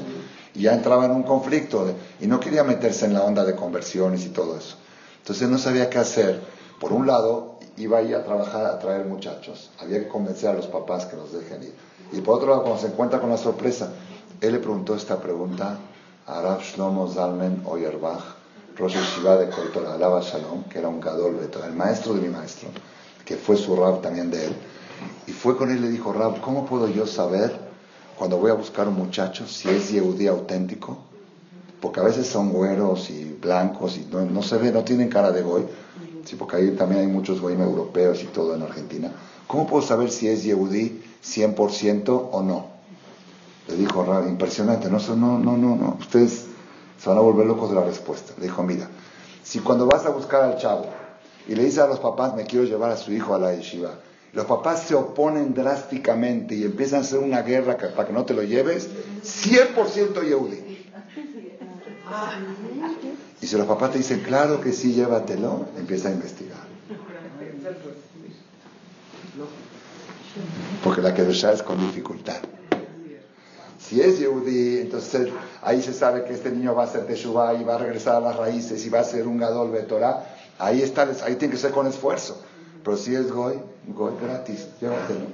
[0.55, 4.25] Y ya entraba en un conflicto y no quería meterse en la onda de conversiones
[4.25, 4.77] y todo eso.
[5.19, 6.41] Entonces no sabía qué hacer.
[6.81, 9.71] Por un lado, iba ahí a trabajar, a traer muchachos.
[9.79, 11.75] Había que convencer a los papás que los dejen ir.
[12.13, 13.93] Y por otro lado, cuando se encuentra con la sorpresa,
[14.41, 15.79] él le preguntó esta pregunta
[16.27, 18.23] a Rav Shlomo Zalmen Oyerbach,
[18.77, 22.69] Rosh Shiva de Koltora, Alaba Shalom, que era un gadol el maestro de mi maestro,
[23.25, 24.57] que fue su Rab también de él.
[25.27, 27.57] Y fue con él y le dijo, Rab, ¿cómo puedo yo saber
[28.19, 30.99] cuando voy a buscar un muchacho si es Yehudí auténtico?
[31.81, 35.43] Porque a veces son güeros y blancos y no, se ve, no tienen cara de
[35.43, 35.65] goy.
[36.25, 39.11] Sí, porque ahí también hay muchos goyim europeos y todo en Argentina.
[39.47, 42.67] ¿Cómo puedo saber si es Yehudí 100% o no?
[43.69, 46.47] Le dijo Rab, impresionante, no, no, no, no, no, ustedes
[47.01, 48.35] se van a volver locos de la respuesta.
[48.37, 48.89] Le dijo, mira,
[49.43, 50.87] si cuando vas a buscar al chavo
[51.49, 53.95] y le dices a los papás, me quiero llevar a su hijo a la yeshiva,
[54.33, 58.35] los papás se oponen drásticamente y empiezan a hacer una guerra para que no te
[58.35, 58.89] lo lleves,
[59.25, 60.87] 100% Yehudi.
[63.41, 66.59] Y si los papás te dicen, claro que sí, llévatelo, empieza a investigar.
[70.85, 72.39] Porque la que es con dificultad.
[73.79, 75.29] Si es Yehudi, entonces
[75.63, 78.21] ahí se sabe que este niño va a ser Teshuvah y va a regresar a
[78.21, 80.25] las raíces y va a ser un Gadol Torah.
[80.59, 82.41] Ahí está, ahí tiene que ser con esfuerzo.
[82.85, 83.59] Pero si es Goy,
[83.95, 85.27] Goy gratis, llévatelo.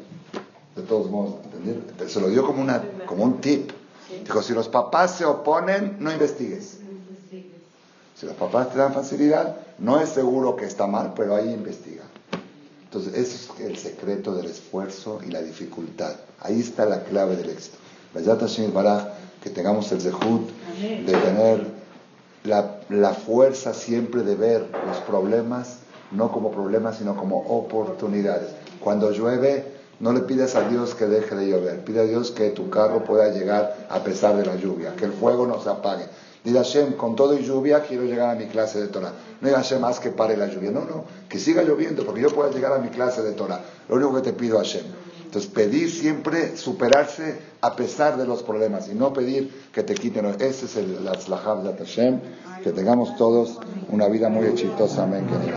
[0.75, 1.37] De todos modos.
[2.07, 3.71] Se lo dio como, una, como un tip.
[4.25, 6.79] Dijo, si los papás se oponen, no investigues.
[8.15, 12.05] Si los papás te dan facilidad, no es seguro que está mal, pero ahí investiga.
[12.85, 16.15] Entonces, ese es el secreto del esfuerzo y la dificultad.
[16.41, 17.77] Ahí está la clave del éxito.
[19.43, 20.49] que tengamos el zehut
[20.81, 21.67] de tener
[22.45, 25.81] la, la fuerza siempre de ver los problemas
[26.13, 28.51] no como problemas, sino como oportunidades.
[28.81, 29.65] Cuando llueve,
[29.99, 33.05] no le pides a Dios que deje de llover, pide a Dios que tu carro
[33.05, 36.05] pueda llegar a pesar de la lluvia, que el fuego no se apague.
[36.45, 39.13] Dile a Hashem, con todo y lluvia quiero llegar a mi clase de Torah.
[39.41, 40.71] No diga Hashem más que pare la lluvia.
[40.71, 43.61] No, no, que siga lloviendo porque yo pueda llegar a mi clase de Torah.
[43.89, 44.85] Lo único que te pido a Hashem.
[45.25, 50.25] Entonces, pedir siempre superarse a pesar de los problemas y no pedir que te quiten.
[50.39, 52.21] Ese es el, la de Hashem.
[52.63, 53.59] Que tengamos todos
[53.91, 55.03] una vida muy exitosa.
[55.03, 55.56] Amén.